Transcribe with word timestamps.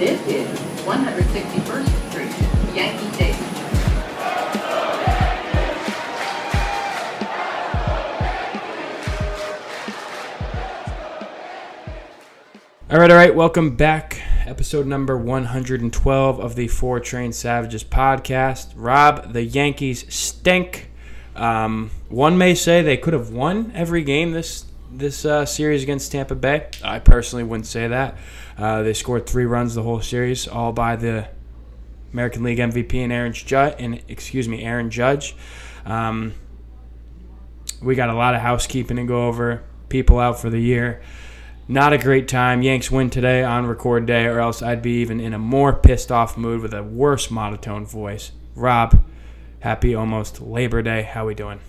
This 0.00 0.26
is 0.28 0.48
161st 0.86 2.10
Street, 2.10 2.74
Yankee 2.74 3.12
Stadium. 3.12 3.44
All 12.90 12.98
right, 12.98 13.10
all 13.10 13.16
right. 13.18 13.34
Welcome 13.34 13.76
back. 13.76 14.22
Episode 14.46 14.86
number 14.86 15.18
112 15.18 16.40
of 16.40 16.54
the 16.54 16.68
Four 16.68 16.98
Train 17.00 17.34
Savages 17.34 17.84
podcast. 17.84 18.72
Rob, 18.76 19.34
the 19.34 19.42
Yankees 19.42 20.06
stink. 20.08 20.88
Um, 21.36 21.90
one 22.08 22.38
may 22.38 22.54
say 22.54 22.80
they 22.80 22.96
could 22.96 23.12
have 23.12 23.28
won 23.32 23.70
every 23.74 24.02
game 24.02 24.32
this 24.32 24.64
this 24.92 25.24
uh, 25.24 25.46
series 25.46 25.82
against 25.82 26.12
Tampa 26.12 26.34
Bay. 26.34 26.68
I 26.82 26.98
personally 26.98 27.44
wouldn't 27.44 27.66
say 27.66 27.88
that. 27.88 28.16
Uh, 28.58 28.82
they 28.82 28.92
scored 28.92 29.26
three 29.26 29.46
runs 29.46 29.74
the 29.74 29.82
whole 29.82 30.00
series, 30.00 30.48
all 30.48 30.72
by 30.72 30.96
the 30.96 31.28
American 32.12 32.42
League 32.42 32.58
MVP 32.58 32.94
and 32.94 33.12
Aaron 33.12 33.32
Judge. 33.32 33.74
And 33.78 34.02
excuse 34.08 34.48
me, 34.48 34.62
Aaron 34.64 34.90
Judge. 34.90 35.36
Um, 35.86 36.34
we 37.82 37.94
got 37.94 38.10
a 38.10 38.14
lot 38.14 38.34
of 38.34 38.40
housekeeping 38.40 38.96
to 38.96 39.04
go 39.04 39.28
over. 39.28 39.62
People 39.88 40.18
out 40.18 40.40
for 40.40 40.50
the 40.50 40.60
year. 40.60 41.00
Not 41.68 41.92
a 41.92 41.98
great 41.98 42.26
time. 42.26 42.62
Yanks 42.62 42.90
win 42.90 43.10
today 43.10 43.44
on 43.44 43.66
record 43.66 44.06
day, 44.06 44.26
or 44.26 44.40
else 44.40 44.60
I'd 44.60 44.82
be 44.82 45.00
even 45.00 45.20
in 45.20 45.32
a 45.32 45.38
more 45.38 45.72
pissed 45.72 46.10
off 46.10 46.36
mood 46.36 46.62
with 46.62 46.74
a 46.74 46.82
worse 46.82 47.30
monotone 47.30 47.86
voice. 47.86 48.32
Rob, 48.56 49.04
happy 49.60 49.94
almost 49.94 50.40
Labor 50.40 50.82
Day. 50.82 51.02
How 51.02 51.26
we 51.26 51.34
doing? 51.34 51.60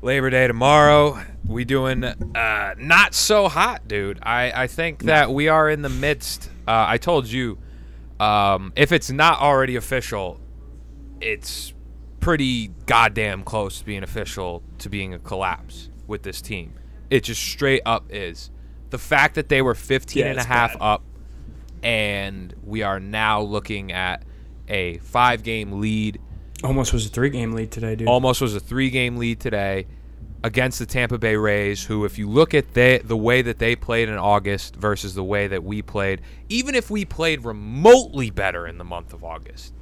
Labor 0.00 0.30
Day 0.30 0.46
tomorrow. 0.46 1.20
We 1.44 1.64
doing 1.64 2.04
uh, 2.04 2.74
not 2.78 3.14
so 3.14 3.48
hot, 3.48 3.88
dude. 3.88 4.18
I, 4.22 4.52
I 4.64 4.66
think 4.66 5.04
that 5.04 5.30
we 5.32 5.48
are 5.48 5.68
in 5.68 5.82
the 5.82 5.88
midst. 5.88 6.50
Uh, 6.66 6.84
I 6.88 6.98
told 6.98 7.26
you, 7.26 7.58
um, 8.20 8.72
if 8.76 8.92
it's 8.92 9.10
not 9.10 9.40
already 9.40 9.76
official, 9.76 10.38
it's 11.20 11.72
pretty 12.20 12.68
goddamn 12.86 13.42
close 13.44 13.78
to 13.80 13.84
being 13.84 14.02
official 14.02 14.62
to 14.78 14.88
being 14.88 15.14
a 15.14 15.18
collapse 15.18 15.88
with 16.06 16.22
this 16.22 16.40
team. 16.42 16.74
It 17.10 17.24
just 17.24 17.42
straight 17.42 17.82
up 17.86 18.06
is. 18.10 18.50
The 18.90 18.98
fact 18.98 19.34
that 19.34 19.48
they 19.48 19.62
were 19.62 19.74
15 19.74 20.20
Yeah, 20.20 20.30
and 20.30 20.38
a 20.38 20.44
half 20.44 20.72
bad. 20.74 20.82
up 20.82 21.02
and 21.82 22.54
we 22.64 22.82
are 22.82 22.98
now 23.00 23.40
looking 23.40 23.92
at 23.92 24.22
a 24.68 24.98
five 24.98 25.42
game 25.42 25.80
lead 25.80 26.20
Almost 26.64 26.92
was 26.92 27.06
a 27.06 27.08
three 27.08 27.30
game 27.30 27.52
lead 27.52 27.70
today, 27.70 27.94
dude. 27.96 28.08
almost 28.08 28.40
was 28.40 28.54
a 28.54 28.60
three 28.60 28.90
game 28.90 29.16
lead 29.16 29.40
today 29.40 29.86
against 30.42 30.78
the 30.78 30.86
Tampa 30.86 31.18
Bay 31.18 31.36
Rays, 31.36 31.84
who, 31.84 32.04
if 32.04 32.18
you 32.18 32.28
look 32.28 32.54
at 32.54 32.74
they, 32.74 32.98
the 32.98 33.16
way 33.16 33.42
that 33.42 33.58
they 33.58 33.74
played 33.76 34.08
in 34.08 34.16
August 34.16 34.76
versus 34.76 35.14
the 35.14 35.24
way 35.24 35.48
that 35.48 35.64
we 35.64 35.82
played, 35.82 36.20
even 36.48 36.74
if 36.74 36.90
we 36.90 37.04
played 37.04 37.44
remotely 37.44 38.30
better 38.30 38.66
in 38.66 38.78
the 38.78 38.84
month 38.84 39.12
of 39.12 39.24
August, 39.24 39.72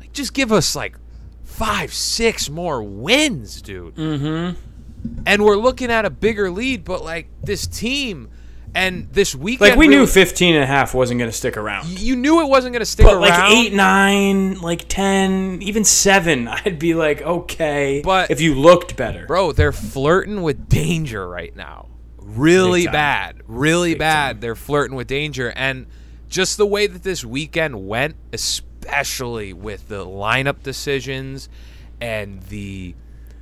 like 0.00 0.12
just 0.12 0.32
give 0.34 0.52
us 0.52 0.74
like 0.74 0.98
five, 1.44 1.92
six 1.92 2.48
more 2.48 2.82
wins, 2.82 3.62
dude. 3.62 3.94
Mm-hmm. 3.94 4.60
And 5.24 5.44
we're 5.44 5.56
looking 5.56 5.90
at 5.90 6.04
a 6.04 6.10
bigger 6.10 6.50
lead, 6.50 6.84
but 6.84 7.04
like 7.04 7.28
this 7.42 7.66
team 7.66 8.28
and 8.76 9.08
this 9.12 9.34
weekend, 9.34 9.70
like, 9.70 9.78
we 9.78 9.86
really- 9.88 10.00
knew 10.02 10.06
15 10.06 10.54
and 10.54 10.62
a 10.62 10.66
half 10.66 10.94
wasn't 10.94 11.18
going 11.18 11.30
to 11.30 11.36
stick 11.36 11.56
around. 11.56 11.98
you 11.98 12.14
knew 12.14 12.40
it 12.42 12.48
wasn't 12.48 12.72
going 12.72 12.80
to 12.80 12.86
stick 12.86 13.06
But 13.06 13.14
around. 13.14 13.22
like 13.22 13.50
8, 13.52 13.72
9, 13.72 14.60
like 14.60 14.84
10, 14.88 15.58
even 15.62 15.82
7, 15.84 16.46
I'd 16.64 16.78
be 16.78 16.94
like, 16.94 17.22
okay. 17.22 18.02
But- 18.04 18.30
if 18.30 18.40
you 18.40 18.54
looked 18.54 18.96
better. 18.96 19.26
Bro, 19.26 19.52
they're 19.52 19.72
flirting 19.72 20.42
with 20.42 20.68
danger 20.68 21.26
right 21.28 21.54
now. 21.56 21.88
Really 22.18 22.86
bad. 22.86 23.42
Really 23.46 23.92
Big 23.94 24.00
bad. 24.00 24.26
time. 24.34 24.40
They're 24.40 24.54
flirting 24.56 24.96
with 24.96 25.06
danger. 25.06 25.52
And 25.56 25.86
just 26.28 26.56
the 26.56 26.66
way 26.66 26.86
that 26.86 27.02
this 27.02 27.24
weekend 27.24 27.86
went, 27.88 28.16
especially 28.32 29.52
with 29.52 29.88
the 29.88 30.04
lineup 30.04 30.62
decisions 30.62 31.48
and 32.00 32.42
the 32.44 32.94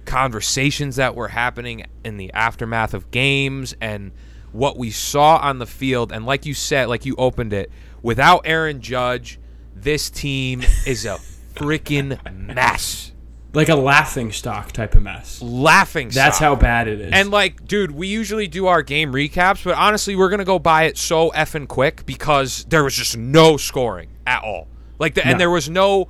conversations 0.05 0.97
that 0.97 1.15
were 1.17 1.29
happening 1.29 1.87
in 2.05 2.19
the 2.19 2.33
aftermath 2.35 2.95
of 2.95 3.11
games 3.11 3.75
and 3.81 4.13
what 4.55 4.79
we 4.79 4.91
saw 4.91 5.37
on 5.39 5.59
the 5.59 5.67
field. 5.67 6.13
And 6.13 6.25
like 6.25 6.47
you 6.47 6.55
said, 6.55 6.89
like 6.89 7.05
you 7.05 7.15
opened 7.17 7.53
it, 7.53 7.71
without 8.03 8.43
Aaron 8.45 8.81
Judge, 8.81 9.39
this 9.75 10.09
team 10.09 10.63
is 10.87 11.05
a 11.05 11.19
freaking 11.55 12.19
mess. 12.55 13.11
Like 13.53 13.69
a 13.69 13.77
laughing 13.77 14.33
stock 14.33 14.73
type 14.73 14.95
of 14.95 15.03
mess. 15.03 15.41
Laughing 15.43 16.11
stock. 16.11 16.25
That's 16.25 16.37
stock. 16.37 16.49
how 16.49 16.57
bad 16.57 16.89
it 16.89 17.01
is. 17.01 17.13
And 17.13 17.31
like, 17.31 17.67
dude, 17.67 17.91
we 17.93 18.09
usually 18.09 18.49
do 18.49 18.67
our 18.67 18.83
game 18.83 19.13
recaps, 19.13 19.63
but 19.65 19.77
honestly, 19.77 20.17
we're 20.17 20.29
gonna 20.31 20.45
go 20.45 20.59
by 20.59 20.85
it 20.85 20.97
so 20.99 21.31
effing 21.33 21.69
quick 21.69 22.05
because 22.07 22.65
there 22.65 22.83
was 22.83 22.95
just 22.95 23.17
no 23.17 23.57
scoring 23.57 24.09
at 24.27 24.43
all. 24.43 24.69
Like, 24.99 25.15
the, 25.15 25.23
No. 25.25 25.31
and 25.33 25.41
there 25.41 25.51
was 25.51 25.69
no, 25.69 26.09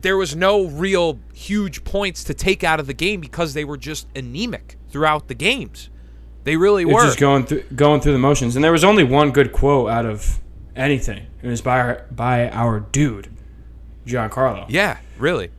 there 0.00 0.16
was 0.16 0.36
no 0.36 0.66
real 0.66 1.18
huge 1.32 1.82
points 1.84 2.22
to 2.24 2.34
take 2.34 2.62
out 2.62 2.78
of 2.80 2.86
the 2.86 2.94
game 2.94 3.20
because 3.20 3.54
they 3.54 3.64
were 3.64 3.76
just 3.76 4.06
anemic 4.14 4.76
throughout 4.88 5.26
the 5.28 5.34
games. 5.34 5.90
They 6.46 6.56
really 6.56 6.84
It's 6.84 6.92
were. 6.92 7.02
just 7.04 7.18
going 7.18 7.44
through 7.44 7.64
going 7.74 8.00
through 8.00 8.12
the 8.12 8.18
motions. 8.20 8.54
And 8.54 8.64
there 8.64 8.70
was 8.72 8.84
only 8.84 9.02
one 9.04 9.32
good 9.32 9.52
quote 9.52 9.90
out 9.90 10.06
of 10.06 10.38
anything. 10.76 11.26
It 11.42 11.48
was 11.48 11.60
by 11.60 11.80
our, 11.80 12.06
by 12.10 12.48
our 12.50 12.80
dude, 12.80 13.28
Giancarlo. 14.06 14.66
yeah, 14.68 14.98
really. 15.18 15.50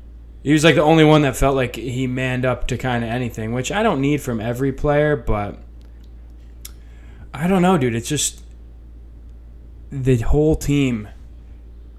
He 0.43 0.53
was 0.53 0.63
like 0.63 0.75
the 0.75 0.81
only 0.81 1.03
one 1.03 1.23
that 1.23 1.35
felt 1.35 1.57
like 1.57 1.75
he 1.75 2.07
manned 2.07 2.45
up 2.45 2.67
to 2.67 2.77
kind 2.77 3.03
of 3.03 3.09
anything, 3.09 3.51
which 3.51 3.69
I 3.69 3.83
don't 3.83 3.99
need 3.99 4.21
from 4.21 4.39
every 4.39 4.71
player, 4.71 5.17
but 5.17 5.57
I 7.33 7.47
don't 7.47 7.61
know, 7.61 7.77
dude. 7.77 7.93
It's 7.93 8.07
just 8.07 8.41
the 9.91 10.17
whole 10.19 10.55
team. 10.55 11.09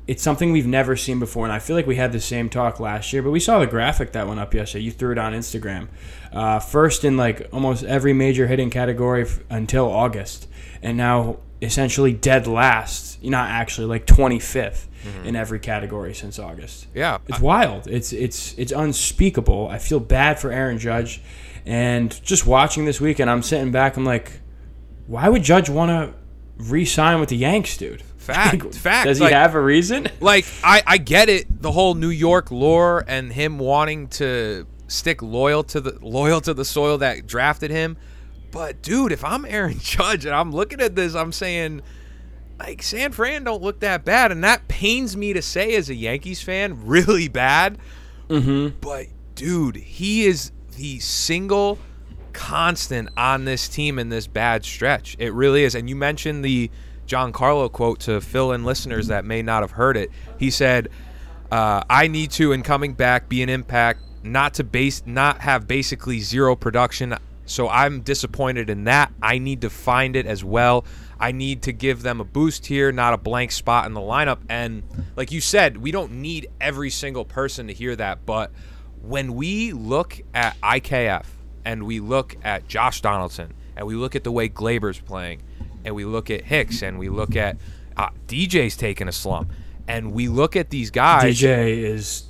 It's 0.08 0.22
something 0.22 0.52
we've 0.52 0.66
never 0.66 0.96
seen 0.96 1.20
before, 1.20 1.44
and 1.44 1.52
I 1.52 1.58
feel 1.58 1.76
like 1.76 1.86
we 1.86 1.96
had 1.96 2.12
the 2.12 2.20
same 2.20 2.48
talk 2.48 2.80
last 2.80 3.12
year. 3.12 3.22
But 3.22 3.30
we 3.30 3.40
saw 3.40 3.58
the 3.60 3.66
graphic 3.66 4.12
that 4.12 4.26
went 4.26 4.40
up 4.40 4.54
yesterday. 4.54 4.82
You 4.84 4.90
threw 4.90 5.12
it 5.12 5.18
on 5.18 5.34
Instagram. 5.34 5.88
Uh, 6.32 6.58
first 6.58 7.04
in 7.04 7.16
like 7.18 7.46
almost 7.52 7.84
every 7.84 8.12
major 8.14 8.46
hitting 8.46 8.70
category 8.70 9.22
f- 9.22 9.38
until 9.50 9.90
August, 9.92 10.48
and 10.82 10.96
now 10.96 11.36
essentially 11.62 12.12
dead 12.12 12.46
last. 12.46 13.22
Not 13.22 13.50
actually 13.50 13.86
like 13.86 14.06
25th 14.06 14.86
in 15.24 15.36
every 15.36 15.58
category 15.60 16.12
since 16.14 16.38
August. 16.38 16.86
Yeah, 16.94 17.18
It's 17.28 17.40
wild. 17.40 17.86
It's 17.86 18.12
it's 18.12 18.54
it's 18.58 18.72
unspeakable. 18.72 19.68
I 19.68 19.78
feel 19.78 20.00
bad 20.00 20.38
for 20.38 20.50
Aaron 20.50 20.78
Judge, 20.78 21.20
and 21.66 22.10
just 22.24 22.46
watching 22.46 22.84
this 22.86 23.00
weekend, 23.00 23.28
I'm 23.30 23.42
sitting 23.42 23.72
back. 23.72 23.96
I'm 23.96 24.04
like, 24.04 24.40
why 25.06 25.28
would 25.28 25.42
Judge 25.42 25.68
want 25.70 25.90
to 25.90 26.14
re-sign 26.64 27.20
with 27.20 27.28
the 27.28 27.36
Yanks, 27.36 27.76
dude? 27.76 28.02
Fact, 28.34 28.74
fact, 28.74 29.06
Does 29.06 29.18
he 29.18 29.24
like- 29.24 29.32
have 29.32 29.54
a 29.54 29.60
reason? 29.60 30.08
like 30.20 30.44
I, 30.62 30.82
I 30.86 30.98
get 30.98 31.28
it 31.28 31.62
the 31.62 31.72
whole 31.72 31.94
New 31.94 32.10
York 32.10 32.50
lore 32.50 33.04
and 33.08 33.32
him 33.32 33.58
wanting 33.58 34.08
to 34.08 34.66
stick 34.86 35.20
loyal 35.22 35.62
to 35.64 35.80
the 35.80 35.98
loyal 36.00 36.40
to 36.42 36.54
the 36.54 36.64
soil 36.64 36.98
that 36.98 37.26
drafted 37.26 37.70
him. 37.70 37.96
But 38.50 38.80
dude 38.82 39.12
if 39.12 39.24
I'm 39.24 39.44
Aaron 39.44 39.78
Judge 39.82 40.24
and 40.24 40.34
I'm 40.34 40.52
looking 40.52 40.80
at 40.80 40.94
this 40.96 41.14
I'm 41.14 41.32
saying 41.32 41.82
like 42.58 42.82
San 42.82 43.12
Fran 43.12 43.44
don't 43.44 43.62
look 43.62 43.80
that 43.80 44.04
bad. 44.04 44.32
And 44.32 44.42
that 44.44 44.66
pains 44.68 45.16
me 45.16 45.32
to 45.32 45.42
say 45.42 45.74
as 45.76 45.88
a 45.90 45.94
Yankees 45.94 46.42
fan 46.42 46.86
really 46.86 47.28
bad. 47.28 47.78
Mm-hmm. 48.28 48.76
but 48.80 49.06
dude 49.34 49.76
he 49.76 50.26
is 50.26 50.52
the 50.76 50.98
single 50.98 51.78
constant 52.34 53.08
on 53.16 53.44
this 53.46 53.68
team 53.68 53.98
in 53.98 54.10
this 54.10 54.26
bad 54.26 54.64
stretch. 54.64 55.16
It 55.18 55.32
really 55.32 55.64
is. 55.64 55.74
And 55.74 55.88
you 55.88 55.96
mentioned 55.96 56.44
the 56.44 56.70
Giancarlo 57.08 57.72
quote 57.72 58.00
to 58.00 58.20
fill 58.20 58.52
in 58.52 58.64
listeners 58.64 59.08
that 59.08 59.24
may 59.24 59.42
not 59.42 59.62
have 59.62 59.72
heard 59.72 59.96
it. 59.96 60.10
He 60.38 60.50
said 60.50 60.88
uh, 61.50 61.82
I 61.88 62.08
need 62.08 62.30
to 62.32 62.52
in 62.52 62.62
coming 62.62 62.92
back 62.92 63.28
be 63.28 63.42
an 63.42 63.48
impact 63.48 64.00
not 64.22 64.54
to 64.54 64.64
base 64.64 65.02
not 65.06 65.40
have 65.40 65.66
basically 65.66 66.20
zero 66.20 66.54
production. 66.54 67.16
So 67.46 67.68
I'm 67.68 68.02
disappointed 68.02 68.68
in 68.68 68.84
that. 68.84 69.10
I 69.22 69.38
need 69.38 69.62
to 69.62 69.70
find 69.70 70.16
it 70.16 70.26
as 70.26 70.44
well. 70.44 70.84
I 71.18 71.32
need 71.32 71.62
to 71.62 71.72
give 71.72 72.02
them 72.02 72.20
a 72.20 72.24
boost 72.24 72.66
here 72.66 72.92
not 72.92 73.14
a 73.14 73.18
blank 73.18 73.52
spot 73.52 73.86
in 73.86 73.94
the 73.94 74.00
lineup. 74.00 74.40
And 74.48 74.82
like 75.16 75.32
you 75.32 75.40
said 75.40 75.78
we 75.78 75.90
don't 75.90 76.12
need 76.12 76.48
every 76.60 76.90
single 76.90 77.24
person 77.24 77.68
to 77.68 77.72
hear 77.72 77.96
that 77.96 78.26
but 78.26 78.52
when 79.00 79.34
we 79.34 79.72
look 79.72 80.20
at 80.34 80.60
IKF 80.60 81.24
and 81.64 81.84
we 81.84 82.00
look 82.00 82.36
at 82.44 82.68
Josh 82.68 83.00
Donaldson 83.00 83.54
and 83.76 83.86
we 83.86 83.94
look 83.94 84.14
at 84.16 84.24
the 84.24 84.32
way 84.32 84.48
Gleyber's 84.48 85.00
playing 85.00 85.42
and 85.84 85.94
we 85.94 86.04
look 86.04 86.30
at 86.30 86.44
Hicks 86.44 86.82
and 86.82 86.98
we 86.98 87.08
look 87.08 87.36
at 87.36 87.56
uh, 87.96 88.10
DJ's 88.26 88.76
taking 88.76 89.08
a 89.08 89.12
slump 89.12 89.52
and 89.86 90.12
we 90.12 90.28
look 90.28 90.54
at 90.56 90.70
these 90.70 90.90
guys 90.90 91.40
DJ 91.40 91.82
is 91.84 92.24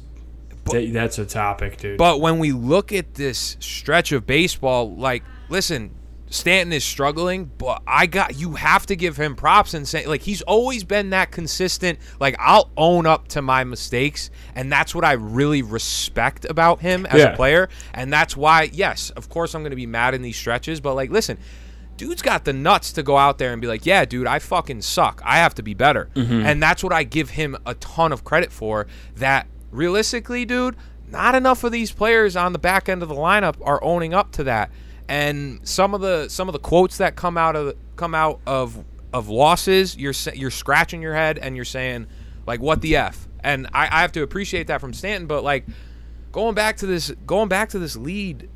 th- 0.71 0.93
that's 0.93 1.19
a 1.19 1.27
topic, 1.27 1.77
dude. 1.79 1.99
but 1.99 2.21
when 2.21 2.39
we 2.39 2.53
look 2.53 2.93
at 2.93 3.15
this 3.15 3.57
stretch 3.61 4.13
of 4.13 4.27
baseball, 4.27 4.95
like, 4.97 5.23
listen, 5.49 5.95
Stanton 6.31 6.75
is 6.75 6.85
struggling, 6.85 7.47
but 7.57 7.83
I 7.87 8.05
got 8.05 8.39
you 8.39 8.53
have 8.53 8.85
to 8.87 8.97
give 8.97 9.17
him 9.17 9.35
props 9.35 9.73
and 9.73 9.89
say 9.89 10.05
like 10.07 10.21
he's 10.21 10.43
always 10.43 10.85
been 10.85 11.09
that 11.11 11.31
consistent. 11.31 11.99
Like 12.21 12.37
I'll 12.39 12.71
own 12.77 13.07
up 13.07 13.29
to 13.29 13.41
my 13.41 13.65
mistakes, 13.65 14.29
and 14.55 14.71
that's 14.71 14.95
what 14.95 15.05
I 15.07 15.13
really 15.13 15.63
respect 15.63 16.45
about 16.45 16.81
him 16.81 17.07
as 17.07 17.19
Yeah. 17.21 17.33
a 17.33 17.37
player. 17.37 17.71
And 17.95 18.13
that's 18.13 18.37
why, 18.37 18.65
yes, 18.75 19.09
of 19.11 19.31
course, 19.31 19.55
I'm 19.55 19.63
going 19.63 19.71
to 19.71 19.77
be 19.77 19.87
mad 19.87 20.13
in 20.13 20.21
these 20.21 20.37
stretches. 20.37 20.81
But 20.83 20.97
like, 20.97 21.11
listen, 21.11 21.39
dude's 21.99 22.23
got 22.23 22.47
the 22.47 22.55
nuts 22.55 22.93
to 22.93 23.03
go 23.03 23.19
out 23.19 23.37
there 23.37 23.53
and 23.53 23.61
be 23.61 23.69
like, 23.69 23.85
yeah, 23.85 24.07
dude, 24.07 24.27
I 24.27 24.39
fucking 24.39 24.81
suck. 24.81 25.21
I 25.25 25.37
have 25.37 25.55
to 25.57 25.63
be 25.63 25.75
better. 25.75 26.09
Mm-hmm. 26.15 26.47
And 26.47 26.63
that's 26.63 26.83
what 26.83 26.95
I 26.95 27.03
give 27.03 27.31
him 27.31 27.59
a 27.67 27.75
ton 27.75 28.13
of 28.13 28.25
credit 28.25 28.51
for. 28.51 28.87
That 29.17 29.47
realistically, 29.71 30.47
dude, 30.47 30.77
not 31.11 31.35
enough 31.35 31.65
of 31.65 31.73
these 31.73 31.93
players 31.93 32.37
on 32.37 32.55
the 32.55 32.59
back 32.59 32.89
end 32.89 33.03
of 33.03 33.11
the 33.11 33.15
lineup 33.15 33.57
are 33.63 33.83
owning 33.85 34.15
up 34.15 34.33
to 34.33 34.45
that. 34.45 34.71
And 35.09 35.61
some 35.67 35.95
of 35.95 36.01
the 36.01 36.29
some 36.29 36.49
of 36.49 36.53
the 36.53 36.59
quotes 36.59 36.99
that 36.99 37.17
come 37.17 37.37
out 37.37 37.57
of 37.57 37.75
come 37.97 38.15
out 38.15 38.41
of 38.47 38.85
of 39.13 39.29
losses, 39.29 39.97
you're 39.97 40.15
you're 40.35 40.51
scratching 40.51 41.03
your 41.03 41.15
head 41.15 41.39
and 41.39 41.57
you're 41.57 41.65
saying 41.65 42.07
like, 42.47 42.61
what 42.61 42.81
the 42.81 42.97
f? 42.97 43.27
And 43.41 43.67
I, 43.73 43.87
I 43.87 44.01
have 44.03 44.13
to 44.13 44.23
appreciate 44.23 44.67
that 44.67 44.81
from 44.81 44.93
Stanton, 44.93 45.27
but 45.27 45.43
like 45.45 45.67
going 46.31 46.55
back 46.55 46.77
to 46.79 46.87
this 46.87 47.11
going 47.27 47.49
back 47.49 47.71
to 47.71 47.79
this 47.79 47.97
lead 47.97 48.49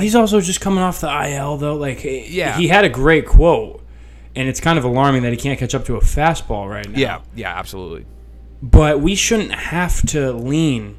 He's 0.00 0.14
also 0.14 0.40
just 0.40 0.60
coming 0.60 0.80
off 0.80 1.00
the 1.00 1.08
IL 1.30 1.56
though. 1.56 1.76
Like, 1.76 2.02
Yeah. 2.04 2.56
he 2.56 2.68
had 2.68 2.84
a 2.84 2.88
great 2.88 3.26
quote, 3.26 3.82
and 4.34 4.48
it's 4.48 4.60
kind 4.60 4.78
of 4.78 4.84
alarming 4.84 5.22
that 5.22 5.30
he 5.32 5.36
can't 5.36 5.58
catch 5.58 5.74
up 5.74 5.84
to 5.86 5.96
a 5.96 6.00
fastball 6.00 6.68
right 6.70 6.88
now. 6.88 6.98
Yeah, 6.98 7.20
yeah, 7.34 7.56
absolutely. 7.58 8.06
But 8.62 9.00
we 9.00 9.14
shouldn't 9.14 9.52
have 9.52 10.06
to 10.08 10.32
lean 10.32 10.96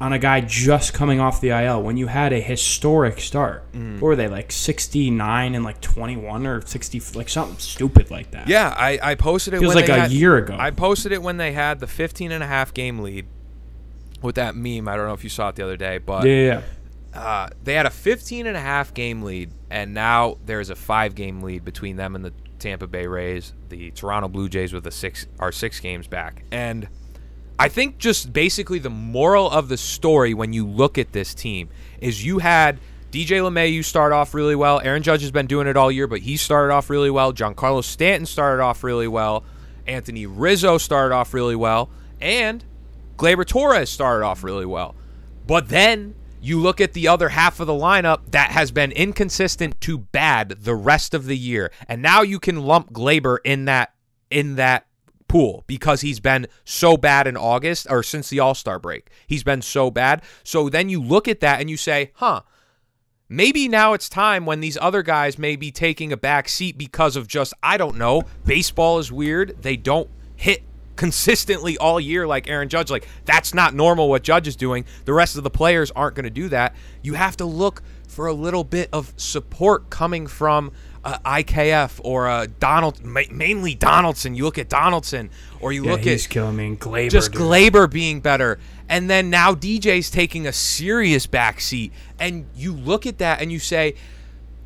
on 0.00 0.12
a 0.14 0.18
guy 0.18 0.40
just 0.40 0.94
coming 0.94 1.20
off 1.20 1.40
the 1.42 1.50
IL 1.50 1.82
when 1.82 1.96
you 1.98 2.06
had 2.06 2.32
a 2.32 2.40
historic 2.40 3.20
start. 3.20 3.70
Mm-hmm. 3.72 3.96
What 4.00 4.08
were 4.08 4.16
they 4.16 4.28
like 4.28 4.50
69 4.50 5.54
and 5.54 5.62
like 5.62 5.80
21 5.82 6.46
or 6.46 6.62
60 6.66 7.02
like 7.18 7.28
something 7.28 7.58
stupid 7.58 8.10
like 8.10 8.30
that. 8.30 8.48
Yeah, 8.48 8.74
I, 8.76 8.98
I 9.02 9.14
posted 9.14 9.52
it 9.54 9.60
Feels 9.60 9.74
when 9.74 9.82
like 9.84 9.90
a 9.90 10.00
had- 10.00 10.10
year 10.10 10.36
ago. 10.38 10.56
I 10.58 10.70
posted 10.70 11.12
it 11.12 11.22
when 11.22 11.36
they 11.36 11.52
had 11.52 11.80
the 11.80 11.86
15 11.86 12.32
and 12.32 12.42
a 12.42 12.46
half 12.46 12.72
game 12.72 13.00
lead 13.00 13.26
with 14.22 14.36
that 14.36 14.56
meme. 14.56 14.88
I 14.88 14.96
don't 14.96 15.06
know 15.06 15.12
if 15.12 15.22
you 15.22 15.30
saw 15.30 15.50
it 15.50 15.56
the 15.56 15.64
other 15.64 15.76
day, 15.76 15.98
but 15.98 16.24
Yeah, 16.26 16.32
yeah, 16.32 16.46
yeah. 16.46 16.60
Uh, 17.12 17.48
they 17.64 17.74
had 17.74 17.86
a 17.86 17.90
15 17.90 18.46
and 18.46 18.56
a 18.56 18.60
half 18.60 18.94
game 18.94 19.22
lead, 19.22 19.50
and 19.68 19.94
now 19.94 20.36
there's 20.46 20.70
a 20.70 20.76
five 20.76 21.14
game 21.14 21.42
lead 21.42 21.64
between 21.64 21.96
them 21.96 22.14
and 22.14 22.24
the 22.24 22.32
Tampa 22.58 22.86
Bay 22.86 23.06
Rays. 23.06 23.52
The 23.68 23.90
Toronto 23.90 24.28
Blue 24.28 24.48
Jays 24.48 24.72
with 24.72 24.86
a 24.86 24.90
six 24.90 25.26
are 25.40 25.50
six 25.50 25.80
games 25.80 26.06
back, 26.06 26.44
and 26.52 26.88
I 27.58 27.68
think 27.68 27.98
just 27.98 28.32
basically 28.32 28.78
the 28.78 28.90
moral 28.90 29.50
of 29.50 29.68
the 29.68 29.76
story 29.76 30.34
when 30.34 30.52
you 30.52 30.66
look 30.66 30.98
at 30.98 31.12
this 31.12 31.34
team 31.34 31.68
is 32.00 32.24
you 32.24 32.38
had 32.38 32.78
DJ 33.10 33.40
LeMahieu 33.40 33.84
start 33.84 34.12
off 34.12 34.32
really 34.34 34.54
well. 34.54 34.80
Aaron 34.84 35.02
Judge 35.02 35.22
has 35.22 35.32
been 35.32 35.46
doing 35.46 35.66
it 35.66 35.76
all 35.76 35.90
year, 35.90 36.06
but 36.06 36.20
he 36.20 36.36
started 36.36 36.72
off 36.72 36.88
really 36.88 37.10
well. 37.10 37.32
Giancarlo 37.32 37.82
Stanton 37.82 38.24
started 38.24 38.62
off 38.62 38.84
really 38.84 39.08
well. 39.08 39.44
Anthony 39.86 40.26
Rizzo 40.26 40.78
started 40.78 41.14
off 41.14 41.34
really 41.34 41.56
well, 41.56 41.90
and 42.20 42.64
Gleyber 43.18 43.44
Torres 43.44 43.90
started 43.90 44.24
off 44.24 44.44
really 44.44 44.66
well. 44.66 44.94
But 45.46 45.68
then 45.68 46.14
you 46.40 46.58
look 46.58 46.80
at 46.80 46.92
the 46.92 47.06
other 47.08 47.30
half 47.30 47.60
of 47.60 47.66
the 47.66 47.72
lineup 47.72 48.30
that 48.30 48.50
has 48.50 48.70
been 48.70 48.92
inconsistent 48.92 49.80
to 49.82 49.98
bad 49.98 50.50
the 50.60 50.74
rest 50.74 51.14
of 51.14 51.26
the 51.26 51.36
year. 51.36 51.70
And 51.88 52.00
now 52.00 52.22
you 52.22 52.40
can 52.40 52.62
lump 52.62 52.92
Gleyber 52.92 53.38
in 53.44 53.66
that 53.66 53.92
in 54.30 54.56
that 54.56 54.86
pool 55.28 55.64
because 55.66 56.00
he's 56.00 56.20
been 56.20 56.46
so 56.64 56.96
bad 56.96 57.26
in 57.26 57.36
August 57.36 57.86
or 57.88 58.02
since 58.02 58.28
the 58.28 58.40
All-Star 58.40 58.78
break. 58.78 59.10
He's 59.26 59.44
been 59.44 59.62
so 59.62 59.90
bad. 59.90 60.22
So 60.42 60.68
then 60.68 60.88
you 60.88 61.02
look 61.02 61.28
at 61.28 61.40
that 61.40 61.60
and 61.60 61.68
you 61.70 61.76
say, 61.76 62.12
"Huh, 62.14 62.42
maybe 63.28 63.68
now 63.68 63.92
it's 63.92 64.08
time 64.08 64.46
when 64.46 64.60
these 64.60 64.78
other 64.80 65.02
guys 65.02 65.38
may 65.38 65.56
be 65.56 65.70
taking 65.70 66.12
a 66.12 66.16
back 66.16 66.48
seat 66.48 66.78
because 66.78 67.16
of 67.16 67.28
just 67.28 67.54
I 67.62 67.76
don't 67.76 67.96
know, 67.96 68.22
baseball 68.44 68.98
is 68.98 69.12
weird. 69.12 69.62
They 69.62 69.76
don't 69.76 70.10
hit 70.36 70.62
consistently 71.00 71.78
all 71.78 71.98
year 71.98 72.26
like 72.26 72.46
Aaron 72.46 72.68
Judge. 72.68 72.90
Like 72.90 73.08
that's 73.24 73.54
not 73.54 73.72
normal 73.74 74.10
what 74.10 74.22
Judge 74.22 74.46
is 74.46 74.54
doing. 74.54 74.84
The 75.06 75.14
rest 75.14 75.38
of 75.38 75.44
the 75.44 75.48
players 75.50 75.90
aren't 75.92 76.14
going 76.14 76.24
to 76.24 76.30
do 76.30 76.50
that. 76.50 76.76
You 77.00 77.14
have 77.14 77.38
to 77.38 77.46
look 77.46 77.82
for 78.06 78.26
a 78.26 78.34
little 78.34 78.64
bit 78.64 78.90
of 78.92 79.14
support 79.16 79.88
coming 79.88 80.26
from 80.26 80.72
uh, 81.02 81.18
IKF 81.20 82.02
or 82.04 82.28
uh, 82.28 82.48
Donald, 82.58 83.02
ma- 83.02 83.22
mainly 83.30 83.74
Donaldson. 83.74 84.34
You 84.34 84.44
look 84.44 84.58
at 84.58 84.68
Donaldson, 84.68 85.30
or 85.58 85.72
you 85.72 85.86
Yeah, 85.86 85.92
look 85.92 86.02
he's 86.02 86.26
at 86.26 86.30
killing 86.30 86.56
me. 86.56 86.66
And 86.66 86.78
Gleyber, 86.78 87.10
just 87.10 87.32
dude. 87.32 87.40
Gleyber 87.40 87.90
being 87.90 88.20
better. 88.20 88.58
And 88.86 89.08
then 89.08 89.30
now 89.30 89.54
DJ's 89.54 90.10
taking 90.10 90.46
a 90.46 90.52
serious 90.52 91.26
backseat. 91.26 91.92
And 92.18 92.44
you 92.54 92.74
look 92.74 93.06
at 93.06 93.16
that 93.18 93.40
and 93.40 93.50
you 93.50 93.58
say, 93.58 93.94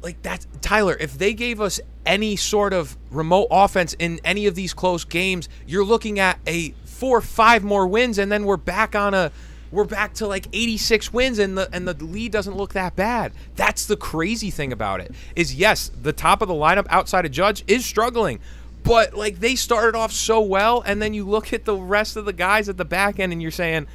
like 0.03 0.21
that's 0.23 0.49
Tyler, 0.61 0.97
if 0.99 1.17
they 1.17 1.33
gave 1.33 1.61
us 1.61 1.81
any 2.07 2.37
sort 2.37 2.73
of 2.73 2.97
remote 3.11 3.49
offense 3.51 3.95
in 3.99 4.21
any 4.25 4.47
of 4.47 4.55
these 4.55 4.75
close 4.75 5.05
games, 5.05 5.49
you're 5.67 5.85
looking 5.85 6.19
at 6.19 6.39
a 6.47 6.71
four 6.85 7.19
or 7.19 7.23
five 7.23 7.65
more 7.65 7.87
wins, 7.87 8.19
and 8.19 8.31
then 8.31 8.45
we're 8.45 8.57
back 8.57 8.95
on 8.95 9.15
a 9.15 9.33
we're 9.71 9.85
back 9.85 10.15
to 10.15 10.27
like 10.27 10.47
86 10.53 11.13
wins 11.13 11.41
and 11.41 11.59
the 11.59 11.69
and 11.73 11.87
the 11.87 11.95
lead 12.05 12.31
doesn't 12.31 12.57
look 12.57 12.75
that 12.75 12.95
bad. 12.95 13.33
That's 13.57 13.87
the 13.87 13.97
crazy 13.97 14.51
thing 14.51 14.73
about 14.73 15.01
it. 15.01 15.13
Is 15.35 15.55
yes, 15.55 15.91
the 16.01 16.13
top 16.13 16.43
of 16.43 16.49
the 16.49 16.55
lineup 16.55 16.87
outside 16.91 17.27
of 17.27 17.33
Judge 17.33 17.65
is 17.67 17.85
struggling. 17.85 18.39
But 18.85 19.15
like 19.15 19.41
they 19.41 19.57
started 19.57 19.97
off 19.97 20.13
so 20.13 20.41
well 20.41 20.83
and 20.87 21.03
then 21.03 21.13
you 21.13 21.25
look 21.25 21.53
at 21.53 21.65
the 21.65 21.75
rest 21.75 22.17
of 22.17 22.25
the 22.25 22.33
guys 22.33 22.69
at 22.69 22.77
the 22.77 22.85
back 22.85 23.19
end 23.19 23.33
and 23.33 23.43
you're 23.43 23.51
saying 23.51 23.87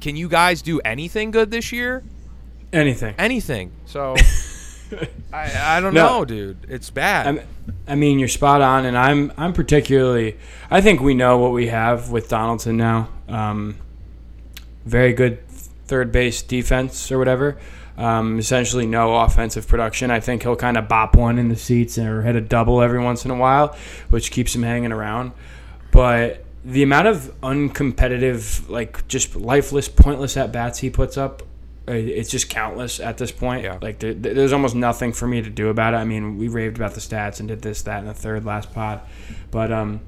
can 0.00 0.14
you 0.14 0.28
guys 0.28 0.62
do 0.62 0.80
anything 0.80 1.30
good 1.30 1.50
this 1.50 1.72
year? 1.72 2.04
anything. 2.72 3.14
Anything. 3.18 3.72
So 3.86 4.14
I 5.32 5.76
I 5.76 5.80
don't 5.80 5.94
No. 5.94 6.18
know, 6.20 6.24
dude. 6.24 6.66
It's 6.68 6.90
bad. 6.90 7.26
I'm, 7.26 7.40
I 7.86 7.94
mean, 7.94 8.18
you're 8.18 8.28
spot 8.28 8.60
on, 8.62 8.86
and 8.86 8.96
I'm 8.96 9.32
I'm 9.36 9.52
particularly. 9.52 10.36
I 10.70 10.80
think 10.80 11.00
we 11.00 11.14
know 11.14 11.38
what 11.38 11.52
we 11.52 11.68
have 11.68 12.10
with 12.10 12.28
Donaldson 12.28 12.76
now. 12.76 13.08
Um, 13.28 13.76
very 14.84 15.12
good 15.12 15.46
third 15.86 16.12
base 16.12 16.42
defense 16.42 17.10
or 17.12 17.18
whatever. 17.18 17.58
Um, 17.96 18.38
essentially, 18.38 18.86
no 18.86 19.16
offensive 19.16 19.66
production. 19.66 20.10
I 20.10 20.20
think 20.20 20.42
he'll 20.42 20.54
kind 20.56 20.76
of 20.76 20.86
bop 20.86 21.16
one 21.16 21.38
in 21.38 21.48
the 21.48 21.56
seats 21.56 21.98
or 21.98 22.22
hit 22.22 22.36
a 22.36 22.40
double 22.40 22.80
every 22.80 23.00
once 23.02 23.24
in 23.24 23.30
a 23.30 23.36
while, 23.36 23.76
which 24.08 24.30
keeps 24.30 24.54
him 24.54 24.62
hanging 24.62 24.92
around. 24.92 25.32
But 25.90 26.44
the 26.64 26.82
amount 26.84 27.08
of 27.08 27.34
uncompetitive, 27.42 28.68
like 28.68 29.06
just 29.08 29.34
lifeless, 29.34 29.88
pointless 29.88 30.36
at 30.36 30.52
bats 30.52 30.78
he 30.78 30.90
puts 30.90 31.16
up, 31.16 31.42
it's 31.92 32.30
just 32.30 32.48
countless 32.48 33.00
at 33.00 33.18
this 33.18 33.32
point. 33.32 33.64
Yeah. 33.64 33.78
Like 33.80 33.98
there, 33.98 34.14
there's 34.14 34.52
almost 34.52 34.74
nothing 34.74 35.12
for 35.12 35.26
me 35.26 35.42
to 35.42 35.50
do 35.50 35.68
about 35.68 35.94
it. 35.94 35.98
I 35.98 36.04
mean, 36.04 36.38
we 36.38 36.48
raved 36.48 36.76
about 36.76 36.94
the 36.94 37.00
stats 37.00 37.40
and 37.40 37.48
did 37.48 37.62
this, 37.62 37.82
that, 37.82 38.00
and 38.00 38.08
the 38.08 38.14
third 38.14 38.44
last 38.44 38.72
pod, 38.72 39.00
but 39.50 39.72
um, 39.72 40.00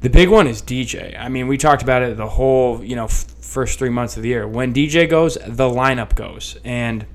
the 0.00 0.10
big 0.10 0.28
one 0.28 0.46
is 0.46 0.62
DJ. 0.62 1.18
I 1.18 1.28
mean, 1.28 1.48
we 1.48 1.58
talked 1.58 1.82
about 1.82 2.02
it 2.02 2.16
the 2.16 2.28
whole 2.28 2.82
you 2.84 2.96
know 2.96 3.06
f- 3.06 3.26
first 3.40 3.78
three 3.78 3.90
months 3.90 4.16
of 4.16 4.22
the 4.22 4.28
year. 4.28 4.46
When 4.46 4.72
DJ 4.72 5.08
goes, 5.08 5.34
the 5.34 5.68
lineup 5.68 6.14
goes, 6.14 6.58
and 6.64 7.06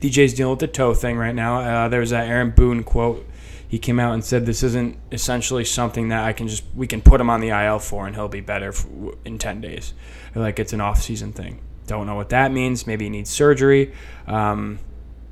DJ's 0.00 0.34
dealing 0.34 0.50
with 0.50 0.60
the 0.60 0.68
toe 0.68 0.94
thing 0.94 1.16
right 1.16 1.34
now. 1.34 1.60
Uh, 1.60 1.88
there 1.88 2.00
was 2.00 2.10
that 2.10 2.28
Aaron 2.28 2.50
Boone 2.50 2.84
quote. 2.84 3.26
He 3.66 3.78
came 3.78 4.00
out 4.00 4.14
and 4.14 4.24
said 4.24 4.46
this 4.46 4.62
isn't 4.62 4.96
essentially 5.12 5.64
something 5.64 6.08
that 6.08 6.24
I 6.24 6.32
can 6.32 6.48
just 6.48 6.64
we 6.74 6.86
can 6.86 7.02
put 7.02 7.20
him 7.20 7.28
on 7.28 7.40
the 7.40 7.48
IL 7.48 7.78
for 7.80 8.06
and 8.06 8.14
he'll 8.14 8.28
be 8.28 8.40
better 8.40 8.68
f 8.68 8.86
in 9.24 9.38
ten 9.38 9.60
days. 9.60 9.92
Like 10.34 10.58
it's 10.58 10.72
an 10.72 10.80
off 10.80 11.02
season 11.02 11.32
thing. 11.32 11.60
Don't 11.88 12.06
know 12.06 12.14
what 12.14 12.28
that 12.28 12.52
means. 12.52 12.86
Maybe 12.86 13.06
he 13.06 13.10
needs 13.10 13.30
surgery. 13.30 13.92
Um, 14.26 14.78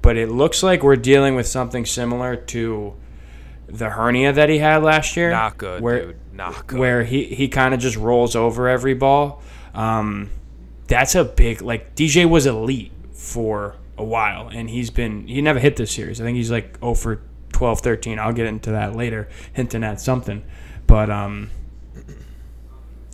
but 0.02 0.16
it 0.16 0.30
looks 0.30 0.62
like 0.62 0.82
we're 0.82 0.96
dealing 0.96 1.36
with 1.36 1.46
something 1.46 1.84
similar 1.86 2.34
to 2.36 2.94
the 3.68 3.90
hernia 3.90 4.32
that 4.32 4.48
he 4.48 4.58
had 4.58 4.82
last 4.82 5.16
year. 5.16 5.30
Not 5.30 5.58
good, 5.58 5.82
where, 5.82 6.06
dude. 6.06 6.16
Not 6.32 6.66
good. 6.66 6.78
Where 6.78 7.04
he, 7.04 7.25
he 7.25 7.48
kind 7.48 7.75
of 7.75 7.80
just 7.80 7.96
rolls 7.96 8.34
over 8.34 8.68
every 8.68 8.94
ball. 8.94 9.42
Um, 9.75 10.30
that's 10.86 11.14
a 11.14 11.25
big 11.25 11.62
like 11.62 11.94
DJ 11.94 12.28
was 12.28 12.46
elite 12.46 12.92
for 13.12 13.76
a 13.98 14.04
while, 14.04 14.48
and 14.48 14.70
he's 14.70 14.90
been 14.90 15.26
he 15.26 15.42
never 15.42 15.58
hit 15.58 15.76
this 15.76 15.92
series. 15.92 16.20
I 16.20 16.25
think 16.25 16.36
he's 16.36 16.50
like 16.50 16.78
0 16.78 16.94
for 16.94 17.22
12, 17.52 17.80
13. 17.80 18.18
I'll 18.18 18.32
get 18.32 18.46
into 18.46 18.70
that 18.70 18.94
later, 18.94 19.28
hinting 19.52 19.82
at 19.84 20.00
something. 20.00 20.44
But 20.86 21.10
um, 21.10 21.50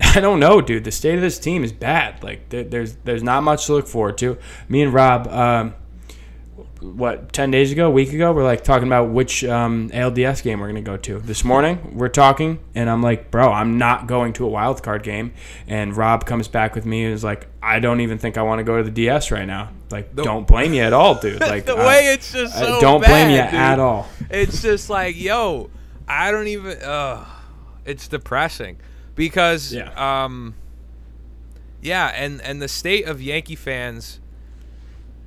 I 0.14 0.21
don't 0.21 0.40
know, 0.40 0.61
dude. 0.61 0.85
The 0.85 0.90
state 0.90 1.14
of 1.14 1.21
this 1.21 1.38
team 1.38 1.64
is 1.64 1.73
bad. 1.73 2.23
Like 2.23 2.49
there, 2.49 2.64
there's 2.64 2.97
there's 2.97 3.23
not 3.23 3.42
much 3.42 3.66
to 3.66 3.75
look 3.75 3.87
forward 3.87 4.18
to. 4.18 4.37
Me 4.68 4.82
and 4.82 4.92
Rob, 4.92 5.28
um, 5.28 5.75
what 6.80 7.32
ten 7.32 7.50
days 7.50 7.71
ago, 7.71 7.87
a 7.87 7.90
week 7.90 8.12
ago, 8.12 8.32
we're 8.32 8.42
like 8.42 8.64
talking 8.64 8.88
about 8.88 9.11
which 9.11 9.44
um, 9.44 9.90
ALDS 9.90 10.42
game 10.42 10.61
we're 10.61 10.66
gonna 10.66 10.82
go 10.82 10.97
to. 10.97 11.21
This 11.21 11.44
morning, 11.44 11.94
we're 11.97 12.09
talking, 12.09 12.59
and 12.75 12.90
I'm 12.90 13.02
like, 13.02 13.30
bro, 13.30 13.52
I'm 13.52 13.78
not 13.78 14.06
going 14.09 14.32
to 14.35 14.44
a 14.44 14.49
wild 14.49 14.82
card 14.82 15.02
game. 15.04 15.35
And 15.68 15.97
Rob 15.97 16.26
comes 16.26 16.49
back 16.49 16.75
with 16.75 16.85
me 16.85 17.04
and 17.04 17.14
is 17.14 17.23
like, 17.23 17.47
I 17.62 17.78
don't 17.78 18.00
even 18.00 18.18
think 18.18 18.37
I 18.37 18.42
want 18.42 18.59
to 18.59 18.64
go 18.64 18.78
to 18.78 18.82
the 18.82 18.90
DS 18.90 19.30
right 19.30 19.47
now. 19.47 19.71
Like, 19.90 20.16
don't 20.16 20.47
blame 20.47 20.73
you 20.73 20.82
at 20.82 20.92
all, 20.92 21.14
dude. 21.14 21.40
Like 21.52 21.66
the 21.66 21.76
way 21.76 22.12
it's 22.14 22.32
just 22.32 22.56
I 22.56 22.61
so 22.61 22.80
don't 22.80 23.04
blame 23.04 23.30
you 23.30 23.37
dude. 23.37 23.54
at 23.54 23.78
all. 23.78 24.09
It's 24.30 24.62
just 24.62 24.88
like, 24.90 25.21
yo, 25.21 25.71
I 26.09 26.30
don't 26.30 26.49
even. 26.49 26.78
Uh, 26.78 27.25
it's 27.85 28.09
depressing 28.09 28.78
because, 29.14 29.73
Yeah. 29.73 30.25
um, 30.25 30.54
yeah, 31.81 32.09
and 32.14 32.40
and 32.42 32.61
the 32.62 32.69
state 32.69 33.07
of 33.07 33.21
Yankee 33.23 33.57
fans, 33.57 34.21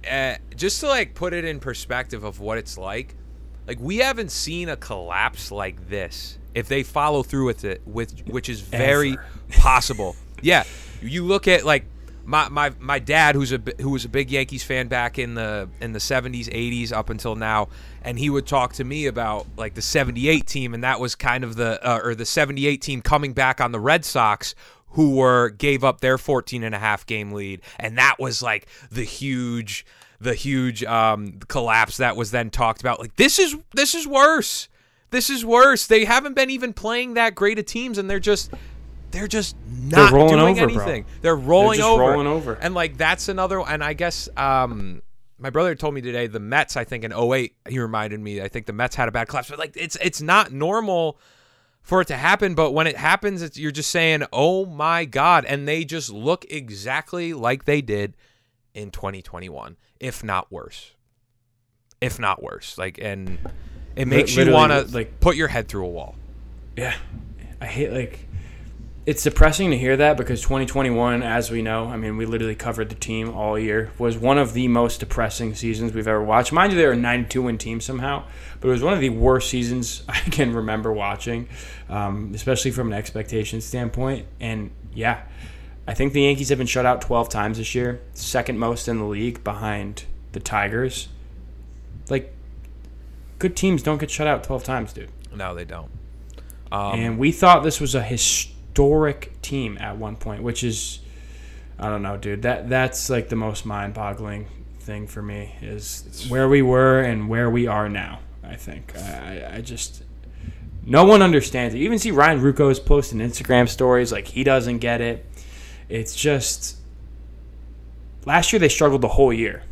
uh, 0.09 0.35
just 0.55 0.79
to 0.81 0.87
like 0.87 1.13
put 1.15 1.33
it 1.33 1.45
in 1.45 1.59
perspective 1.59 2.23
of 2.23 2.39
what 2.39 2.57
it's 2.57 2.77
like, 2.77 3.15
like 3.67 3.77
we 3.79 3.97
haven't 3.97 4.31
seen 4.31 4.69
a 4.69 4.77
collapse 4.77 5.51
like 5.51 5.89
this. 5.89 6.37
If 6.53 6.69
they 6.69 6.83
follow 6.83 7.21
through 7.23 7.45
with 7.47 7.65
it, 7.65 7.81
with 7.85 8.25
which 8.27 8.47
is 8.47 8.61
very 8.61 9.17
possible. 9.51 10.15
yeah, 10.41 10.63
you 11.01 11.25
look 11.25 11.47
at 11.49 11.65
like 11.65 11.85
my, 12.25 12.49
my 12.49 12.71
my 12.79 12.99
dad 12.99 13.35
who's 13.35 13.51
a 13.51 13.61
who 13.79 13.91
was 13.91 14.05
a 14.05 14.09
big 14.09 14.31
Yankees 14.31 14.63
fan 14.63 14.87
back 14.87 15.17
in 15.17 15.35
the 15.35 15.69
in 15.79 15.93
the 15.93 15.99
70s 15.99 16.47
80s 16.47 16.91
up 16.91 17.09
until 17.09 17.35
now 17.35 17.69
and 18.01 18.19
he 18.19 18.29
would 18.29 18.45
talk 18.45 18.73
to 18.73 18.83
me 18.83 19.05
about 19.05 19.45
like 19.57 19.75
the 19.75 19.81
78 19.81 20.45
team 20.45 20.73
and 20.73 20.83
that 20.83 20.99
was 20.99 21.15
kind 21.15 21.43
of 21.43 21.55
the 21.55 21.83
uh, 21.87 21.99
or 22.03 22.15
the 22.15 22.25
78 22.25 22.81
team 22.81 23.01
coming 23.01 23.33
back 23.33 23.61
on 23.61 23.71
the 23.71 23.79
Red 23.79 24.03
Sox 24.03 24.55
who 24.89 25.15
were 25.15 25.49
gave 25.49 25.83
up 25.83 26.01
their 26.01 26.17
14 26.17 26.63
and 26.63 26.73
a 26.73 26.79
half 26.79 27.05
game 27.05 27.31
lead 27.31 27.61
and 27.79 27.97
that 27.97 28.15
was 28.19 28.41
like 28.41 28.67
the 28.91 29.03
huge 29.03 29.85
the 30.19 30.33
huge 30.33 30.83
um, 30.83 31.39
collapse 31.47 31.97
that 31.97 32.15
was 32.15 32.31
then 32.31 32.49
talked 32.49 32.81
about. 32.81 32.99
Like 32.99 33.15
this 33.15 33.39
is 33.39 33.55
this 33.73 33.95
is 33.95 34.07
worse. 34.07 34.69
This 35.11 35.29
is 35.29 35.45
worse. 35.45 35.87
They 35.87 36.05
haven't 36.05 36.33
been 36.33 36.49
even 36.49 36.73
playing 36.73 37.13
that 37.13 37.35
great 37.35 37.59
of 37.59 37.65
teams 37.65 37.97
and 37.97 38.09
they're 38.09 38.19
just 38.19 38.51
they're 39.15 39.27
just 39.27 39.55
not 39.67 40.11
rolling 40.11 40.37
doing 40.37 40.59
over, 40.59 40.67
bro. 40.73 40.83
anything 40.83 41.05
they're 41.21 41.35
rolling 41.35 41.79
over. 41.81 41.87
just 41.87 41.87
over 41.89 42.01
rolling 42.11 42.27
over. 42.27 42.53
and 42.53 42.73
like 42.75 42.97
that's 42.97 43.27
another 43.29 43.59
and 43.61 43.83
i 43.83 43.93
guess 43.93 44.29
um 44.37 45.01
my 45.37 45.49
brother 45.49 45.75
told 45.75 45.93
me 45.93 45.99
today 45.99 46.27
the 46.27 46.39
Mets 46.39 46.77
I 46.77 46.85
think 46.85 47.03
in 47.03 47.11
08 47.11 47.53
he 47.67 47.77
reminded 47.77 48.21
me 48.21 48.41
I 48.41 48.47
think 48.47 48.67
the 48.67 48.73
Mets 48.73 48.95
had 48.95 49.09
a 49.09 49.11
bad 49.11 49.27
collapse 49.27 49.49
but 49.49 49.59
like 49.59 49.73
it's 49.75 49.97
it's 50.01 50.21
not 50.21 50.53
normal 50.53 51.19
for 51.81 51.99
it 51.99 52.05
to 52.07 52.15
happen 52.15 52.55
but 52.55 52.71
when 52.71 52.87
it 52.87 52.95
happens 52.95 53.41
it's 53.41 53.57
you're 53.57 53.71
just 53.73 53.89
saying 53.91 54.23
oh 54.31 54.65
my 54.65 55.03
god 55.03 55.43
and 55.43 55.67
they 55.67 55.83
just 55.83 56.09
look 56.09 56.45
exactly 56.49 57.33
like 57.33 57.65
they 57.65 57.81
did 57.81 58.15
in 58.73 58.91
2021 58.91 59.75
if 59.99 60.23
not 60.23 60.49
worse 60.53 60.93
if 61.99 62.17
not 62.17 62.41
worse 62.41 62.77
like 62.77 62.97
and 63.01 63.37
it 63.97 64.07
makes 64.07 64.35
you 64.37 64.49
want 64.51 64.71
to 64.71 64.83
like- 64.95 65.19
put 65.19 65.35
your 65.35 65.49
head 65.49 65.67
through 65.67 65.85
a 65.85 65.89
wall 65.89 66.15
Yeah, 66.77 66.95
I 67.59 67.65
hate 67.65 67.91
like. 67.91 68.27
It's 69.05 69.21
depressing 69.21 69.69
to 69.69 69.77
hear 69.77 69.95
that 69.97 70.17
because 70.17 70.41
2021, 70.41 71.21
as 71.21 71.51
we 71.51 71.61
know, 71.61 71.89
I 71.89 71.95
mean, 71.95 72.17
we 72.17 72.25
literally 72.25 72.55
covered 72.55 72.89
the 72.89 72.95
team 72.95 73.29
all 73.29 73.57
year, 73.59 73.91
was 73.99 74.17
one 74.17 74.39
of 74.39 74.53
the 74.53 74.67
most 74.67 74.99
depressing 74.99 75.53
seasons 75.53 75.93
we've 75.93 76.07
ever 76.07 76.23
watched. 76.23 76.51
Mind 76.51 76.71
you, 76.71 76.79
they 76.79 76.87
were 76.87 76.93
a 76.93 76.97
92 76.97 77.43
win 77.43 77.59
team 77.59 77.79
somehow, 77.79 78.23
but 78.59 78.67
it 78.67 78.71
was 78.71 78.81
one 78.81 78.93
of 78.93 78.99
the 78.99 79.09
worst 79.09 79.51
seasons 79.51 80.01
I 80.09 80.17
can 80.17 80.53
remember 80.53 80.91
watching, 80.91 81.47
um, 81.87 82.31
especially 82.33 82.71
from 82.71 82.87
an 82.87 82.97
expectation 82.97 83.61
standpoint. 83.61 84.25
And 84.39 84.71
yeah, 84.91 85.21
I 85.87 85.93
think 85.93 86.13
the 86.13 86.23
Yankees 86.23 86.49
have 86.49 86.57
been 86.57 86.65
shut 86.65 86.87
out 86.87 87.01
12 87.01 87.29
times 87.29 87.59
this 87.59 87.75
year, 87.75 88.01
second 88.15 88.57
most 88.57 88.87
in 88.87 88.97
the 88.97 89.05
league 89.05 89.43
behind 89.43 90.05
the 90.31 90.39
Tigers. 90.39 91.09
Like, 92.09 92.33
good 93.37 93.55
teams 93.55 93.83
don't 93.83 93.99
get 93.99 94.09
shut 94.09 94.25
out 94.25 94.43
12 94.43 94.63
times, 94.63 94.93
dude. 94.93 95.11
no 95.35 95.53
they 95.53 95.65
don't 95.65 95.91
um, 96.71 96.99
and 96.99 97.19
we 97.19 97.31
thought 97.31 97.63
this 97.63 97.79
was 97.79 97.93
a 97.93 98.01
historic 98.01 98.54
team 99.41 99.77
at 99.79 99.97
one 99.97 100.15
point, 100.15 100.43
which 100.43 100.63
is, 100.63 100.99
I 101.79 101.89
don't 101.89 102.01
know, 102.01 102.17
dude. 102.17 102.43
That 102.43 102.69
that's 102.69 103.09
like 103.09 103.29
the 103.29 103.35
most 103.35 103.65
mind-boggling 103.65 104.47
thing 104.79 105.07
for 105.07 105.21
me 105.21 105.55
is 105.61 106.27
where 106.29 106.47
we 106.47 106.61
were 106.61 107.01
and 107.01 107.29
where 107.29 107.49
we 107.49 107.67
are 107.67 107.89
now. 107.89 108.19
I 108.43 108.55
think 108.55 108.95
I, 108.95 109.55
I 109.55 109.61
just 109.61 110.03
no 110.85 111.05
one 111.05 111.21
understands 111.21 111.73
it. 111.73 111.79
You 111.79 111.85
even 111.85 111.99
see 111.99 112.11
Ryan 112.11 112.39
Ruocco's 112.41 112.79
posting 112.79 113.19
Instagram 113.19 113.67
stories 113.67 114.11
like 114.11 114.27
he 114.27 114.43
doesn't 114.43 114.79
get 114.79 115.01
it. 115.01 115.25
It's 115.89 116.15
just 116.15 116.77
last 118.25 118.53
year 118.53 118.59
they 118.59 118.69
struggled 118.69 119.01
the 119.01 119.07
whole 119.07 119.33
year, 119.33 119.63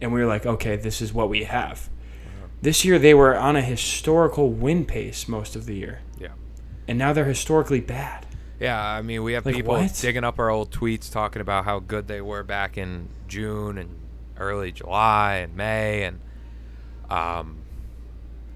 and 0.00 0.12
we 0.12 0.20
were 0.20 0.26
like, 0.26 0.46
okay, 0.46 0.76
this 0.76 1.00
is 1.00 1.12
what 1.12 1.28
we 1.28 1.44
have. 1.44 1.88
This 2.62 2.84
year 2.84 2.98
they 2.98 3.14
were 3.14 3.36
on 3.36 3.56
a 3.56 3.62
historical 3.62 4.50
win 4.50 4.84
pace 4.84 5.26
most 5.26 5.56
of 5.56 5.64
the 5.64 5.74
year 5.74 6.00
yeah 6.18 6.28
and 6.90 6.98
now 6.98 7.12
they're 7.12 7.24
historically 7.24 7.80
bad. 7.80 8.26
Yeah, 8.60 8.80
I 8.80 9.00
mean, 9.02 9.22
we 9.22 9.32
have 9.32 9.46
Like, 9.46 9.54
people 9.54 9.74
what? 9.74 9.94
digging 10.00 10.22
up 10.22 10.38
our 10.38 10.50
old 10.50 10.70
tweets 10.70 11.10
talking 11.10 11.40
about 11.40 11.64
how 11.64 11.78
good 11.78 12.06
they 12.08 12.20
were 12.20 12.42
back 12.42 12.76
in 12.76 13.08
June 13.26 13.78
and 13.78 13.88
early 14.38 14.70
July 14.70 15.36
and 15.36 15.56
May, 15.56 16.04
and 16.04 16.20
um, 17.08 17.56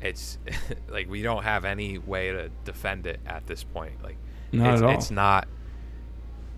it's 0.03 0.39
like 0.91 1.09
we 1.09 1.23
don't 1.23 1.43
have 1.45 1.65
any 1.65 1.97
way 1.99 2.31
to 2.33 2.51
defend 2.65 3.07
it 3.07 3.19
at 3.27 3.47
this 3.47 3.65
point. 3.65 4.03
Like, 4.03 4.19
Not 4.53 4.75
it's, 4.75 4.83
at 4.83 4.89
all. 4.89 4.95
it's 4.95 5.11
not. 5.11 5.49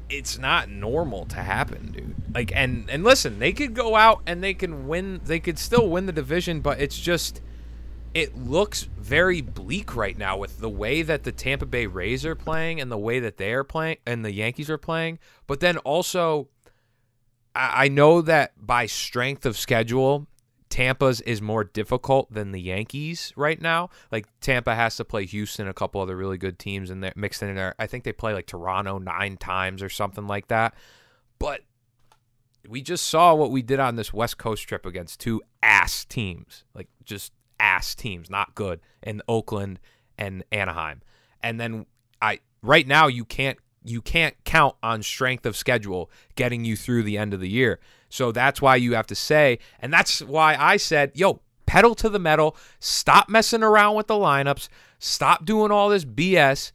It's 0.09 0.38
not 0.38 0.69
normal 0.69 1.26
to 1.26 1.37
happen, 1.37 1.91
dude. 1.93 2.15
Like, 2.35 2.53
and 2.55 2.88
and 2.91 3.03
listen, 3.05 3.38
they 3.38 3.53
could 3.53 3.75
go 3.75 3.97
out 3.97 4.23
and 4.26 4.43
they 4.43 4.55
can 4.55 4.87
win. 4.88 5.21
They 5.25 5.41
could 5.41 5.59
still 5.59 5.88
win 5.88 6.07
the 6.07 6.12
division, 6.12 6.61
but 6.61 6.81
it's 6.81 6.99
just 6.99 7.41
it 8.16 8.35
looks 8.35 8.85
very 8.99 9.42
bleak 9.42 9.94
right 9.94 10.16
now 10.16 10.38
with 10.38 10.58
the 10.58 10.70
way 10.70 11.02
that 11.02 11.25
the 11.25 11.32
Tampa 11.32 11.66
Bay 11.66 11.85
Rays 11.85 12.25
are 12.25 12.35
playing 12.35 12.80
and 12.80 12.90
the 12.90 12.96
way 12.96 13.20
that 13.20 13.37
they 13.37 13.52
are 13.52 13.62
playing 13.62 13.99
and 14.06 14.25
the 14.25 14.32
Yankees 14.32 14.70
are 14.70 14.78
playing. 14.78 15.18
But 15.46 15.61
then 15.61 15.76
also, 15.76 16.49
I, 17.54 17.88
know 17.88 18.23
that 18.23 18.52
by 18.56 18.87
strength 18.87 19.44
of 19.44 19.58
schedule, 19.58 20.28
Tampa's 20.70 21.20
is 21.20 21.42
more 21.42 21.62
difficult 21.62 22.32
than 22.32 22.52
the 22.52 22.61
Yankees 22.61 23.35
right 23.37 23.61
now. 23.61 23.90
Like 24.11 24.26
Tampa 24.40 24.75
has 24.75 24.96
to 24.96 25.04
play 25.04 25.26
Houston, 25.26 25.68
a 25.68 25.75
couple 25.75 26.00
other 26.00 26.16
really 26.16 26.38
good 26.38 26.58
teams, 26.58 26.88
and 26.88 27.04
they're 27.04 27.12
mixed 27.16 27.42
in 27.42 27.54
there. 27.54 27.75
I 27.78 27.87
think 27.87 28.04
they 28.04 28.12
play 28.14 28.32
like 28.32 28.46
Toronto 28.46 28.96
nine 28.96 29.37
times 29.37 29.82
or 29.82 29.90
something 29.90 30.26
like 30.26 30.49
that. 30.49 30.75
But 31.38 31.61
we 32.66 32.80
just 32.80 33.08
saw 33.08 33.35
what 33.35 33.50
we 33.50 33.61
did 33.61 33.78
on 33.78 33.96
this 33.96 34.14
West 34.14 34.38
Coast 34.38 34.66
trip 34.66 34.87
against 34.87 35.20
two 35.20 35.42
ass 35.62 36.06
teams, 36.06 36.64
like 36.75 36.88
just 37.04 37.32
ass 37.60 37.94
teams, 37.94 38.30
not 38.30 38.54
good, 38.54 38.80
in 39.02 39.22
Oakland 39.28 39.78
and 40.18 40.44
Anaheim. 40.52 41.02
And 41.42 41.60
then 41.60 41.86
I 42.20 42.40
right 42.62 42.86
now 42.86 43.06
you 43.06 43.25
can't 43.25 43.58
you 43.84 44.02
can't 44.02 44.34
count 44.44 44.75
on 44.82 45.02
strength 45.02 45.46
of 45.46 45.56
schedule 45.56 46.10
getting 46.34 46.64
you 46.64 46.76
through 46.76 47.04
the 47.04 47.16
end 47.16 47.32
of 47.32 47.40
the 47.40 47.48
year. 47.48 47.78
So 48.08 48.32
that's 48.32 48.60
why 48.60 48.76
you 48.76 48.94
have 48.94 49.06
to 49.08 49.14
say, 49.14 49.58
and 49.80 49.92
that's 49.92 50.20
why 50.22 50.56
I 50.58 50.76
said, 50.76 51.12
yo, 51.14 51.40
pedal 51.66 51.94
to 51.96 52.08
the 52.08 52.18
metal, 52.18 52.56
stop 52.80 53.28
messing 53.28 53.62
around 53.62 53.96
with 53.96 54.06
the 54.06 54.14
lineups, 54.14 54.68
stop 54.98 55.44
doing 55.44 55.70
all 55.70 55.88
this 55.88 56.04
BS 56.04 56.72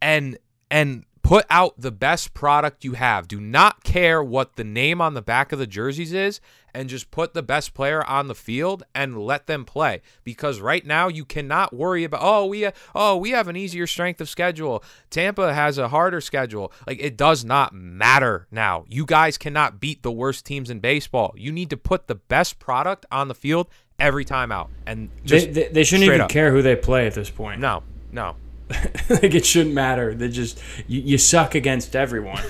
and 0.00 0.38
and 0.70 1.04
put 1.22 1.44
out 1.50 1.80
the 1.80 1.92
best 1.92 2.34
product 2.34 2.84
you 2.84 2.92
have. 2.94 3.28
Do 3.28 3.40
not 3.40 3.84
care 3.84 4.22
what 4.22 4.56
the 4.56 4.64
name 4.64 5.00
on 5.00 5.14
the 5.14 5.22
back 5.22 5.52
of 5.52 5.58
the 5.58 5.66
jerseys 5.66 6.12
is 6.12 6.40
and 6.74 6.88
just 6.88 7.10
put 7.10 7.32
the 7.34 7.42
best 7.42 7.74
player 7.74 8.04
on 8.08 8.28
the 8.28 8.34
field 8.34 8.82
and 8.94 9.18
let 9.18 9.46
them 9.46 9.64
play 9.64 10.00
because 10.24 10.58
right 10.60 10.84
now 10.86 11.06
you 11.06 11.24
cannot 11.24 11.72
worry 11.74 12.02
about 12.02 12.20
oh 12.22 12.46
we 12.46 12.66
oh 12.94 13.16
we 13.16 13.30
have 13.30 13.46
an 13.46 13.56
easier 13.56 13.86
strength 13.86 14.20
of 14.20 14.28
schedule. 14.28 14.82
Tampa 15.10 15.52
has 15.54 15.78
a 15.78 15.88
harder 15.88 16.20
schedule. 16.20 16.72
Like 16.86 16.98
it 17.00 17.16
does 17.16 17.44
not 17.44 17.72
matter 17.74 18.46
now. 18.50 18.84
You 18.88 19.04
guys 19.06 19.38
cannot 19.38 19.80
beat 19.80 20.02
the 20.02 20.12
worst 20.12 20.44
teams 20.44 20.70
in 20.70 20.80
baseball. 20.80 21.34
You 21.36 21.52
need 21.52 21.70
to 21.70 21.76
put 21.76 22.06
the 22.08 22.14
best 22.16 22.58
product 22.58 23.06
on 23.12 23.28
the 23.28 23.34
field 23.34 23.68
every 23.98 24.24
time 24.24 24.50
out. 24.50 24.70
And 24.86 25.08
They, 25.22 25.26
just 25.26 25.52
they, 25.52 25.68
they 25.68 25.84
shouldn't 25.84 26.06
even 26.08 26.22
up. 26.22 26.30
care 26.30 26.50
who 26.50 26.62
they 26.62 26.74
play 26.74 27.06
at 27.06 27.14
this 27.14 27.30
point. 27.30 27.60
No. 27.60 27.82
No. 28.10 28.34
like 29.10 29.34
it 29.34 29.44
shouldn't 29.44 29.74
matter. 29.74 30.14
They 30.14 30.28
just 30.28 30.60
you, 30.86 31.00
you 31.00 31.18
suck 31.18 31.54
against 31.54 31.94
everyone. 31.94 32.42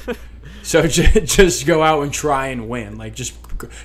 so 0.62 0.86
just, 0.86 1.36
just 1.36 1.66
go 1.66 1.82
out 1.82 2.02
and 2.02 2.12
try 2.12 2.48
and 2.48 2.68
win. 2.68 2.98
Like 2.98 3.14
just 3.14 3.34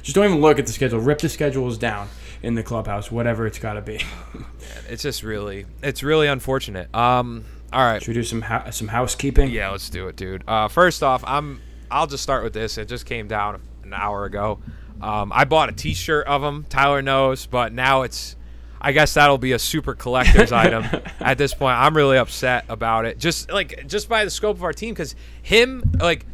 just 0.02 0.16
don't 0.16 0.26
even 0.26 0.42
look 0.42 0.60
at 0.60 0.66
the 0.66 0.74
schedule. 0.74 1.00
Rip 1.00 1.20
the 1.20 1.30
schedules 1.30 1.78
down 1.78 2.10
in 2.44 2.56
the 2.56 2.64
clubhouse, 2.64 3.12
whatever 3.12 3.48
it's 3.48 3.60
got 3.60 3.74
to 3.74 3.82
be. 3.82 4.02
It's 4.90 5.04
just 5.04 5.24
really 5.24 5.66
it's 5.82 6.02
really 6.02 6.28
unfortunate. 6.28 6.94
Um 6.96 7.46
all 7.74 7.86
right. 7.86 8.02
Should 8.02 8.10
we 8.10 8.14
do 8.14 8.24
some 8.24 8.44
some 8.72 8.88
housekeeping? 8.88 9.50
Yeah, 9.52 9.72
let's 9.72 9.90
do 9.90 10.08
it, 10.08 10.16
dude. 10.16 10.44
Uh, 10.48 10.68
first 10.68 11.04
off, 11.04 11.24
I'm. 11.26 11.62
I'll 11.92 12.08
just 12.08 12.24
start 12.24 12.44
with 12.44 12.54
this. 12.54 12.78
It 12.78 12.88
just 12.88 13.06
came 13.06 13.28
down 13.28 13.62
an 13.84 13.94
hour 13.94 14.26
ago. 14.26 14.60
Um, 15.02 15.32
I 15.34 15.46
bought 15.46 15.70
a 15.70 15.72
T-shirt 15.72 16.28
of 16.28 16.44
him. 16.44 16.66
Tyler 16.70 17.02
knows, 17.02 17.46
but 17.46 17.74
now 17.74 18.04
it's. 18.04 18.36
I 18.80 18.92
guess 18.92 19.14
that'll 19.14 19.38
be 19.38 19.54
a 19.54 19.60
super 19.60 19.96
collector's 19.96 20.52
item 20.66 20.86
at 21.20 21.38
this 21.38 21.54
point. 21.54 21.78
I'm 21.78 21.96
really 21.96 22.18
upset 22.18 22.66
about 22.70 23.06
it. 23.06 23.18
Just 23.18 23.52
like 23.52 23.88
just 23.88 24.10
by 24.10 24.24
the 24.26 24.32
scope 24.32 24.58
of 24.58 24.64
our 24.64 24.74
team, 24.74 24.94
because 24.94 25.16
him 25.42 25.84
like. 26.00 26.26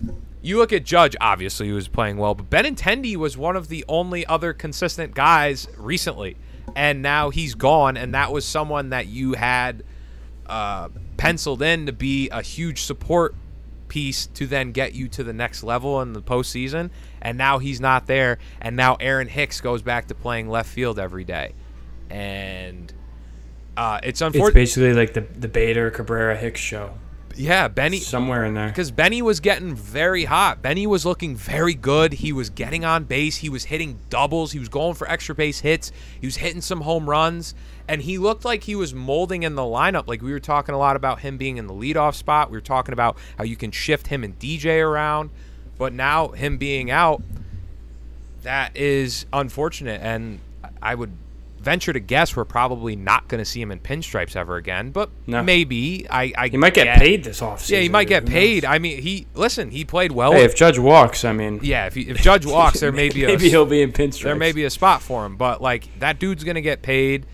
You 0.45 0.57
look 0.57 0.73
at 0.73 0.83
Judge, 0.83 1.15
obviously, 1.21 1.69
who 1.69 1.75
was 1.75 1.87
playing 1.87 2.17
well, 2.17 2.35
but 2.35 2.49
Benintendi 2.49 3.15
was 3.15 3.37
one 3.37 3.55
of 3.55 3.69
the 3.69 3.85
only 3.87 4.25
other 4.25 4.51
consistent 4.51 5.15
guys 5.15 5.69
recently. 5.77 6.35
And 6.75 7.01
now 7.01 7.29
he's 7.29 7.55
gone, 7.55 7.95
and 7.95 8.13
that 8.13 8.33
was 8.33 8.43
someone 8.43 8.89
that 8.89 9.07
you 9.07 9.35
had 9.35 9.83
uh, 10.45 10.89
penciled 11.15 11.61
in 11.61 11.85
to 11.85 11.93
be 11.93 12.29
a 12.29 12.41
huge 12.41 12.81
support 12.81 13.35
piece 13.87 14.25
to 14.25 14.47
then 14.47 14.71
get 14.71 14.93
you 14.93 15.07
to 15.07 15.23
the 15.23 15.33
next 15.33 15.63
level 15.63 16.01
in 16.01 16.13
the 16.13 16.21
postseason. 16.21 16.89
And 17.21 17.37
now 17.37 17.59
he's 17.59 17.79
not 17.79 18.07
there. 18.07 18.39
And 18.59 18.75
now 18.75 18.95
Aaron 18.99 19.27
Hicks 19.27 19.61
goes 19.61 19.81
back 19.81 20.07
to 20.07 20.15
playing 20.15 20.49
left 20.49 20.69
field 20.69 20.99
every 20.99 21.23
day. 21.23 21.53
And 22.13 22.93
uh, 23.75 23.99
it's 24.03 24.21
unfortunate. 24.21 24.49
It's 24.49 24.75
basically 24.75 24.93
like 24.93 25.13
the 25.13 25.21
the 25.21 25.47
Bader 25.47 25.89
Cabrera 25.89 26.37
Hicks 26.37 26.61
show. 26.61 26.93
yeah, 27.35 27.67
Benny. 27.67 27.99
Somewhere 27.99 28.45
in 28.45 28.53
there. 28.53 28.67
Because 28.67 28.91
Benny 28.91 29.23
was 29.23 29.39
getting 29.39 29.73
very 29.73 30.25
hot. 30.25 30.61
Benny 30.61 30.85
was 30.85 31.05
looking 31.05 31.35
very 31.35 31.73
good. 31.73 32.13
He 32.13 32.31
was 32.31 32.51
getting 32.51 32.85
on 32.85 33.05
base. 33.05 33.37
He 33.37 33.49
was 33.49 33.65
hitting 33.65 33.99
doubles. 34.11 34.51
He 34.51 34.59
was 34.59 34.69
going 34.69 34.93
for 34.93 35.09
extra 35.09 35.33
base 35.33 35.61
hits. 35.61 35.91
He 36.21 36.27
was 36.27 36.37
hitting 36.37 36.61
some 36.61 36.81
home 36.81 37.09
runs. 37.09 37.55
And 37.87 38.03
he 38.03 38.19
looked 38.19 38.45
like 38.45 38.63
he 38.63 38.75
was 38.75 38.93
molding 38.93 39.41
in 39.41 39.55
the 39.55 39.63
lineup. 39.63 40.07
Like 40.07 40.21
we 40.21 40.31
were 40.31 40.39
talking 40.39 40.75
a 40.75 40.77
lot 40.77 40.95
about 40.95 41.21
him 41.21 41.37
being 41.37 41.57
in 41.57 41.65
the 41.65 41.73
leadoff 41.73 42.13
spot. 42.13 42.51
We 42.51 42.57
were 42.57 42.61
talking 42.61 42.93
about 42.93 43.17
how 43.39 43.43
you 43.43 43.55
can 43.55 43.71
shift 43.71 44.07
him 44.07 44.23
and 44.23 44.37
DJ 44.37 44.85
around. 44.85 45.31
But 45.79 45.93
now 45.93 46.29
him 46.29 46.57
being 46.57 46.91
out, 46.91 47.23
that 48.43 48.77
is 48.77 49.25
unfortunate, 49.33 49.99
and 50.01 50.39
I 50.81 50.93
would 50.95 51.11
venture 51.63 51.93
to 51.93 51.99
guess 51.99 52.35
we're 52.35 52.45
probably 52.45 52.95
not 52.95 53.27
going 53.27 53.39
to 53.39 53.45
see 53.45 53.61
him 53.61 53.71
in 53.71 53.79
pinstripes 53.79 54.35
ever 54.35 54.57
again. 54.57 54.91
But 54.91 55.09
No. 55.25 55.41
maybe 55.41 56.05
I, 56.09 56.33
I 56.37 56.47
He 56.49 56.57
might 56.57 56.73
get 56.73 56.83
get- 56.83 56.99
paid 56.99 57.23
this 57.23 57.39
offseason. 57.41 57.69
Yeah, 57.69 57.79
he 57.79 57.89
might 57.89 58.07
get 58.07 58.25
paid. 58.25 58.65
I 58.65 58.77
mean, 58.79 59.01
he 59.01 59.27
listen. 59.33 59.71
He 59.71 59.85
played 59.85 60.11
well. 60.11 60.33
Hey, 60.33 60.43
if 60.43 60.55
Judge 60.55 60.77
walks, 60.77 61.23
I 61.25 61.31
mean, 61.33 61.59
yeah, 61.63 61.85
if, 61.87 61.95
he, 61.95 62.01
if 62.03 62.17
Judge 62.21 62.45
walks, 62.45 62.79
there 62.81 62.91
may 63.01 63.09
be 63.09 63.23
a 63.23 63.27
maybe 63.27 63.49
he'll 63.49 63.65
be 63.65 63.81
in 63.81 63.91
pinstripes. 63.91 64.23
there 64.23 64.35
may 64.35 64.51
be 64.51 64.65
a 64.65 64.69
spot 64.69 65.01
for 65.01 65.25
him. 65.25 65.37
But 65.37 65.61
like 65.61 65.87
that 65.99 66.19
dude's 66.19 66.43
gonna 66.43 66.61
get 66.61 66.81
paid 66.81 67.25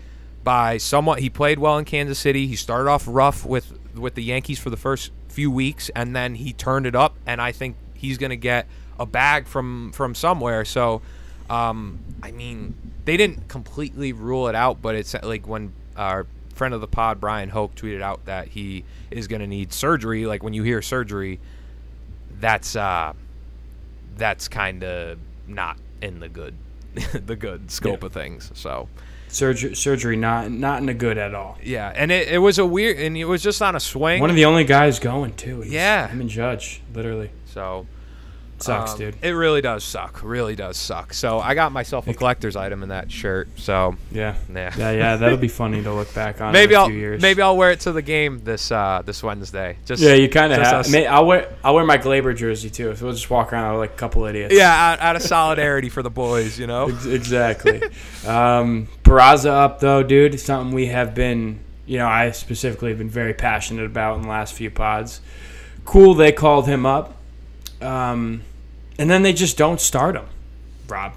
by 0.44 0.78
someone. 0.78 1.18
He 1.18 1.28
played 1.28 1.58
well 1.58 1.76
in 1.76 1.84
Kansas 1.84 2.18
City. 2.18 2.46
He 2.46 2.56
started 2.56 2.88
off 2.88 3.04
rough 3.06 3.44
with 3.44 3.78
with 3.94 4.14
the 4.14 4.22
Yankees 4.22 4.58
for 4.58 4.70
the 4.70 4.76
first 4.76 5.10
few 5.28 5.50
weeks, 5.50 5.90
and 5.96 6.14
then 6.14 6.36
he 6.36 6.52
turned 6.52 6.86
it 6.86 6.94
up. 6.94 7.16
And 7.26 7.40
I 7.42 7.52
think 7.52 7.76
he's 7.94 8.16
gonna 8.18 8.36
get 8.36 8.66
a 8.98 9.06
bag 9.06 9.46
from 9.46 9.92
from 9.92 10.14
somewhere. 10.14 10.64
So, 10.64 11.02
um, 11.48 11.98
I 12.22 12.30
mean, 12.30 12.74
they 13.04 13.16
didn't 13.16 13.48
completely 13.48 14.12
rule 14.12 14.48
it 14.48 14.54
out, 14.54 14.80
but 14.82 14.94
it's 14.94 15.14
like 15.22 15.46
when 15.46 15.72
our 15.96 16.26
friend 16.54 16.74
of 16.74 16.80
the 16.80 16.86
pod 16.88 17.20
Bryan 17.20 17.48
Hoch 17.48 17.74
tweeted 17.74 18.02
out 18.02 18.24
that 18.26 18.48
he 18.48 18.84
is 19.10 19.26
gonna 19.28 19.46
need 19.46 19.72
surgery. 19.72 20.26
Like 20.26 20.42
when 20.42 20.52
you 20.54 20.62
hear 20.62 20.82
surgery, 20.82 21.40
that's 22.40 22.76
uh 22.76 23.12
that's 24.16 24.48
kind 24.48 24.82
of 24.84 25.18
not 25.46 25.78
in 26.02 26.20
the 26.20 26.28
good 26.28 26.54
the 27.26 27.36
good 27.36 27.70
scope 27.70 28.00
Yeah. 28.02 28.06
of 28.06 28.12
things 28.12 28.50
so 28.54 28.88
surgery. 29.28 29.74
Surgery 29.76 30.16
not 30.16 30.50
not 30.50 30.80
in 30.80 30.86
the 30.86 30.94
good 30.94 31.16
at 31.18 31.34
all. 31.34 31.58
yeah 31.62 31.92
and 31.94 32.10
it, 32.10 32.28
it 32.28 32.38
was 32.38 32.58
a 32.58 32.66
weird 32.66 32.98
and 32.98 33.16
it 33.16 33.24
was 33.24 33.42
just 33.42 33.62
on 33.62 33.76
a 33.76 33.80
swing 33.80 34.20
One 34.20 34.30
of 34.30 34.36
the 34.36 34.44
only 34.44 34.64
guys 34.64 34.98
going 34.98 35.34
too. 35.34 35.60
He's- 35.60 35.72
Yeah. 35.72 36.08
him 36.08 36.20
and 36.20 36.28
Judge, 36.30 36.80
literally 36.94 37.30
so 37.46 37.86
sucks, 38.62 38.92
um, 38.92 38.98
dude. 38.98 39.16
it 39.22 39.30
really 39.30 39.60
does 39.60 39.82
suck 39.84 40.20
really 40.22 40.54
does 40.54 40.76
suck 40.76 41.12
so 41.14 41.38
i 41.40 41.54
got 41.54 41.72
myself 41.72 42.06
a 42.08 42.14
collector's 42.14 42.56
item 42.56 42.82
in 42.82 42.88
that 42.90 43.10
shirt 43.10 43.48
so 43.56 43.96
Yeah, 44.12 44.34
yeah, 44.52 44.72
yeah, 44.76 44.90
yeah. 44.90 45.16
That'll 45.16 45.36
be 45.38 45.48
funny 45.62 45.82
to 45.82 45.92
look 45.92 46.12
back 46.14 46.40
on. 46.40 46.52
maybe 46.52 46.74
in 46.74 46.78
a 46.80 46.82
i'll 46.82 46.88
few 46.88 46.96
years. 46.98 47.22
maybe 47.22 47.42
i'll 47.42 47.56
wear 47.56 47.70
it 47.70 47.80
to 47.80 47.92
the 47.92 48.02
game 48.02 48.40
this 48.44 48.70
uh 48.70 49.02
this 49.04 49.22
wednesday 49.22 49.76
just 49.86 50.02
Yeah, 50.02 50.14
you 50.14 50.28
kind 50.28 50.52
of 50.52 50.58
have. 50.60 50.74
us- 50.86 50.94
I'll 50.94 51.26
wear 51.26 51.48
I'll 51.64 51.74
wear 51.74 51.84
my 51.84 51.98
Gleyber 51.98 52.36
jersey 52.36 52.70
too. 52.70 52.94
So 52.96 53.04
we'll 53.06 53.14
just 53.14 53.28
walk 53.30 53.52
around 53.52 53.78
like 53.78 53.92
a 53.92 53.96
couple 53.96 54.24
idiots. 54.24 54.54
yeah 54.54 54.92
out, 54.92 55.00
out 55.00 55.16
of 55.16 55.22
solidarity 55.22 55.88
for 55.88 56.02
the 56.02 56.10
boys 56.10 56.58
you 56.58 56.66
know 56.66 56.88
exactly. 57.06 57.82
um, 58.26 58.88
Peraza 59.04 59.50
up 59.50 59.80
though, 59.80 60.02
dude. 60.02 60.38
Something 60.40 60.74
we 60.74 60.86
have 60.86 61.14
been, 61.14 61.60
you 61.86 61.98
know, 61.98 62.06
I 62.06 62.30
specifically 62.30 62.90
have 62.90 62.98
been 62.98 63.08
very 63.10 63.34
passionate 63.34 63.86
about 63.86 64.16
in 64.16 64.22
the 64.22 64.28
last 64.28 64.54
few 64.54 64.70
pods. 64.70 65.20
Cool, 65.84 66.14
they 66.14 66.30
called 66.32 66.66
him 66.66 66.86
up, 66.86 67.16
um, 67.80 68.42
and 69.00 69.08
then 69.08 69.22
they 69.22 69.32
just 69.32 69.56
don't 69.56 69.80
start 69.80 70.14
him. 70.14 70.26
Rob 70.86 71.14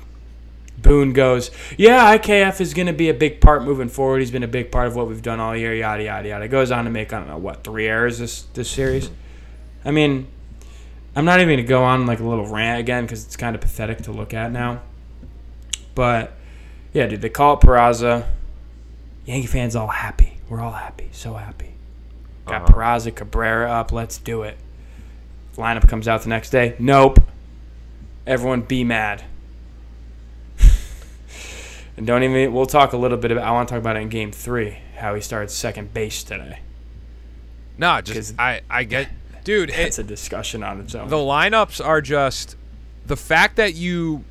Boone 0.78 1.12
goes, 1.12 1.52
yeah, 1.78 2.18
IKF 2.18 2.62
is 2.62 2.74
going 2.74 2.88
to 2.88 2.94
be 2.94 3.10
a 3.10 3.14
big 3.14 3.42
part 3.42 3.64
moving 3.64 3.90
forward. 3.90 4.20
He's 4.20 4.32
been 4.32 4.44
a 4.44 4.48
big 4.48 4.72
part 4.72 4.88
of 4.88 4.96
what 4.96 5.08
we've 5.10 5.22
done 5.22 5.42
all 5.42 5.56
year. 5.56 5.74
Yada 5.76 6.04
yada 6.04 6.30
yada. 6.30 6.48
Goes 6.48 6.72
on 6.72 6.86
to 6.86 6.90
make 6.90 7.12
I 7.12 7.20
don't 7.20 7.28
know 7.28 7.38
what 7.38 7.66
three 7.66 7.88
errors 7.88 8.20
this 8.20 8.44
this 8.54 8.70
series. 8.70 9.10
I 9.84 9.92
mean, 9.92 10.28
I'm 11.14 11.26
not 11.26 11.42
even 11.42 11.50
going 11.50 11.58
to 11.58 11.64
go 11.64 11.84
on 11.84 12.06
like 12.06 12.22
a 12.22 12.24
little 12.24 12.48
rant 12.48 12.80
again 12.80 13.04
because 13.04 13.26
it's 13.26 13.36
kind 13.36 13.54
of 13.54 13.62
pathetic 13.62 14.02
to 14.04 14.14
look 14.14 14.34
at 14.34 14.52
now. 14.54 14.82
But 15.94 16.34
yeah, 16.94 17.08
dude, 17.08 17.22
they 17.22 17.30
call 17.30 17.56
it 17.56 17.60
Peraza. 17.60 18.26
Yankee 19.26 19.48
fans 19.48 19.76
all 19.76 19.88
happy. 19.88 20.38
We're 20.48 20.62
all 20.62 20.72
happy. 20.72 21.10
So 21.12 21.34
happy. 21.34 21.74
Got 22.46 22.62
Uh-huh. 22.64 22.74
Peraza, 22.74 23.14
Cabrera 23.14 23.70
up. 23.70 23.92
Let's 23.92 24.18
do 24.18 24.44
it. 24.44 24.58
Lineup 25.58 25.88
comes 25.90 26.08
out 26.08 26.22
the 26.24 26.30
next 26.30 26.50
day. 26.50 26.76
Nope. 26.80 27.20
Everyone 28.26 28.62
be 28.62 28.84
mad. 28.84 29.24
and 31.98 32.08
don't 32.08 32.24
even. 32.24 32.54
We'll 32.54 32.66
talk 32.66 32.94
a 32.94 32.98
little 32.98 33.18
bit 33.18 33.32
about. 33.32 33.46
I 33.46 33.52
want 33.52 33.68
to 33.68 33.74
talk 33.74 33.82
about 33.82 33.96
it 33.96 34.02
in 34.02 34.10
Game 34.10 34.32
Three. 34.32 34.78
How 34.98 35.16
he 35.16 35.22
started 35.22 35.50
second 35.52 35.94
base 35.94 36.24
today. 36.24 36.60
no 37.78 38.00
just 38.00 38.40
i 38.40 38.62
i 38.70 38.84
get 38.84 39.10
dude 39.44 39.70
it, 39.72 39.80
It's 39.80 40.00
a 40.00 40.04
discussion 40.04 40.64
on 40.64 40.80
its 40.80 40.96
own. 40.96 41.10
the 41.10 41.18
lineups 41.18 41.84
are 41.86 42.00
just 42.00 42.56
the 43.06 43.18
fact 43.18 43.56
that 43.58 43.74
you 43.74 44.24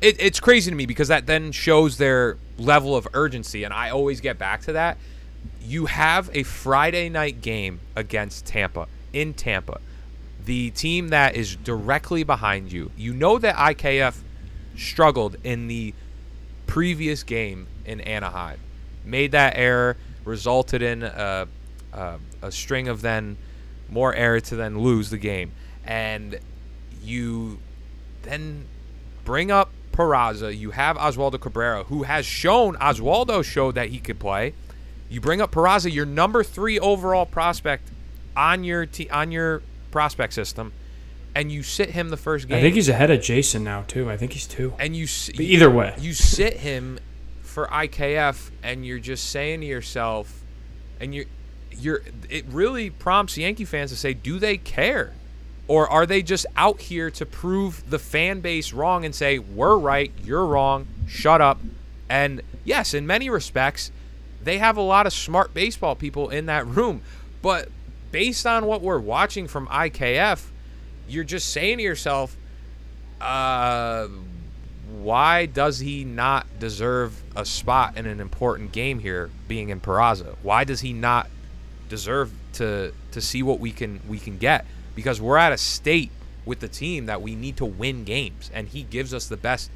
it, 0.00 0.16
it's 0.20 0.38
crazy 0.40 0.70
to 0.70 0.76
me 0.76 0.86
because 0.86 1.08
that 1.08 1.26
then 1.26 1.50
shows 1.52 1.98
their 1.98 2.38
level 2.56 2.94
of 2.96 3.06
urgency 3.12 3.64
and 3.64 3.74
i 3.74 3.90
always 3.90 4.20
get 4.22 4.38
back 4.38 4.62
to 4.62 4.72
that 4.72 4.96
you 5.60 5.86
have 5.86 6.30
a 6.32 6.42
friday 6.44 7.08
night 7.10 7.42
game 7.42 7.80
against 7.96 8.46
tampa 8.46 8.86
in 9.12 9.34
tampa 9.34 9.80
the 10.44 10.70
team 10.70 11.08
that 11.08 11.34
is 11.34 11.56
directly 11.56 12.22
behind 12.22 12.72
you 12.72 12.90
you 12.96 13.12
know 13.12 13.38
that 13.38 13.54
ikf 13.56 14.16
struggled 14.76 15.36
in 15.44 15.68
the 15.68 15.92
previous 16.66 17.22
game 17.22 17.66
in 17.84 18.00
anaheim 18.02 18.58
made 19.04 19.32
that 19.32 19.56
error 19.56 19.96
resulted 20.24 20.82
in 20.82 21.02
a, 21.02 21.48
a, 21.92 22.18
a 22.42 22.52
string 22.52 22.86
of 22.86 23.00
then 23.00 23.36
more 23.88 24.14
error 24.14 24.40
to 24.40 24.54
then 24.54 24.78
lose 24.78 25.10
the 25.10 25.18
game. 25.18 25.52
And 25.84 26.38
you 27.02 27.58
then 28.22 28.66
bring 29.24 29.50
up 29.50 29.70
Peraza. 29.92 30.56
You 30.56 30.72
have 30.72 30.96
Oswaldo 30.96 31.40
Cabrera, 31.40 31.84
who 31.84 32.04
has 32.04 32.26
shown, 32.26 32.76
Oswaldo 32.76 33.42
showed 33.42 33.74
that 33.74 33.88
he 33.88 33.98
could 33.98 34.18
play. 34.18 34.54
You 35.08 35.20
bring 35.20 35.40
up 35.40 35.50
Peraza, 35.50 35.92
your 35.92 36.06
number 36.06 36.44
three 36.44 36.78
overall 36.78 37.24
prospect 37.26 37.88
on 38.36 38.62
your 38.62 38.84
te- 38.84 39.08
on 39.08 39.32
your 39.32 39.62
prospect 39.90 40.32
system, 40.32 40.72
and 41.34 41.52
you 41.52 41.62
sit 41.62 41.90
him 41.90 42.08
the 42.10 42.16
first 42.16 42.48
game. 42.48 42.58
I 42.58 42.60
think 42.60 42.74
he's 42.74 42.88
ahead 42.88 43.10
of 43.10 43.20
Jasson 43.20 43.62
now 43.62 43.82
too. 43.86 44.10
I 44.10 44.16
think 44.16 44.32
he's 44.32 44.46
two. 44.46 44.74
and 44.78 44.96
you 44.96 45.06
But 45.06 45.40
either 45.40 45.70
way, 45.70 45.94
you 45.98 46.12
sit 46.12 46.54
him 46.58 46.98
for 47.42 47.66
IKF 47.66 48.50
and 48.62 48.86
you're 48.86 48.98
just 48.98 49.30
saying 49.30 49.60
to 49.62 49.66
yourself 49.66 50.42
and 51.00 51.14
you're 51.14 51.24
you're 51.72 52.02
it 52.28 52.44
really 52.46 52.90
prompts 52.90 53.36
Yankee 53.36 53.64
fans 53.64 53.90
to 53.90 53.96
say 53.96 54.14
do 54.14 54.38
they 54.38 54.56
care 54.56 55.12
or 55.66 55.88
are 55.88 56.06
they 56.06 56.22
just 56.22 56.46
out 56.56 56.80
here 56.80 57.10
to 57.10 57.26
prove 57.26 57.88
the 57.90 57.98
fan 57.98 58.40
base 58.40 58.72
wrong 58.72 59.04
and 59.04 59.14
say 59.14 59.38
we're 59.38 59.76
right 59.76 60.12
you're 60.22 60.46
wrong 60.46 60.86
shut 61.06 61.40
up 61.40 61.58
and 62.08 62.42
yes 62.64 62.94
in 62.94 63.06
many 63.06 63.28
respects 63.28 63.90
they 64.42 64.58
have 64.58 64.76
a 64.76 64.80
lot 64.82 65.06
of 65.06 65.12
smart 65.12 65.52
baseball 65.52 65.96
people 65.96 66.28
in 66.30 66.46
that 66.46 66.66
room 66.66 67.02
but 67.42 67.68
based 68.12 68.46
on 68.46 68.66
what 68.66 68.80
we're 68.82 68.98
watching 68.98 69.46
from 69.48 69.66
IKF 69.68 70.46
you're 71.08 71.24
just 71.24 71.50
saying 71.52 71.78
to 71.78 71.82
yourself 71.84 72.36
uh 73.20 74.08
why 75.00 75.44
does 75.46 75.78
he 75.80 76.04
not 76.04 76.46
deserve 76.58 77.22
a 77.36 77.44
spot 77.44 77.96
in 77.96 78.06
an 78.06 78.20
important 78.20 78.72
game 78.72 78.98
here 79.00 79.28
being 79.46 79.68
in 79.68 79.80
Peraza? 79.80 80.34
Why 80.42 80.64
does 80.64 80.80
he 80.80 80.92
not 80.94 81.28
deserve 81.90 82.32
to 82.54 82.92
to 83.12 83.20
see 83.20 83.42
what 83.42 83.60
we 83.60 83.70
can 83.70 84.00
we 84.08 84.18
can 84.18 84.38
get? 84.38 84.64
Because 84.94 85.20
we're 85.20 85.36
at 85.36 85.52
a 85.52 85.58
state 85.58 86.10
with 86.46 86.60
the 86.60 86.68
team 86.68 87.04
that 87.06 87.20
we 87.20 87.34
need 87.34 87.58
to 87.58 87.66
win 87.66 88.04
games 88.04 88.50
and 88.54 88.68
he 88.68 88.82
gives 88.82 89.12
us 89.12 89.26
the 89.28 89.36
best 89.36 89.70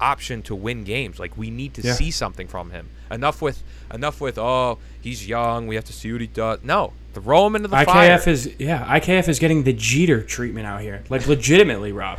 option 0.00 0.40
to 0.42 0.54
win 0.54 0.82
games. 0.84 1.18
Like 1.18 1.36
we 1.36 1.50
need 1.50 1.74
to 1.74 1.82
Yeah. 1.82 1.92
see 1.92 2.10
something 2.10 2.48
from 2.48 2.70
him. 2.70 2.88
Enough 3.10 3.42
with 3.42 3.62
enough 3.92 4.20
with 4.20 4.38
oh, 4.38 4.78
he's 4.98 5.28
young, 5.28 5.66
we 5.66 5.74
have 5.74 5.84
to 5.84 5.92
see 5.92 6.10
what 6.10 6.22
he 6.22 6.26
does. 6.26 6.60
No. 6.62 6.94
Throw 7.14 7.46
him 7.46 7.56
into 7.56 7.68
the 7.68 7.76
fire. 7.84 8.18
IKF 8.18 8.26
is 8.28 8.54
yeah. 8.58 8.84
IKF 8.98 9.28
is 9.28 9.38
getting 9.38 9.62
the 9.62 9.72
Jeter 9.72 10.22
treatment 10.22 10.66
out 10.66 10.80
here, 10.80 11.04
like 11.08 11.26
legitimately, 11.26 11.92
Rob. 11.92 12.18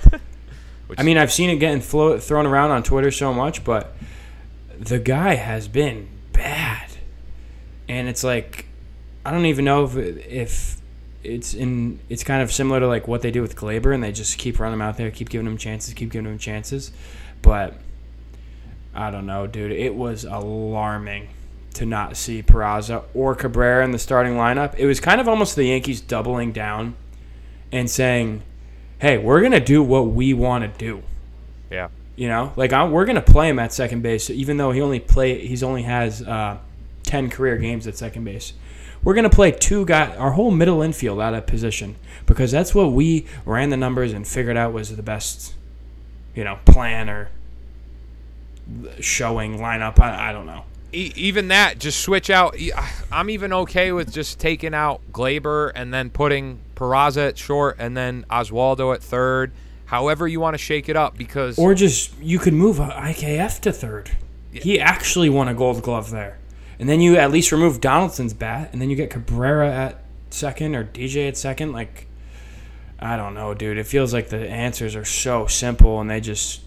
Which- 0.87 0.97
I 0.99 1.03
mean, 1.03 1.17
I've 1.17 1.31
seen 1.31 1.49
it 1.49 1.57
getting 1.57 1.81
flo- 1.81 2.17
thrown 2.17 2.45
around 2.45 2.71
on 2.71 2.81
Twitter 2.83 3.11
so 3.11 3.33
much, 3.33 3.63
but 3.63 3.95
the 4.79 4.99
guy 4.99 5.35
has 5.35 5.67
been 5.67 6.07
bad, 6.31 6.89
and 7.89 8.07
it's 8.07 8.23
like 8.23 8.65
I 9.25 9.31
don't 9.31 9.45
even 9.45 9.65
know 9.65 9.83
if 9.85 9.95
if 9.97 10.77
it's 11.23 11.53
in 11.53 11.99
it's 12.07 12.23
kind 12.23 12.41
of 12.43 12.51
similar 12.51 12.79
to 12.79 12.87
like 12.87 13.07
what 13.07 13.21
they 13.21 13.31
do 13.31 13.41
with 13.41 13.55
Gleyber, 13.55 13.93
and 13.93 14.03
they 14.03 14.11
just 14.11 14.37
keep 14.37 14.59
running 14.59 14.73
him 14.75 14.81
out 14.81 14.97
there, 14.97 15.11
keep 15.11 15.29
giving 15.29 15.47
him 15.47 15.57
chances, 15.57 15.93
keep 15.93 16.11
giving 16.11 16.31
him 16.31 16.37
chances, 16.37 16.91
but 17.41 17.73
I 18.93 19.11
don't 19.11 19.25
know, 19.25 19.45
dude. 19.47 19.71
It 19.71 19.93
was 19.93 20.23
alarming 20.23 21.27
to 21.75 21.85
not 21.85 22.17
see 22.17 22.41
Peraza 22.41 23.03
or 23.13 23.35
Cabrera 23.35 23.83
in 23.83 23.91
the 23.91 23.99
starting 23.99 24.33
lineup. 24.33 24.75
It 24.77 24.85
was 24.85 24.99
kind 24.99 25.21
of 25.21 25.27
almost 25.27 25.55
the 25.55 25.65
Yankees 25.65 26.01
doubling 26.01 26.51
down 26.51 26.95
and 27.71 27.89
saying, 27.89 28.41
"Hey, 28.99 29.17
we're 29.17 29.41
gonna 29.41 29.59
do 29.59 29.83
what 29.83 30.07
we 30.07 30.33
want 30.33 30.63
to 30.63 30.79
do." 30.79 31.03
yeah. 31.69 31.89
You 32.15 32.29
know, 32.29 32.53
like 32.55 32.71
I'm, 32.71 32.91
we're 32.91 33.05
gonna 33.05 33.21
play 33.21 33.49
him 33.49 33.59
at 33.59 33.73
second 33.73 34.01
base, 34.01 34.29
even 34.29 34.55
though 34.55 34.71
he 34.71 34.79
only 34.79 35.01
play 35.01 35.45
he's 35.45 35.63
only 35.63 35.83
has 35.83 36.21
uh, 36.21 36.57
ten 37.03 37.29
career 37.29 37.57
games 37.57 37.87
at 37.87 37.97
second 37.97 38.23
base. 38.23 38.53
We're 39.03 39.15
gonna 39.15 39.29
play 39.29 39.51
two 39.51 39.85
guys, 39.85 40.17
our 40.17 40.31
whole 40.31 40.49
middle 40.49 40.81
infield 40.81 41.19
out 41.19 41.33
of 41.33 41.45
position 41.45 41.95
because 42.25 42.51
that's 42.51 42.73
what 42.73 42.93
we 42.93 43.25
ran 43.45 43.69
the 43.69 43.77
numbers 43.77 44.13
and 44.13 44.25
figured 44.25 44.55
out 44.55 44.71
was 44.71 44.95
the 44.95 45.03
best, 45.03 45.53
you 46.33 46.45
know, 46.45 46.57
plan 46.65 47.09
or 47.09 47.29
showing 49.01 49.59
lineup. 49.59 49.99
I, 49.99 50.29
I 50.29 50.31
don't 50.31 50.45
know. 50.45 50.63
E- 50.95 51.13
even 51.15 51.49
that, 51.49 51.79
just 51.79 51.99
switch 51.99 52.29
out. 52.29 52.55
I'm 53.11 53.29
even 53.29 53.51
okay 53.53 53.91
with 53.91 54.13
just 54.13 54.39
taking 54.39 54.73
out 54.73 55.01
Gleyber 55.11 55.71
and 55.75 55.93
then 55.93 56.09
putting 56.09 56.59
Peraza 56.75 57.29
at 57.29 57.37
short 57.37 57.77
and 57.79 57.95
then 57.95 58.25
Oswaldo 58.29 58.93
at 58.95 59.03
third 59.03 59.51
however 59.85 60.27
you 60.27 60.39
want 60.39 60.55
to 60.55 60.57
shake 60.57 60.89
it 60.89 60.95
up 60.95 61.17
because 61.17 61.57
Or 61.57 61.73
just 61.73 62.17
you 62.19 62.39
could 62.39 62.53
move 62.53 62.77
IKF 62.77 63.59
to 63.61 63.71
third. 63.71 64.11
He 64.51 64.79
actually 64.79 65.29
won 65.29 65.47
a 65.47 65.53
Gold 65.53 65.81
Glove 65.83 66.11
there, 66.11 66.39
and 66.79 66.87
then 66.87 67.01
you 67.01 67.17
at 67.17 67.29
least 67.29 67.51
remove 67.51 67.81
Donaldson's 67.81 68.33
bat, 68.33 68.69
and 68.71 68.81
then 68.81 68.89
you 68.89 68.95
get 68.95 69.09
Cabrera 69.09 69.71
at 69.71 70.03
second 70.29 70.75
or 70.75 70.85
DJ 70.85 71.27
at 71.27 71.37
second. 71.37 71.73
Like, 71.73 72.07
I 72.97 73.17
don't 73.17 73.33
know, 73.33 73.53
dude. 73.53 73.77
It 73.77 73.85
feels 73.85 74.13
like 74.13 74.29
the 74.29 74.49
answers 74.49 74.95
are 74.95 75.05
so 75.05 75.45
simple, 75.47 75.99
and 75.99 76.09
they 76.09 76.21
just 76.21 76.61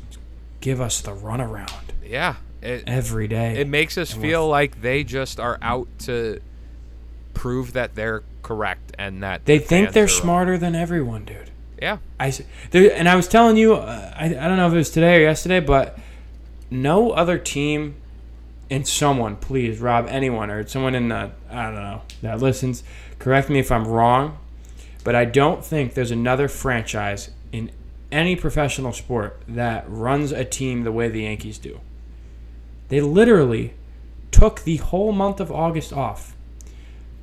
give 0.61 0.81
us 0.81 1.01
the 1.01 1.13
runaround 1.13 1.89
yeah, 2.09 2.37
it, 2.63 2.85
every 2.87 3.29
day. 3.29 3.59
it 3.59 3.69
makes 3.69 3.97
us 3.99 4.13
And 4.13 4.23
feel 4.23 4.49
like 4.49 4.83
they 4.83 5.05
just 5.05 5.39
are 5.39 5.59
out 5.63 5.89
to 6.01 6.41
prove 7.35 7.73
that 7.75 7.95
they're 7.95 8.23
correct 8.43 8.93
and 8.99 9.23
that 9.23 9.45
they 9.45 9.59
the 9.59 9.65
think 9.65 9.93
they're 9.93 10.05
are 10.05 10.07
wrong. 10.07 10.21
smarter 10.21 10.59
than 10.59 10.75
everyone, 10.75 11.25
dude. 11.25 11.51
Yeah, 11.81 11.99
I 12.19 12.33
there, 12.71 12.93
and 12.93 13.09
I 13.09 13.15
was 13.15 13.29
telling 13.29 13.57
you, 13.57 13.75
uh, 13.75 14.13
I, 14.17 14.27
I 14.27 14.49
don't 14.49 14.57
know 14.57 14.67
if 14.67 14.73
it 14.73 14.77
was 14.77 14.91
today 14.91 15.19
or 15.19 15.21
yesterday, 15.21 15.61
but 15.61 15.99
no 16.71 17.13
other 17.13 17.39
team 17.39 17.95
and 18.71 18.87
someone, 18.87 19.37
please, 19.37 19.79
Rob, 19.79 20.07
anyone 20.09 20.51
or 20.51 20.67
someone 20.67 20.95
in 20.95 21.09
the 21.09 21.31
I 21.51 21.65
don't 21.67 21.75
know 21.77 22.03
that 22.23 22.41
listens, 22.41 22.83
correct 23.19 23.49
me 23.49 23.61
if 23.61 23.71
I'm 23.71 23.87
wrong, 23.87 24.39
but 25.05 25.15
I 25.15 25.25
don't 25.25 25.65
think 25.65 25.95
there's 25.95 26.11
another 26.11 26.49
franchise 26.49 27.31
in 27.53 27.71
any 28.11 28.35
professional 28.37 28.93
sport 28.93 29.41
that 29.47 29.85
runs 29.89 30.33
a 30.33 30.45
team 30.45 30.83
the 30.83 30.93
way 30.93 31.09
the 31.09 31.23
Yankees 31.23 31.59
do. 31.59 31.81
They 32.89 33.01
literally 33.01 33.75
took 34.31 34.63
the 34.63 34.77
whole 34.77 35.13
month 35.13 35.41
of 35.41 35.53
August 35.53 35.93
off. 35.93 36.35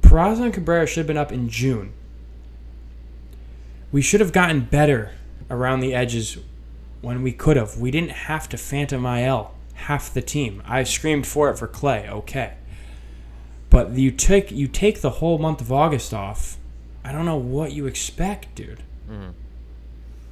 Peraza 0.01 0.43
and 0.43 0.53
Cabrera 0.53 0.85
should 0.85 0.99
have 0.99 1.07
been 1.07 1.17
up 1.17 1.31
in 1.31 1.49
June. 1.49 1.93
We 3.91 4.01
should 4.01 4.19
have 4.19 4.33
gotten 4.33 4.61
better 4.61 5.11
around 5.49 5.79
the 5.79 5.93
edges 5.93 6.37
when 7.01 7.23
we 7.23 7.31
could 7.31 7.57
have. 7.57 7.77
We 7.77 7.91
didn't 7.91 8.11
have 8.11 8.49
to 8.49 8.57
Phantom 8.57 9.05
IL 9.05 9.51
half 9.75 10.13
the 10.13 10.21
team. 10.21 10.61
I 10.65 10.83
screamed 10.83 11.27
for 11.27 11.49
it 11.49 11.57
for 11.57 11.67
Clay, 11.67 12.09
okay. 12.09 12.53
But 13.69 13.91
you 13.91 14.11
take 14.11 14.51
you 14.51 14.67
take 14.67 15.01
the 15.01 15.09
whole 15.09 15.37
month 15.37 15.61
of 15.61 15.71
August 15.71 16.13
off. 16.13 16.57
I 17.03 17.11
don't 17.11 17.25
know 17.25 17.37
what 17.37 17.71
you 17.73 17.85
expect, 17.87 18.55
dude. 18.55 18.83
Mm-hmm. 19.09 19.31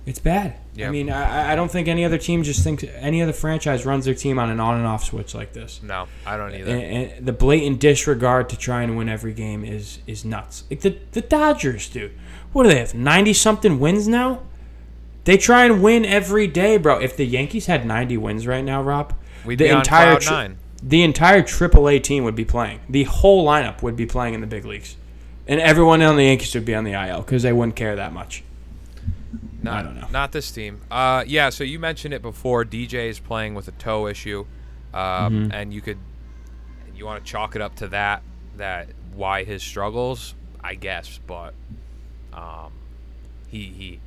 It's 0.05 0.19
bad. 0.19 0.55
Yeah. 0.75 0.87
I 0.87 0.91
mean, 0.91 1.09
I, 1.11 1.53
I 1.53 1.55
don't 1.55 1.69
think 1.69 1.87
any 1.87 2.03
other 2.03 2.17
team 2.17 2.41
just 2.41 2.63
thinks 2.63 2.83
any 2.95 3.21
other 3.21 3.33
franchise 3.33 3.85
runs 3.85 4.05
their 4.05 4.15
team 4.15 4.39
on 4.39 4.49
an 4.49 4.59
on 4.59 4.75
and 4.77 4.87
off 4.87 5.03
switch 5.03 5.35
like 5.35 5.53
this. 5.53 5.81
no, 5.83 6.07
I 6.25 6.35
don't 6.35 6.53
either. 6.55 6.71
And, 6.71 7.11
and 7.11 7.25
the 7.25 7.33
blatant 7.33 7.79
disregard 7.79 8.49
to 8.49 8.57
try 8.57 8.81
and 8.81 8.97
win 8.97 9.07
every 9.07 9.33
game 9.33 9.63
is 9.63 9.99
is 10.07 10.25
nuts. 10.25 10.63
Like 10.69 10.81
the 10.81 10.97
the 11.11 11.21
Dodgers, 11.21 11.89
dude. 11.89 12.11
What 12.53 12.63
do 12.63 12.69
they 12.69 12.79
have? 12.79 12.95
Ninety 12.95 13.33
something 13.33 13.79
wins 13.79 14.07
now. 14.07 14.41
They 15.25 15.37
try 15.37 15.65
and 15.65 15.81
win 15.81 16.05
every 16.05 16.47
day, 16.47 16.77
bro. 16.77 16.99
If 16.99 17.15
the 17.17 17.25
Yankees 17.25 17.67
had 17.67 17.85
ninety 17.85 18.17
wins 18.17 18.45
right 18.47 18.63
now, 18.63 18.81
Rob, 18.81 19.13
We'd 19.45 19.59
the 19.59 19.69
entire 19.69 20.19
nine. 20.19 20.57
the 20.81 21.03
entire 21.03 21.43
AAA 21.43 22.01
team 22.03 22.23
would 22.23 22.35
be 22.35 22.45
playing. 22.45 22.79
The 22.89 23.03
whole 23.03 23.45
lineup 23.45 23.81
would 23.83 23.95
be 23.95 24.05
playing 24.05 24.33
in 24.33 24.41
the 24.41 24.47
big 24.47 24.65
leagues, 24.65 24.97
and 25.47 25.61
everyone 25.61 26.01
on 26.01 26.15
the 26.17 26.23
Yankees 26.23 26.53
would 26.55 26.65
be 26.65 26.75
on 26.75 26.83
the 26.83 26.93
IL 26.93 27.21
because 27.21 27.43
they 27.43 27.53
wouldn't 27.53 27.75
care 27.75 27.95
that 27.95 28.11
much. 28.11 28.43
Not, 29.63 29.73
I 29.79 29.81
don't 29.83 29.95
know. 30.01 30.07
Not 30.11 30.31
this 30.33 30.51
team. 30.51 30.81
Uh, 30.91 31.23
yeah. 31.25 31.49
So 31.49 31.63
you 31.63 31.79
mentioned 31.79 32.13
it 32.13 32.21
before. 32.21 32.65
DJ 32.65 33.07
is 33.09 33.19
playing 33.19 33.55
with 33.55 33.67
a 33.67 33.71
toe 33.71 34.07
issue, 34.07 34.45
um, 34.93 35.01
Mm-hmm. 35.01 35.51
and 35.51 35.73
you 35.73 35.81
could, 35.81 35.97
you 36.95 37.05
want 37.05 37.23
to 37.23 37.31
chalk 37.31 37.55
it 37.55 37.61
up 37.61 37.75
to 37.77 37.87
that. 37.89 38.21
That 38.57 38.89
why 39.15 39.43
his 39.45 39.63
struggles, 39.63 40.35
I 40.63 40.75
guess. 40.75 41.19
But, 41.25 41.53
um, 42.33 42.71
he 43.47 43.63
he. 43.67 43.99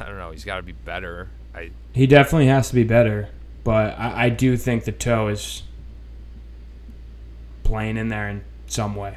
I 0.00 0.06
don't 0.06 0.18
know. 0.18 0.30
He's 0.32 0.44
got 0.44 0.56
to 0.56 0.62
be 0.62 0.72
better. 0.72 1.28
I 1.54 1.70
He 1.92 2.06
definitely 2.06 2.46
has 2.48 2.68
to 2.68 2.74
be 2.74 2.84
better, 2.84 3.28
but 3.64 3.98
I, 3.98 4.24
I 4.24 4.28
do 4.30 4.56
think 4.56 4.84
the 4.84 4.92
toe 4.92 5.28
is 5.28 5.62
playing 7.64 7.96
in 7.96 8.08
there 8.08 8.28
in 8.28 8.42
some 8.66 8.94
way. 8.96 9.16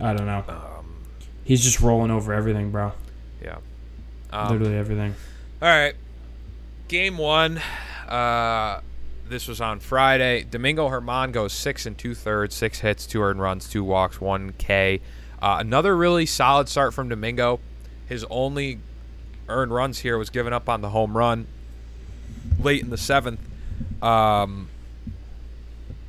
I 0.00 0.12
don't 0.14 0.26
know. 0.26 0.44
um 0.48 0.73
He's 1.44 1.62
just 1.62 1.80
rolling 1.80 2.10
over 2.10 2.32
everything, 2.32 2.70
bro. 2.70 2.92
yeah. 3.42 3.58
Um, 4.32 4.52
Literally 4.58 4.76
everything. 4.78 5.14
All 5.62 5.68
right. 5.68 5.94
Game 6.88 7.18
one. 7.18 7.60
Uh, 8.08 8.80
this 9.28 9.46
was 9.48 9.60
on 9.60 9.80
Friday. 9.80 10.44
Domingo 10.44 10.88
Germán 10.88 11.32
goes 11.32 11.52
six 11.52 11.86
and 11.86 11.96
two 11.96 12.14
thirds, 12.14 12.54
six 12.54 12.80
hits, 12.80 13.06
two 13.06 13.22
earned 13.22 13.40
runs, 13.40 13.68
two 13.68 13.84
walks, 13.84 14.20
one 14.20 14.54
K. 14.58 15.00
Uh, 15.40 15.56
another 15.60 15.96
really 15.96 16.26
solid 16.26 16.68
start 16.68 16.94
from 16.94 17.08
Domingo. 17.08 17.60
His 18.06 18.24
only 18.30 18.80
earned 19.48 19.72
runs 19.72 19.98
here 20.00 20.18
was 20.18 20.30
given 20.30 20.52
up 20.52 20.68
on 20.68 20.80
the 20.80 20.90
home 20.90 21.16
run 21.16 21.46
late 22.58 22.82
in 22.82 22.90
the 22.90 22.98
seventh. 22.98 23.40
Um, 24.02 24.68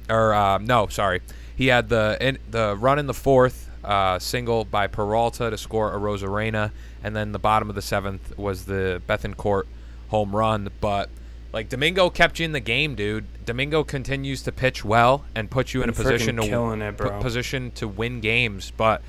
or 0.09 0.33
uh, 0.33 0.57
no, 0.59 0.87
sorry, 0.87 1.21
he 1.55 1.67
had 1.67 1.89
the 1.89 2.17
in, 2.19 2.37
the 2.49 2.75
run 2.77 2.99
in 2.99 3.07
the 3.07 3.13
fourth, 3.13 3.69
uh, 3.85 4.19
single 4.19 4.65
by 4.65 4.87
Peralta 4.87 5.49
to 5.49 5.57
score 5.57 5.91
Arozarena, 5.91 6.71
and 7.03 7.15
then 7.15 7.31
the 7.31 7.39
bottom 7.39 7.69
of 7.69 7.75
the 7.75 7.81
seventh 7.81 8.37
was 8.37 8.65
the 8.65 9.01
Bethancourt 9.07 9.63
home 10.09 10.35
run. 10.35 10.69
But 10.81 11.09
like 11.53 11.69
Domingo 11.69 12.09
kept 12.09 12.39
you 12.39 12.45
in 12.45 12.51
the 12.51 12.59
game, 12.59 12.95
dude. 12.95 13.25
Domingo 13.45 13.83
continues 13.83 14.41
to 14.43 14.51
pitch 14.51 14.83
well 14.83 15.25
and 15.35 15.49
put 15.49 15.73
you 15.73 15.81
in 15.83 15.89
a 15.89 15.93
position 15.93 16.37
to 16.37 16.81
it, 16.81 16.97
bro. 16.97 17.21
position 17.21 17.71
to 17.71 17.87
win 17.87 18.21
games. 18.21 18.71
But 18.75 19.01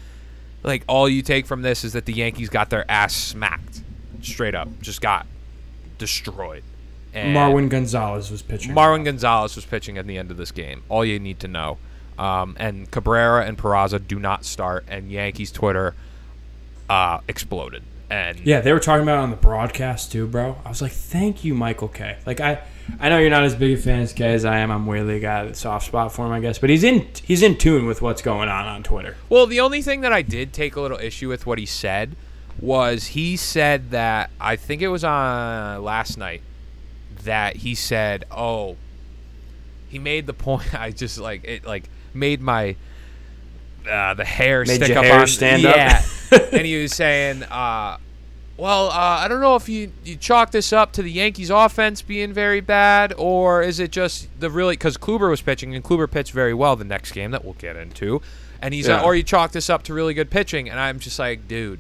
like 0.63 0.85
all 0.87 1.09
you 1.09 1.23
take 1.23 1.47
from 1.47 1.63
this 1.63 1.85
is 1.85 1.93
that 1.95 2.07
the 2.07 2.13
Yankees 2.13 2.49
got 2.49 2.71
their 2.71 2.89
ass 2.91 3.15
smacked, 3.15 3.83
straight 4.23 4.55
up, 4.55 4.69
just 4.81 5.01
got 5.01 5.27
destroyed. 5.99 6.63
And 7.15 7.35
Marwin 7.35 7.71
Gonzalez 7.71 8.31
was 8.31 8.43
pitching. 8.43 8.75
Marwin 8.75 9.05
Gonzalez 9.05 9.57
was 9.57 9.65
pitching 9.65 9.97
at 9.97 10.07
the 10.07 10.19
end 10.19 10.31
of 10.31 10.37
this 10.37 10.53
game. 10.53 10.83
All 10.91 11.05
you 11.05 11.19
need 11.19 11.41
to 11.41 11.49
know. 11.49 11.79
Um, 12.19 12.57
and 12.59 12.91
Cabrera 12.91 13.45
and 13.45 13.59
Peraza 13.59 14.07
do 14.07 14.19
not 14.19 14.45
start, 14.45 14.85
and 14.89 15.11
Yankees 15.11 15.53
Twitter 15.53 15.95
uh, 16.89 17.21
exploded. 17.29 17.83
And 18.09 18.39
Yeah, 18.41 18.61
they 18.61 18.73
were 18.73 18.81
talking 18.81 19.03
about 19.03 19.19
it 19.19 19.23
on 19.23 19.31
the 19.31 19.37
broadcast 19.37 20.13
too, 20.13 20.27
bro. 20.27 20.57
I 20.65 20.69
was 20.69 20.81
like, 20.81 20.93
"Thank 20.93 21.45
you, 21.45 21.55
Michael 21.55 21.89
Kay." 21.89 22.17
Like 22.25 22.41
I, 22.41 22.61
I 23.01 23.09
know 23.09 23.19
you're 23.19 23.31
not 23.31 23.43
as 23.43 23.57
big 23.57 23.77
a 23.77 23.81
fan 23.81 24.01
as 24.01 24.13
K 24.13 24.33
as 24.33 24.45
I 24.45 24.59
am. 24.59 24.71
I'm 24.71 24.87
weirdly 24.87 25.19
got 25.19 25.47
a 25.47 25.55
soft 25.55 25.87
spot 25.87 26.13
for 26.13 26.25
him, 26.25 26.33
I 26.33 26.41
guess. 26.41 26.59
But 26.59 26.71
he's 26.71 26.85
in 26.85 27.09
he's 27.25 27.43
in 27.43 27.59
tune 27.59 27.87
with 27.87 28.03
what's 28.03 28.23
going 28.23 28.49
on 28.49 28.67
on 28.67 28.85
Twitter. 28.85 29.17
Well, 29.29 29.47
the 29.47 29.59
only 29.61 29.83
thing 29.83 30.03
that 30.03 30.13
I 30.13 30.23
did 30.23 30.53
take 30.53 30.77
a 30.77 30.81
little 30.81 30.99
issue 30.99 31.29
with 31.29 31.47
what 31.47 31.59
he 31.59 31.67
said 31.67 32.15
was 32.61 33.09
he 33.09 33.37
said 33.37 33.91
that 33.91 34.31
I 34.41 34.55
think 34.55 34.83
it 34.83 34.89
was 34.89 35.03
on 35.03 35.83
last 35.83 36.17
night 36.17 36.43
that 37.25 37.57
he 37.57 37.75
said, 37.75 38.25
"Oh, 38.31 38.77
he 39.89 39.99
made 39.99 40.27
the 40.27 40.35
point." 40.35 40.75
I 40.79 40.91
just 40.91 41.19
like 41.19 41.45
it, 41.45 41.65
like 41.67 41.89
made 42.15 42.41
my 42.41 42.77
uh, 43.91 44.15
the 44.15 44.25
hair 44.25 44.65
Made 44.67 44.83
stick 44.83 44.97
up 44.97 45.05
hair 45.05 45.21
on 45.21 45.27
stand 45.27 45.65
up? 45.65 45.77
yeah. 45.77 46.03
and 46.53 46.67
he 46.67 46.83
was 46.83 46.93
saying, 46.93 47.45
uh, 47.45 47.99
"Well, 48.57 48.89
uh, 48.89 48.93
I 49.21 49.29
don't 49.29 49.41
know 49.41 49.55
if 49.57 49.69
you 49.69 49.93
you 50.05 50.17
chalk 50.17 50.51
this 50.51 50.73
up 50.73 50.93
to 50.93 51.03
the 51.03 51.11
Yankees' 51.11 51.51
offense 51.51 52.03
being 52.03 52.33
very 52.33 52.61
bad, 52.61 53.15
or 53.17 53.63
is 53.63 53.79
it 53.79 53.93
just 53.93 54.29
the 54.41 54.51
really 54.51 54.75
because 54.75 54.97
Kluber 54.97 55.31
was 55.31 55.41
pitching 55.41 55.75
and 55.75 55.85
Kluber 55.85 56.11
pitched 56.11 56.33
very 56.33 56.55
well 56.55 56.75
the 56.77 56.85
next 56.85 57.13
game 57.13 57.31
that 57.31 57.45
we'll 57.45 57.55
get 57.55 57.77
into." 57.77 58.21
And 58.61 58.73
he's 58.73 58.89
Yeah. 58.89 58.97
like, 58.97 59.05
or 59.05 59.15
you 59.15 59.23
chalk 59.23 59.53
this 59.53 59.69
up 59.69 59.83
to 59.85 59.95
really 59.95 60.15
good 60.15 60.31
pitching, 60.31 60.69
and 60.71 60.81
I'm 60.81 60.99
just 60.99 61.19
like, 61.19 61.47
dude, 61.47 61.79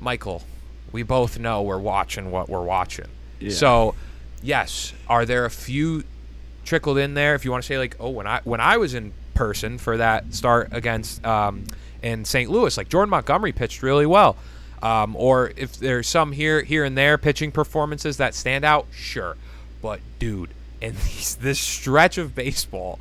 Michael, 0.00 0.44
we 0.92 1.02
both 1.02 1.36
know 1.38 1.62
we're 1.62 1.78
watching 1.80 2.30
what 2.30 2.48
we're 2.48 2.62
watching. 2.62 3.06
So, 3.50 3.96
yes, 4.40 4.92
are 5.08 5.26
there 5.26 5.44
a 5.44 5.50
few 5.50 6.04
trickled 6.66 6.98
in 6.98 7.14
there? 7.14 7.34
If 7.34 7.44
you 7.44 7.50
want 7.50 7.62
to 7.64 7.66
say 7.66 7.78
like, 7.78 7.96
oh, 7.98 8.10
when 8.10 8.26
I 8.26 8.40
when 8.44 8.60
I 8.60 8.76
was 8.76 8.92
in 8.92 9.12
person 9.34 9.78
for 9.78 9.96
that 9.96 10.34
start 10.34 10.68
against 10.72 11.24
um, 11.24 11.64
in 12.02 12.24
St. 12.24 12.50
Louis, 12.50 12.76
like 12.76 12.88
Jordan 12.88 13.10
Montgomery 13.10 13.52
pitched 13.52 13.82
really 13.82 14.06
well. 14.06 14.36
Um, 14.82 15.16
or 15.16 15.52
if 15.56 15.78
there's 15.78 16.06
some 16.06 16.32
here 16.32 16.62
here 16.62 16.84
and 16.84 16.98
there 16.98 17.16
pitching 17.16 17.50
performances 17.50 18.18
that 18.18 18.34
stand 18.34 18.64
out, 18.64 18.86
sure. 18.92 19.36
But 19.80 20.00
dude, 20.18 20.50
in 20.80 20.94
these, 21.04 21.36
this 21.36 21.58
stretch 21.58 22.18
of 22.18 22.34
baseball, 22.34 22.98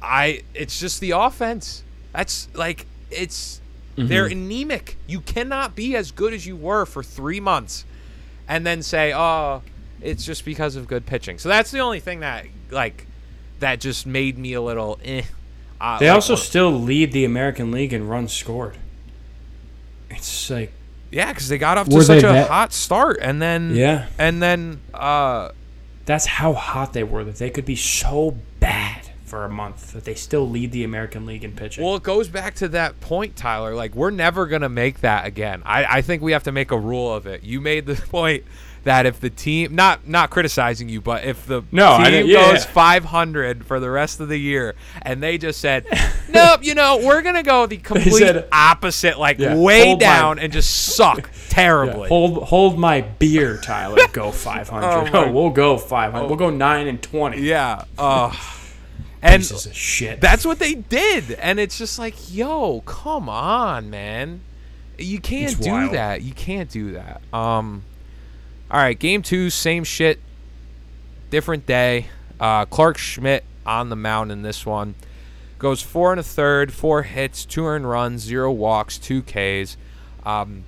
I 0.00 0.42
it's 0.54 0.78
just 0.78 1.00
the 1.00 1.12
offense. 1.12 1.82
That's 2.12 2.48
like 2.54 2.86
it's 3.10 3.60
they're 3.96 4.26
anemic. 4.26 4.96
You 5.06 5.20
cannot 5.20 5.74
be 5.74 5.94
as 5.94 6.10
good 6.10 6.32
as 6.32 6.46
you 6.46 6.56
were 6.56 6.86
for 6.86 7.02
three 7.02 7.40
months, 7.40 7.84
and 8.48 8.64
then 8.64 8.82
say, 8.82 9.12
"Oh, 9.12 9.62
it's 10.02 10.24
just 10.24 10.44
because 10.44 10.76
of 10.76 10.86
good 10.88 11.06
pitching." 11.06 11.38
So 11.38 11.48
that's 11.48 11.70
the 11.70 11.80
only 11.80 12.00
thing 12.00 12.20
that 12.20 12.46
like 12.70 13.06
that 13.60 13.80
just 13.80 14.06
made 14.06 14.38
me 14.38 14.52
a 14.54 14.60
little. 14.60 14.98
Eh. 15.04 15.22
Uh, 15.80 15.98
They 15.98 16.08
like, 16.08 16.14
also 16.16 16.34
still 16.34 16.70
lead 16.70 17.12
the 17.12 17.24
American 17.24 17.70
League 17.72 17.92
in 17.92 18.06
runs 18.08 18.32
scored. 18.32 18.76
It's 20.10 20.50
like 20.50 20.72
yeah, 21.10 21.32
because 21.32 21.48
they 21.48 21.58
got 21.58 21.78
off 21.78 21.88
to 21.88 22.02
such 22.02 22.22
a 22.22 22.26
that- 22.26 22.48
hot 22.48 22.72
start, 22.72 23.18
and 23.20 23.40
then 23.40 23.74
yeah, 23.74 24.06
and 24.18 24.42
then 24.42 24.80
uh 24.94 25.50
that's 26.06 26.26
how 26.26 26.52
hot 26.52 26.92
they 26.92 27.04
were 27.04 27.22
that 27.24 27.36
they 27.36 27.50
could 27.50 27.64
be 27.64 27.76
so 27.76 28.36
bad 28.58 29.08
for 29.24 29.44
a 29.44 29.48
month 29.48 29.92
that 29.92 30.04
they 30.04 30.14
still 30.14 30.48
lead 30.48 30.72
the 30.72 30.82
American 30.82 31.24
League 31.24 31.44
in 31.44 31.52
pitching. 31.52 31.84
Well, 31.84 31.94
it 31.94 32.02
goes 32.02 32.28
back 32.28 32.54
to 32.56 32.68
that 32.70 33.00
point, 33.00 33.36
Tyler. 33.36 33.74
Like 33.74 33.94
we're 33.94 34.10
never 34.10 34.46
gonna 34.46 34.68
make 34.68 35.00
that 35.00 35.24
again. 35.26 35.62
I, 35.64 35.84
I 35.98 36.02
think 36.02 36.22
we 36.22 36.32
have 36.32 36.42
to 36.44 36.52
make 36.52 36.70
a 36.72 36.78
rule 36.78 37.14
of 37.14 37.26
it. 37.26 37.44
You 37.44 37.60
made 37.60 37.86
the 37.86 37.94
point 38.10 38.44
that 38.84 39.04
if 39.06 39.20
the 39.20 39.28
team 39.30 39.74
not 39.74 40.08
not 40.08 40.30
criticizing 40.30 40.88
you, 40.88 41.00
but 41.00 41.24
if 41.24 41.46
the 41.46 41.62
No, 41.70 41.92
I 41.94 42.10
team 42.10 42.26
yeah, 42.26 42.52
goes 42.52 42.64
500 42.64 43.64
for 43.66 43.78
the 43.80 43.90
rest 43.90 44.20
of 44.20 44.28
the 44.28 44.38
year, 44.38 44.74
and 45.02 45.22
they 45.22 45.36
just 45.38 45.60
said, 45.60 45.84
nope, 46.30 46.60
you 46.64 46.74
know, 46.74 46.98
we're 47.04 47.22
gonna 47.22 47.42
go 47.42 47.66
the 47.66 47.76
complete 47.76 48.12
said- 48.20 48.48
opposite, 48.52 49.18
like 49.18 49.38
Yeah, 49.38 49.56
way 49.56 49.84
hold 49.86 50.00
my- 50.00 50.06
down 50.06 50.38
and 50.38 50.52
just 50.52 50.94
suck 50.96 51.18
Yeah, 51.18 51.26
terribly. 51.48 52.08
hold 52.08 52.44
hold 52.44 52.78
my 52.78 53.02
beer, 53.02 53.58
Tyler. 53.58 53.98
Go 54.12 54.30
500. 54.32 54.86
Oh 54.86 55.10
Oh, 55.26 55.30
we'll 55.32 55.50
go 55.50 55.76
500. 55.76 56.26
We'll 56.26 56.36
go 56.36 56.50
9 56.50 56.86
and 56.86 57.02
20. 57.02 57.40
yeah. 57.42 57.84
Uh, 57.98 58.34
and 59.22 59.42
Pieces 59.42 59.66
of 59.66 59.74
shit. 59.76 60.20
That's 60.22 60.46
what 60.46 60.58
they 60.58 60.72
did, 60.74 61.32
and 61.32 61.60
it's 61.60 61.76
just 61.76 61.98
like, 61.98 62.14
yo, 62.34 62.80
come 62.86 63.28
on, 63.28 63.90
man. 63.90 64.40
You 64.96 65.20
can't 65.20 65.52
It's 65.52 65.60
do 65.60 65.70
wild. 65.70 65.92
that. 65.92 66.22
You 66.22 66.32
can't 66.32 66.70
do 66.70 66.92
that. 66.92 67.20
Um, 67.32 67.82
all 68.70 68.78
right, 68.78 68.98
game 68.98 69.22
two, 69.22 69.50
same 69.50 69.84
shit, 69.84 70.20
different 71.30 71.66
day. 71.66 72.06
Uh, 72.38 72.64
Clarke 72.64 72.98
Schmidt 72.98 73.44
on 73.66 73.88
the 73.88 73.96
mound 73.96 74.32
in 74.32 74.42
this 74.42 74.64
one 74.64 74.94
goes 75.60 75.82
four 75.82 76.10
and 76.10 76.18
a 76.18 76.24
third, 76.24 76.72
four 76.72 77.02
hits, 77.02 77.44
two 77.44 77.66
earned 77.66 77.88
runs, 77.88 78.22
zero 78.22 78.50
walks, 78.50 78.98
two 78.98 79.22
Ks. 79.22 79.76
Um, 80.24 80.64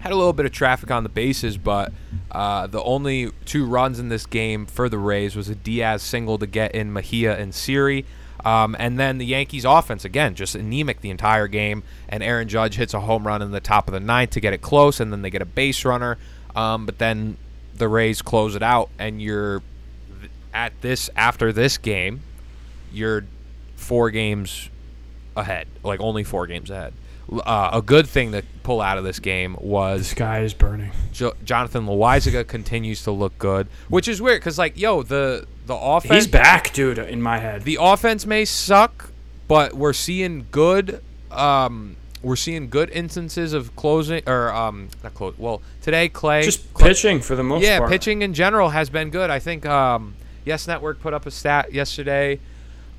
had 0.00 0.12
a 0.12 0.16
little 0.16 0.32
bit 0.32 0.44
of 0.44 0.52
traffic 0.52 0.90
on 0.90 1.02
the 1.04 1.08
bases, 1.08 1.56
but 1.56 1.92
uh, 2.30 2.66
the 2.66 2.82
only 2.82 3.30
two 3.46 3.64
runs 3.64 3.98
in 3.98 4.10
this 4.10 4.26
game 4.26 4.66
for 4.66 4.88
the 4.88 4.98
Rays 4.98 5.34
was 5.34 5.48
a 5.48 5.54
Diaz 5.54 6.02
single 6.02 6.38
to 6.38 6.46
get 6.46 6.74
in 6.74 6.92
Mejia 6.92 7.36
and 7.36 7.54
Siri. 7.54 8.04
Um, 8.44 8.76
and 8.78 8.98
then 8.98 9.18
the 9.18 9.26
Yankees 9.26 9.64
offense, 9.64 10.04
again, 10.04 10.34
just 10.34 10.54
anemic 10.54 11.00
the 11.00 11.10
entire 11.10 11.48
game. 11.48 11.82
And 12.08 12.22
Aaron 12.22 12.48
Judge 12.48 12.76
hits 12.76 12.94
a 12.94 13.00
home 13.00 13.26
run 13.26 13.42
in 13.42 13.50
the 13.50 13.60
top 13.60 13.88
of 13.88 13.94
the 13.94 14.00
ninth 14.00 14.30
to 14.30 14.40
get 14.40 14.52
it 14.52 14.62
close, 14.62 15.00
and 15.00 15.12
then 15.12 15.22
they 15.22 15.30
get 15.30 15.42
a 15.42 15.46
base 15.46 15.84
runner. 15.84 16.18
Um, 16.56 16.86
but 16.86 16.98
then 16.98 17.36
the 17.76 17.88
Rays 17.88 18.22
close 18.22 18.54
it 18.56 18.62
out, 18.62 18.90
and 18.98 19.20
you're 19.22 19.62
at 20.52 20.72
this 20.80 21.10
after 21.16 21.52
this 21.52 21.78
game, 21.78 22.20
you're 22.92 23.24
four 23.76 24.10
games 24.10 24.70
ahead, 25.36 25.68
like 25.84 26.00
only 26.00 26.24
four 26.24 26.46
games 26.46 26.70
ahead. 26.70 26.92
Uh, 27.30 27.70
a 27.74 27.82
good 27.82 28.08
thing 28.08 28.32
to 28.32 28.42
pull 28.62 28.80
out 28.80 28.96
of 28.96 29.04
this 29.04 29.18
game 29.20 29.52
the 29.60 29.66
was 29.66 30.06
sky 30.08 30.40
is 30.40 30.54
burning. 30.54 30.90
jo- 31.12 31.34
Jonathan 31.44 31.84
Loáisiga 31.86 32.46
continues 32.46 33.02
to 33.02 33.10
look 33.10 33.36
good, 33.38 33.68
which 33.88 34.08
is 34.08 34.22
weird 34.22 34.40
because 34.40 34.56
like 34.58 34.78
yo 34.78 35.02
the 35.02 35.46
the 35.66 35.76
offense 35.76 36.24
He's 36.24 36.26
back, 36.26 36.72
dude, 36.72 36.96
in 36.98 37.20
my 37.20 37.38
head. 37.38 37.62
the 37.64 37.76
offense 37.78 38.24
may 38.24 38.46
suck, 38.46 39.10
but 39.46 39.74
we're 39.74 39.92
seeing 39.92 40.46
good. 40.50 41.02
Um, 41.30 41.96
we're 42.22 42.36
seeing 42.36 42.68
good 42.68 42.90
instances 42.90 43.52
of 43.52 43.74
closing 43.76 44.22
or 44.26 44.52
um, 44.52 44.88
not 45.02 45.14
close. 45.14 45.34
Well, 45.38 45.62
today 45.82 46.08
Clay 46.08 46.42
Just 46.42 46.62
Cl- 46.76 46.88
pitching 46.88 47.20
for 47.20 47.36
the 47.36 47.42
most 47.44 47.62
yeah, 47.62 47.78
part. 47.78 47.90
pitching 47.90 48.22
in 48.22 48.34
general 48.34 48.70
has 48.70 48.90
been 48.90 49.10
good. 49.10 49.30
I 49.30 49.38
think 49.38 49.66
um, 49.66 50.14
Yes 50.44 50.66
Network 50.66 51.00
put 51.00 51.14
up 51.14 51.26
a 51.26 51.30
stat 51.30 51.72
yesterday. 51.72 52.40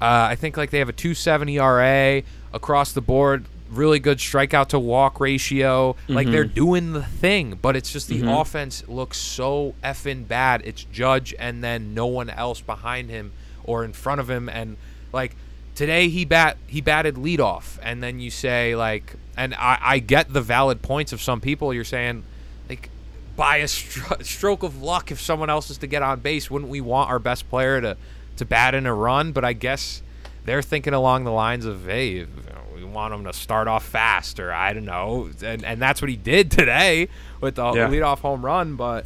Uh, 0.01 0.29
I 0.31 0.35
think 0.35 0.55
like 0.55 0.69
they 0.69 0.79
have 0.79 0.89
a 0.89 0.93
270 0.93 1.57
ERA 1.59 2.23
across 2.53 2.93
the 2.93 3.01
board. 3.01 3.45
Really 3.69 3.99
good 3.99 4.17
strikeout 4.17 4.69
to 4.69 4.79
walk 4.79 5.19
ratio. 5.19 5.95
Like 6.07 6.27
they're 6.27 6.43
doing 6.45 6.93
the 6.93 7.03
thing, 7.03 7.59
but 7.61 7.75
it's 7.75 7.91
just 7.91 8.07
the 8.07 8.23
offense 8.27 8.87
looks 8.87 9.17
so 9.17 9.75
effing 9.83 10.27
bad. 10.27 10.63
It's 10.65 10.85
Judge 10.85 11.35
and 11.37 11.63
then 11.63 11.93
no 11.93 12.07
one 12.07 12.31
else 12.31 12.61
behind 12.61 13.09
him 13.11 13.31
or 13.63 13.83
in 13.83 13.93
front 13.93 14.21
of 14.21 14.29
him. 14.29 14.49
And 14.49 14.77
like 15.13 15.35
today 15.79 16.09
he 16.09 16.25
bat 16.25 16.57
he 16.67 16.81
batted 16.81 17.15
leadoff, 17.15 17.79
and 17.81 18.03
then 18.03 18.19
you 18.19 18.29
say 18.29 18.75
like, 18.75 19.15
and 19.37 19.55
I, 19.55 19.77
I 19.81 19.99
get 19.99 20.33
the 20.33 20.41
valid 20.41 20.81
points 20.81 21.13
of 21.13 21.21
some 21.21 21.39
people. 21.39 21.73
You're 21.73 21.85
saying 21.85 22.25
like 22.67 22.89
by 23.37 23.57
a 23.57 23.63
stro- 23.63 24.21
stroke 24.25 24.61
of 24.63 24.81
luck, 24.81 25.09
if 25.09 25.21
someone 25.21 25.49
else 25.49 25.69
is 25.69 25.77
to 25.77 25.87
get 25.87 26.03
on 26.03 26.19
base, 26.19 26.51
wouldn't 26.51 26.69
we 26.69 26.81
want 26.81 27.09
our 27.09 27.17
best 27.17 27.49
player 27.49 27.79
to 27.79 27.95
to 28.35 28.43
bat 28.45 28.75
in 28.75 28.85
a 28.85 28.93
run? 28.93 29.31
But 29.31 29.45
I 29.45 29.53
guess 29.53 30.01
they're 30.43 30.61
thinking 30.61 30.93
along 30.93 31.23
the 31.23 31.31
lines 31.31 31.65
of, 31.65 31.85
hey, 31.85 32.27
we 32.75 32.83
want 32.83 33.13
him 33.13 33.23
to 33.23 33.31
start 33.31 33.69
off 33.69 33.85
fast, 33.85 34.37
or 34.37 34.51
I 34.51 34.73
don't 34.73 34.83
know, 34.83 35.29
and 35.41 35.63
and 35.63 35.81
that's 35.81 36.01
what 36.01 36.09
he 36.09 36.17
did 36.17 36.51
today 36.51 37.07
with 37.39 37.55
the 37.55 37.63
Yeah. 37.71 37.87
leadoff 37.87 38.19
home 38.19 38.43
run. 38.45 38.75
But 38.75 39.05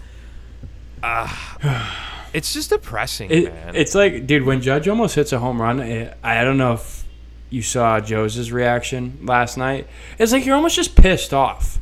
uh, 1.03 1.29
it's 2.33 2.53
just 2.53 2.69
depressing, 2.71 3.29
It, 3.31 3.53
man. 3.53 3.75
it's 3.75 3.93
like, 3.95 4.25
dude, 4.27 4.43
when 4.43 4.61
Judge 4.61 4.87
almost 4.87 5.15
hits 5.15 5.31
a 5.31 5.39
home 5.39 5.61
run, 5.61 5.79
it, 5.79 6.17
I 6.23 6.43
don't 6.43 6.57
know 6.57 6.73
if 6.73 7.05
you 7.49 7.61
saw 7.61 7.99
Joe's 7.99 8.51
reaction 8.51 9.19
last 9.21 9.57
night. 9.57 9.87
It's 10.17 10.31
like 10.31 10.45
you're 10.45 10.55
almost 10.55 10.75
just 10.75 10.95
pissed 10.95 11.33
off. 11.33 11.79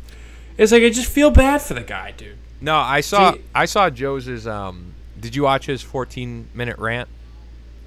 It's 0.58 0.72
like 0.72 0.84
I 0.84 0.90
just 0.90 1.10
feel 1.10 1.32
bad 1.32 1.62
for 1.62 1.74
the 1.74 1.82
guy, 1.82 2.12
dude. 2.12 2.38
no, 2.60 2.76
I 2.76 3.02
saw 3.02 3.34
See- 3.34 3.42
I 3.56 3.66
saw 3.66 3.90
Joe's. 3.90 4.46
Um, 4.46 4.94
did 5.20 5.36
you 5.36 5.44
watch 5.44 5.66
his 5.68 5.82
14 5.82 6.50
minute 6.54 6.78
rant? 6.78 7.08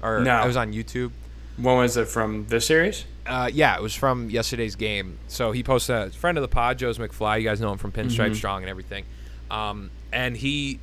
Or 0.01 0.19
No. 0.21 0.41
it 0.43 0.47
was 0.47 0.57
on 0.57 0.73
YouTube. 0.73 1.11
When 1.57 1.77
was 1.77 1.95
it 1.97 2.07
from 2.07 2.47
this 2.47 2.65
series? 2.65 3.05
Uh, 3.25 3.49
yeah, 3.51 3.75
it 3.75 3.81
was 3.81 3.93
from 3.95 4.29
yesterday's 4.29 4.75
game. 4.75 5.17
So 5.27 5.51
he 5.51 5.63
posted 5.63 5.95
a 5.95 6.09
friend 6.11 6.37
of 6.37 6.41
the 6.41 6.47
pod, 6.47 6.77
Joe's 6.77 6.97
McFly. 6.97 7.39
You 7.41 7.43
guys 7.47 7.59
know 7.61 7.71
him 7.71 7.77
from 7.77 7.91
Pinstripe 7.91 8.35
Strong 8.35 8.61
and 8.63 8.69
everything. 8.69 9.05
Um, 9.49 9.89
and 10.11 10.35
he 10.37 10.79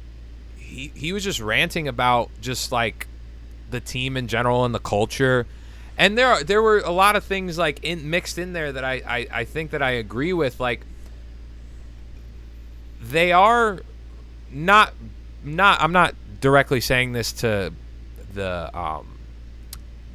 he 0.73 0.93
he 0.95 1.13
was 1.13 1.23
just 1.23 1.41
ranting 1.41 1.87
about 1.89 2.31
just 2.41 2.73
like 2.73 3.07
the 3.71 3.81
team 3.81 4.17
in 4.17 4.29
general 4.29 4.65
and 4.65 4.75
the 4.75 4.81
culture. 4.81 5.47
And 5.99 6.17
there 6.17 6.29
are, 6.29 6.43
there 6.43 6.63
were 6.63 6.79
a 6.79 6.91
lot 6.91 7.17
of 7.17 7.25
things 7.25 7.59
like 7.59 7.85
in 7.85 8.09
mixed 8.09 8.39
in 8.39 8.55
there 8.55 8.73
that 8.73 8.85
I, 8.85 9.03
I, 9.07 9.27
I 9.33 9.45
think 9.45 9.73
that 9.73 9.83
I 9.83 9.93
agree 9.93 10.33
with. 10.33 10.59
Like 10.59 10.81
they 13.01 13.33
are 13.33 13.81
not 14.51 14.95
not 15.45 15.81
I'm 15.81 15.93
not 15.93 16.15
directly 16.41 16.81
saying 16.81 17.13
this 17.13 17.33
to 17.33 17.73
the 18.35 18.77
um 18.77 19.19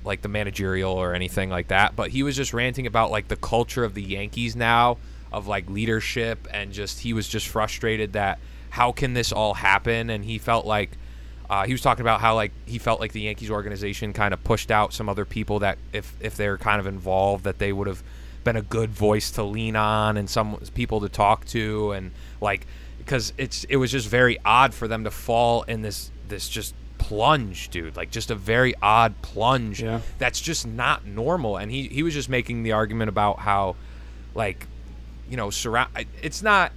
like 0.04 0.22
the 0.22 0.30
managerial 0.30 0.93
or 0.93 1.13
anything 1.13 1.50
like 1.50 1.67
that, 1.67 1.96
but 1.96 2.10
he 2.10 2.24
was 2.24 2.36
just 2.36 2.54
ranting 2.54 2.88
about 2.88 3.12
like 3.12 3.28
the 3.28 3.36
culture 3.36 3.84
of 3.84 3.93
the 3.93 4.02
Yankees 4.02 4.56
now 4.56 4.98
of 5.32 5.48
like 5.48 5.70
leadership 5.70 6.48
and 6.52 6.72
just 6.72 7.02
he 7.02 7.13
was 7.13 7.28
just 7.28 7.48
frustrated 7.48 8.13
that 8.13 8.39
how 8.77 8.91
can 8.91 9.13
this 9.15 9.31
all 9.31 9.55
happen? 9.55 10.11
And 10.11 10.23
he 10.23 10.37
felt 10.37 10.65
like 10.67 10.91
uh, 11.49 11.65
he 11.65 11.73
was 11.73 11.81
talking 11.81 12.01
about 12.01 12.21
how 12.21 12.35
like 12.35 12.51
he 12.65 12.77
felt 12.77 12.99
like 12.99 13.11
the 13.11 13.21
Yankees 13.21 13.49
organization 13.49 14.13
kind 14.13 14.33
of 14.35 14.43
pushed 14.43 14.69
out 14.69 14.93
some 14.93 15.09
other 15.09 15.25
people 15.25 15.59
that 15.59 15.79
if 15.93 16.13
if 16.19 16.35
they're 16.37 16.57
kind 16.59 16.79
of 16.79 16.85
involved 16.85 17.43
that 17.45 17.57
they 17.57 17.73
would 17.73 17.87
have 17.87 18.03
been 18.43 18.55
a 18.55 18.61
good 18.61 18.91
voice 18.91 19.31
to 19.31 19.43
lean 19.43 19.75
on 19.75 20.15
and 20.17 20.29
some 20.29 20.57
people 20.75 21.01
to 21.01 21.09
talk 21.09 21.43
to. 21.45 21.91
And 21.93 22.11
like 22.39 22.67
because 22.99 23.33
it's 23.37 23.63
it 23.63 23.77
was 23.77 23.91
just 23.91 24.07
very 24.07 24.37
odd 24.45 24.73
for 24.75 24.87
them 24.87 25.03
to 25.05 25.11
fall 25.11 25.63
in 25.63 25.81
this 25.81 26.11
this 26.27 26.47
just 26.47 26.75
plunge 26.99 27.69
dude. 27.69 27.95
Like 27.95 28.11
just 28.11 28.29
a 28.29 28.35
very 28.35 28.75
odd 28.81 29.13
plunge 29.23 29.81
Yeah. 29.81 30.01
that's 30.19 30.39
just 30.39 30.67
not 30.67 31.05
normal. 31.05 31.57
And 31.57 31.71
he 31.71 31.87
he 31.87 32.03
was 32.03 32.13
just 32.13 32.29
making 32.29 32.61
the 32.63 32.73
argument 32.73 33.09
about 33.09 33.39
how 33.39 33.75
like 34.35 34.67
you 35.29 35.35
know 35.37 35.49
surround 35.49 35.89
it's 36.21 36.43
not 36.43 36.71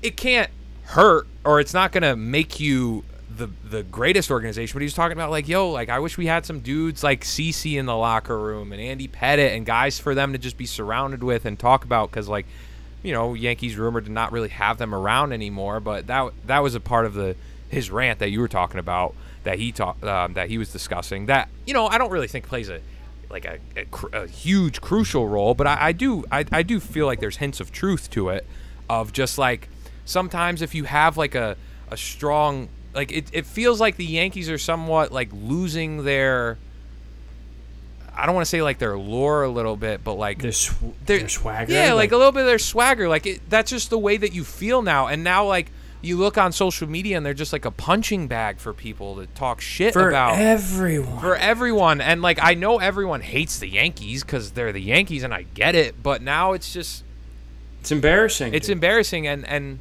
it 0.00 0.16
can't 0.16 0.50
hurt 0.84 1.26
or 1.44 1.60
it's 1.60 1.74
not 1.74 1.92
gonna 1.92 2.16
make 2.16 2.60
you 2.60 3.04
the 3.36 3.48
the 3.64 3.82
greatest 3.82 4.30
organization 4.30 4.74
but 4.74 4.80
he 4.80 4.86
was 4.86 4.94
talking 4.94 5.16
about 5.16 5.30
like 5.30 5.48
yo 5.48 5.70
like 5.70 5.88
i 5.88 5.98
wish 5.98 6.16
we 6.16 6.26
had 6.26 6.46
some 6.46 6.60
dudes 6.60 7.02
like 7.02 7.22
cc 7.22 7.78
in 7.78 7.86
the 7.86 7.96
locker 7.96 8.38
room 8.38 8.72
and 8.72 8.80
andy 8.80 9.08
pettitte 9.08 9.56
and 9.56 9.66
guys 9.66 9.98
for 9.98 10.14
them 10.14 10.32
to 10.32 10.38
just 10.38 10.56
be 10.56 10.66
surrounded 10.66 11.22
with 11.22 11.44
and 11.44 11.58
talk 11.58 11.84
about 11.84 12.10
because 12.10 12.28
like 12.28 12.46
you 13.02 13.12
know 13.12 13.34
yankees 13.34 13.76
rumored 13.76 14.04
to 14.04 14.12
not 14.12 14.30
really 14.30 14.50
have 14.50 14.78
them 14.78 14.94
around 14.94 15.32
anymore 15.32 15.80
but 15.80 16.06
that 16.06 16.32
that 16.46 16.60
was 16.60 16.74
a 16.74 16.80
part 16.80 17.06
of 17.06 17.14
the 17.14 17.34
his 17.68 17.90
rant 17.90 18.18
that 18.20 18.30
you 18.30 18.40
were 18.40 18.48
talking 18.48 18.78
about 18.78 19.14
that 19.42 19.58
he 19.58 19.72
talked 19.72 20.04
um, 20.04 20.34
that 20.34 20.48
he 20.48 20.58
was 20.58 20.70
discussing 20.70 21.26
that 21.26 21.48
you 21.66 21.74
know 21.74 21.86
i 21.86 21.98
don't 21.98 22.10
really 22.10 22.28
think 22.28 22.46
plays 22.46 22.68
a 22.68 22.80
like 23.30 23.46
a, 23.46 23.58
a, 23.76 23.84
cr- 23.86 24.14
a 24.14 24.26
huge 24.28 24.80
crucial 24.80 25.26
role 25.26 25.54
but 25.54 25.66
I, 25.66 25.88
I 25.88 25.92
do 25.92 26.24
I, 26.30 26.44
I 26.52 26.62
do 26.62 26.78
feel 26.78 27.06
like 27.06 27.18
there's 27.18 27.38
hints 27.38 27.58
of 27.58 27.72
truth 27.72 28.10
to 28.10 28.28
it 28.28 28.46
of 28.88 29.12
just 29.12 29.38
like 29.38 29.68
sometimes 30.04 30.62
if 30.62 30.74
you 30.74 30.84
have 30.84 31.16
like 31.16 31.34
a, 31.34 31.56
a 31.90 31.96
strong 31.96 32.68
like 32.94 33.10
it, 33.12 33.26
it 33.32 33.46
feels 33.46 33.80
like 33.80 33.96
the 33.96 34.04
yankees 34.04 34.48
are 34.50 34.58
somewhat 34.58 35.10
like 35.12 35.28
losing 35.32 36.04
their 36.04 36.58
i 38.16 38.26
don't 38.26 38.34
want 38.34 38.44
to 38.44 38.48
say 38.50 38.62
like 38.62 38.78
their 38.78 38.96
lore 38.96 39.42
a 39.42 39.48
little 39.48 39.76
bit 39.76 40.04
but 40.04 40.14
like 40.14 40.40
Their, 40.42 40.52
sw- 40.52 40.72
their- 41.04 41.18
their 41.18 41.28
swagger. 41.28 41.72
yeah 41.72 41.92
like, 41.94 42.12
a 42.12 42.16
little 42.16 42.32
bit 42.32 42.40
of 42.40 42.46
their 42.46 42.58
swagger 42.58 43.08
like 43.08 43.26
it, 43.26 43.50
that's 43.50 43.70
just 43.70 43.90
the 43.90 43.98
way 43.98 44.16
that 44.16 44.32
you 44.32 44.44
feel 44.44 44.82
now 44.82 45.06
and 45.08 45.24
now 45.24 45.46
like 45.46 45.70
you 46.02 46.18
look 46.18 46.36
on 46.36 46.52
social 46.52 46.86
media 46.86 47.16
and 47.16 47.24
they're 47.24 47.32
just 47.32 47.52
like 47.52 47.64
a 47.64 47.70
punching 47.70 48.28
bag 48.28 48.58
for 48.58 48.74
people 48.74 49.16
to 49.16 49.26
talk 49.28 49.62
shit 49.62 49.96
about. 49.96 50.02
for 50.02 50.08
about 50.10 50.38
everyone. 50.38 51.18
for 51.18 51.34
everyone 51.34 52.00
and 52.02 52.20
like 52.22 52.38
i 52.42 52.52
know 52.54 52.78
everyone 52.78 53.22
hates 53.22 53.58
the 53.58 53.68
yankees 53.68 54.22
because 54.22 54.50
they're 54.52 54.70
the 54.72 54.82
yankees 54.82 55.22
and 55.22 55.32
i 55.32 55.42
get 55.54 55.74
it 55.74 56.00
but 56.02 56.20
now 56.20 56.52
it's 56.52 56.72
just 56.72 57.02
it's 57.80 57.90
embarrassing. 57.90 58.54
it's 58.54 58.66
dude. 58.68 58.74
embarrassing 58.74 59.26
and 59.26 59.46
and 59.48 59.78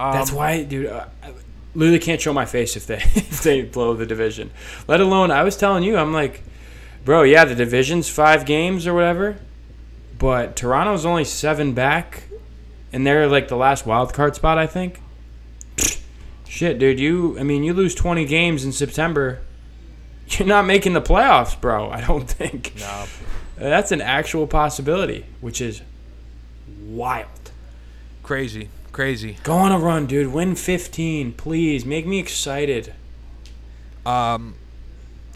um, 0.00 0.12
That's 0.12 0.32
why, 0.32 0.62
dude. 0.64 0.86
Uh, 0.86 1.06
I 1.22 1.32
literally 1.74 1.98
can't 1.98 2.20
show 2.20 2.32
my 2.32 2.46
face 2.46 2.76
if 2.76 2.86
they 2.86 2.96
if 3.14 3.42
they 3.42 3.62
blow 3.62 3.94
the 3.94 4.06
division. 4.06 4.50
Let 4.88 5.00
alone, 5.00 5.30
I 5.30 5.42
was 5.42 5.56
telling 5.56 5.84
you, 5.84 5.96
I'm 5.96 6.12
like, 6.12 6.42
Bro, 7.04 7.22
yeah, 7.22 7.44
the 7.44 7.54
division's 7.54 8.08
five 8.08 8.44
games 8.44 8.86
or 8.86 8.92
whatever, 8.92 9.38
but 10.18 10.54
Toronto's 10.54 11.06
only 11.06 11.24
seven 11.24 11.72
back, 11.72 12.24
and 12.92 13.06
they're 13.06 13.26
like 13.26 13.48
the 13.48 13.56
last 13.56 13.86
wild 13.86 14.12
card 14.12 14.36
spot, 14.36 14.58
I 14.58 14.66
think. 14.66 15.00
Shit, 16.46 16.78
dude, 16.78 17.00
you. 17.00 17.38
I 17.38 17.42
mean, 17.42 17.64
you 17.64 17.72
lose 17.72 17.94
twenty 17.94 18.26
games 18.26 18.64
in 18.64 18.72
September, 18.72 19.40
you're 20.28 20.46
not 20.46 20.66
making 20.66 20.92
the 20.92 21.00
playoffs, 21.00 21.58
bro. 21.58 21.90
I 21.90 22.02
don't 22.02 22.28
think. 22.28 22.74
No. 22.78 23.04
That's 23.56 23.92
an 23.92 24.00
actual 24.00 24.46
possibility, 24.46 25.26
which 25.40 25.60
is 25.60 25.82
wild. 26.82 27.28
Crazy. 28.22 28.68
Crazy. 29.00 29.38
Go 29.44 29.54
on 29.54 29.72
a 29.72 29.78
run, 29.78 30.04
dude. 30.04 30.30
Win 30.30 30.54
15, 30.54 31.32
please. 31.32 31.86
Make 31.86 32.06
me 32.06 32.18
excited. 32.18 32.92
Um, 34.04 34.56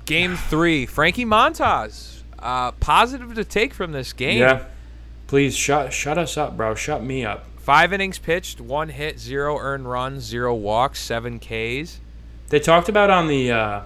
game 0.05 0.37
three, 0.37 0.85
Frankie 0.85 1.24
Montas. 1.24 2.20
Uh, 2.38 2.72
positive 2.72 3.35
to 3.35 3.42
take 3.42 3.72
from 3.72 3.92
this 3.92 4.12
game. 4.12 4.40
Yeah. 4.40 4.66
Please 5.29 5.57
shut 5.57 5.94
shut 5.94 6.18
us 6.18 6.37
up, 6.37 6.59
bro. 6.59 6.74
Shut 6.74 7.03
me 7.03 7.24
up. 7.24 7.46
Five 7.57 7.94
innings 7.94 8.18
pitched, 8.18 8.61
one 8.61 8.90
hit, 8.90 9.18
zero 9.18 9.57
earned 9.57 9.90
runs, 9.90 10.24
zero 10.24 10.55
walks, 10.55 11.00
seven 11.00 11.38
Ks. 11.38 12.00
They 12.50 12.61
talked 12.61 12.90
about 12.90 13.09
on 13.09 13.29
the 13.29 13.50
uh, 13.50 13.83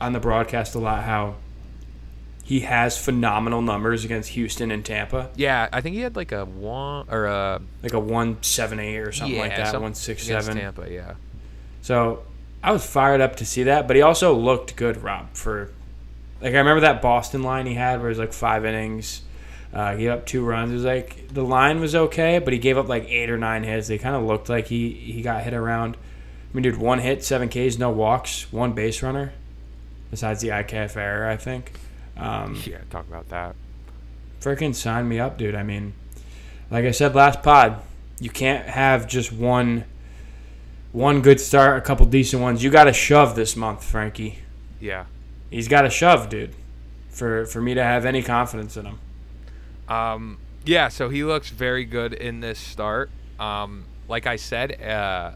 on 0.00 0.12
the 0.12 0.18
broadcast 0.18 0.74
a 0.74 0.80
lot 0.80 1.04
how 1.04 1.36
he 2.46 2.60
has 2.60 2.96
phenomenal 2.96 3.60
numbers 3.60 4.04
against 4.04 4.28
Houston 4.30 4.70
and 4.70 4.84
Tampa, 4.84 5.30
Yeah, 5.34 5.68
I 5.72 5.80
think 5.80 5.96
he 5.96 6.00
had 6.02 6.14
like 6.14 6.30
a 6.30 6.44
one 6.44 7.06
or 7.10 7.24
a 7.26 7.60
like 7.82 7.92
a 7.92 7.98
one 7.98 8.40
seven 8.44 8.78
eight 8.78 8.98
or 8.98 9.10
something 9.10 9.34
yeah, 9.34 9.42
like 9.42 9.56
that, 9.56 9.72
some- 9.72 9.82
one 9.82 9.94
six 9.94 10.22
seven. 10.22 10.56
Tampa. 10.56 10.86
Yeah. 10.88 11.14
So 11.82 12.22
I 12.62 12.70
was 12.70 12.86
fired 12.86 13.20
up 13.20 13.34
to 13.36 13.44
see 13.44 13.64
that, 13.64 13.88
but 13.88 13.96
he 13.96 14.02
also 14.02 14.32
looked 14.32 14.76
good, 14.76 15.02
Rob. 15.02 15.26
For 15.34 15.70
like 16.40 16.54
I 16.54 16.58
remember 16.58 16.82
that 16.82 17.02
Boston 17.02 17.42
line 17.42 17.66
he 17.66 17.74
had 17.74 17.98
where 17.98 18.06
it 18.06 18.10
was 18.10 18.18
like 18.20 18.32
five 18.32 18.64
innings, 18.64 19.22
uh, 19.74 19.96
gave 19.96 20.10
up 20.10 20.24
two 20.24 20.44
runs. 20.44 20.70
It 20.70 20.74
was 20.74 20.84
like 20.84 21.26
the 21.34 21.42
line 21.44 21.80
was 21.80 21.96
okay, 21.96 22.38
but 22.38 22.52
he 22.52 22.60
gave 22.60 22.78
up 22.78 22.88
like 22.88 23.06
eight 23.08 23.28
or 23.28 23.38
nine 23.38 23.64
hits. 23.64 23.88
They 23.88 23.98
kind 23.98 24.14
of 24.14 24.22
looked 24.22 24.48
like 24.48 24.68
he 24.68 24.90
he 24.90 25.20
got 25.20 25.42
hit 25.42 25.52
around. 25.52 25.96
I 25.96 26.54
mean, 26.56 26.62
dude, 26.62 26.76
one 26.76 27.00
hit, 27.00 27.24
seven 27.24 27.48
Ks, 27.48 27.76
no 27.76 27.90
walks, 27.90 28.52
one 28.52 28.72
base 28.72 29.02
runner, 29.02 29.32
besides 30.12 30.40
the 30.42 30.48
IKF 30.50 30.96
error, 30.96 31.28
I 31.28 31.36
think. 31.36 31.72
Um, 32.16 32.60
Yeah, 32.66 32.78
talk 32.90 33.06
about 33.08 33.28
that. 33.28 33.54
freaking 34.40 34.74
sign 34.74 35.08
me 35.08 35.18
up, 35.18 35.36
dude. 35.38 35.54
I 35.54 35.62
mean, 35.62 35.92
like 36.70 36.84
I 36.84 36.90
said 36.92 37.14
last 37.14 37.42
pod, 37.42 37.80
you 38.20 38.30
can't 38.30 38.66
have 38.66 39.06
just 39.06 39.32
one 39.32 39.84
one 40.92 41.20
good 41.20 41.38
start, 41.40 41.76
a 41.76 41.80
couple 41.82 42.06
decent 42.06 42.40
ones. 42.40 42.62
You 42.64 42.70
got 42.70 42.84
to 42.84 42.92
shove 42.92 43.36
this 43.36 43.54
month, 43.56 43.84
Frankie. 43.84 44.38
Yeah. 44.80 45.04
He's 45.50 45.68
got 45.68 45.82
to 45.82 45.90
shove, 45.90 46.28
dude, 46.30 46.54
for 47.10 47.44
for 47.46 47.60
me 47.60 47.74
to 47.74 47.82
have 47.82 48.04
any 48.06 48.22
confidence 48.22 48.76
in 48.76 48.86
him. 48.86 48.98
Um, 49.88 50.38
yeah, 50.64 50.88
so 50.88 51.08
he 51.10 51.22
looks 51.22 51.50
very 51.50 51.84
good 51.84 52.12
in 52.12 52.40
this 52.40 52.58
start. 52.58 53.10
Um, 53.38 53.84
like 54.08 54.26
I 54.26 54.36
said, 54.36 54.80
uh, 54.82 55.32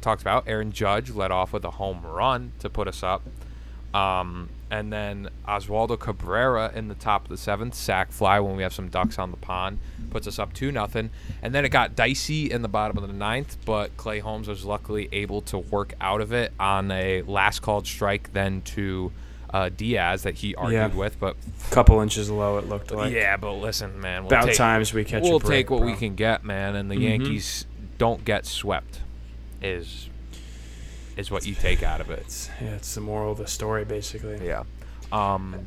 talked 0.00 0.22
about 0.22 0.44
Aaron 0.48 0.72
Judge 0.72 1.10
led 1.10 1.30
off 1.30 1.52
with 1.52 1.64
a 1.64 1.70
home 1.72 2.04
run 2.04 2.52
to 2.58 2.68
put 2.68 2.88
us 2.88 3.02
up. 3.02 3.22
Um, 3.94 4.48
and 4.70 4.92
then 4.92 5.28
Oswaldo 5.46 5.98
Cabrera 5.98 6.72
in 6.74 6.88
the 6.88 6.94
top 6.94 7.22
of 7.24 7.28
the 7.28 7.36
seventh, 7.36 7.74
sack 7.74 8.10
fly 8.12 8.40
when 8.40 8.56
we 8.56 8.62
have 8.62 8.72
some 8.72 8.88
ducks 8.88 9.18
on 9.18 9.30
the 9.30 9.36
pond, 9.36 9.78
puts 10.10 10.26
us 10.26 10.38
up 10.38 10.52
two 10.52 10.72
nothing. 10.72 11.10
And 11.42 11.54
then 11.54 11.64
it 11.64 11.68
got 11.68 11.94
dicey 11.94 12.50
in 12.50 12.62
the 12.62 12.68
bottom 12.68 12.96
of 12.98 13.06
the 13.06 13.12
ninth, 13.14 13.56
but 13.64 13.96
Clay 13.96 14.18
Holmes 14.18 14.48
was 14.48 14.64
luckily 14.64 15.08
able 15.12 15.40
to 15.42 15.58
work 15.58 15.94
out 16.00 16.20
of 16.20 16.32
it 16.32 16.52
on 16.58 16.90
a 16.90 17.22
last 17.22 17.60
called 17.60 17.86
strike, 17.86 18.32
then 18.32 18.62
to 18.62 19.12
uh, 19.54 19.68
Diaz 19.74 20.24
that 20.24 20.34
he 20.34 20.54
argued 20.56 20.72
Yeah. 20.92 20.96
with. 20.98 21.18
But 21.20 21.36
Couple 21.70 22.00
inches 22.00 22.28
low, 22.28 22.58
it 22.58 22.68
looked 22.68 22.90
like. 22.90 23.12
yeah, 23.12 23.36
but 23.36 23.52
listen, 23.52 24.00
man, 24.00 24.22
we'll 24.24 24.32
About 24.32 24.46
take, 24.46 24.56
times 24.56 24.92
we 24.92 25.04
catch. 25.04 25.22
we'll 25.22 25.36
a 25.36 25.38
break, 25.38 25.66
take 25.66 25.70
what 25.70 25.82
we 25.82 25.94
can 25.94 26.16
get, 26.16 26.44
man. 26.44 26.74
And 26.74 26.90
the 26.90 26.96
Mhm. 26.96 27.02
Yankees 27.02 27.66
don't 27.98 28.24
get 28.24 28.44
swept. 28.44 29.00
Is 29.62 30.08
is 31.16 31.30
what 31.30 31.46
you 31.46 31.54
take 31.54 31.82
out 31.82 32.00
of 32.00 32.10
it. 32.10 32.20
It's, 32.20 32.50
yeah, 32.60 32.70
it's 32.74 32.94
the 32.94 33.00
moral 33.00 33.32
of 33.32 33.38
the 33.38 33.46
story, 33.46 33.84
basically. 33.84 34.44
Yeah. 34.46 34.64
Um. 35.12 35.66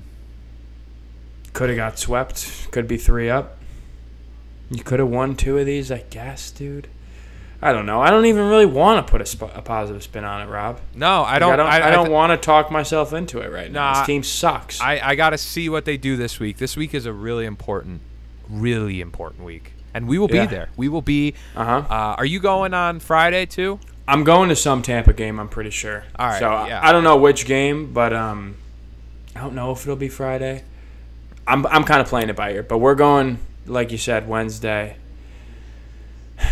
Could 1.53 1.69
have 1.69 1.77
got 1.77 1.97
swept. 1.97 2.67
Could 2.71 2.87
be 2.87 2.97
three 2.97 3.29
up. 3.29 3.57
You 4.69 4.83
could 4.83 4.99
have 4.99 5.09
won 5.09 5.35
two 5.35 5.57
of 5.57 5.65
these, 5.65 5.91
I 5.91 6.03
guess, 6.09 6.51
dude. 6.51 6.87
I 7.61 7.73
don't 7.73 7.85
know. 7.87 7.99
I 8.01 8.11
don't 8.11 8.25
even 8.27 8.47
really 8.47 8.67
want 8.67 9.05
to 9.05 9.11
put 9.11 9.19
a, 9.19 9.25
sp- 9.27 9.51
a 9.53 9.61
positive 9.61 10.03
spin 10.03 10.23
on 10.23 10.47
it, 10.47 10.49
Rob. 10.51 10.79
No, 10.95 11.23
I 11.23 11.39
don't. 11.39 11.53
I 11.53 11.55
don't. 11.57 11.67
I, 11.67 11.87
I, 11.87 11.91
don't 11.91 12.05
th- 12.05 12.13
want 12.13 12.31
to 12.31 12.37
talk 12.37 12.71
myself 12.71 13.11
into 13.11 13.39
it 13.41 13.51
right 13.51 13.69
now. 13.69 13.91
Nah, 13.93 13.99
this 13.99 14.05
team 14.05 14.23
sucks. 14.23 14.79
I, 14.79 14.99
I 15.03 15.15
got 15.15 15.31
to 15.31 15.37
see 15.37 15.67
what 15.69 15.83
they 15.85 15.97
do 15.97 16.15
this 16.15 16.39
week. 16.39 16.57
This 16.57 16.77
week 16.77 16.93
is 16.93 17.05
a 17.05 17.11
really 17.11 17.45
important, 17.45 17.99
really 18.47 19.01
important 19.01 19.43
week, 19.43 19.73
and 19.93 20.07
we 20.07 20.17
will 20.19 20.29
Yeah. 20.31 20.45
be 20.45 20.51
there. 20.55 20.69
We 20.77 20.87
will 20.87 21.01
be. 21.01 21.33
uh 21.55 21.65
huh. 21.65 21.93
Uh, 21.93 22.15
are 22.19 22.25
you 22.25 22.39
going 22.39 22.73
on 22.73 22.99
Friday 22.99 23.45
too? 23.47 23.79
I'm 24.09 24.23
going 24.23 24.49
to 24.49 24.55
some 24.55 24.81
Tampa 24.81 25.13
game. 25.13 25.39
I'm 25.39 25.49
pretty 25.49 25.69
sure. 25.69 26.03
All 26.17 26.27
right, 26.27 26.39
So 26.39 26.49
I- 26.49 26.67
yeah. 26.69 26.79
I 26.83 26.91
don't 26.91 27.03
know 27.03 27.17
which 27.17 27.45
game, 27.45 27.93
but 27.93 28.11
um, 28.13 28.55
I 29.35 29.41
don't 29.41 29.53
know 29.55 29.71
if 29.71 29.81
it'll 29.83 29.95
be 29.95 30.09
Friday. 30.09 30.63
I'm 31.47 31.65
I'm 31.67 31.83
kind 31.83 32.01
of 32.01 32.07
playing 32.07 32.29
it 32.29 32.35
by 32.35 32.53
ear, 32.53 32.63
but 32.63 32.77
we're 32.79 32.95
going 32.95 33.37
like 33.65 33.91
you 33.91 33.97
said 33.97 34.27
Wednesday. 34.27 34.97
I 36.39 36.43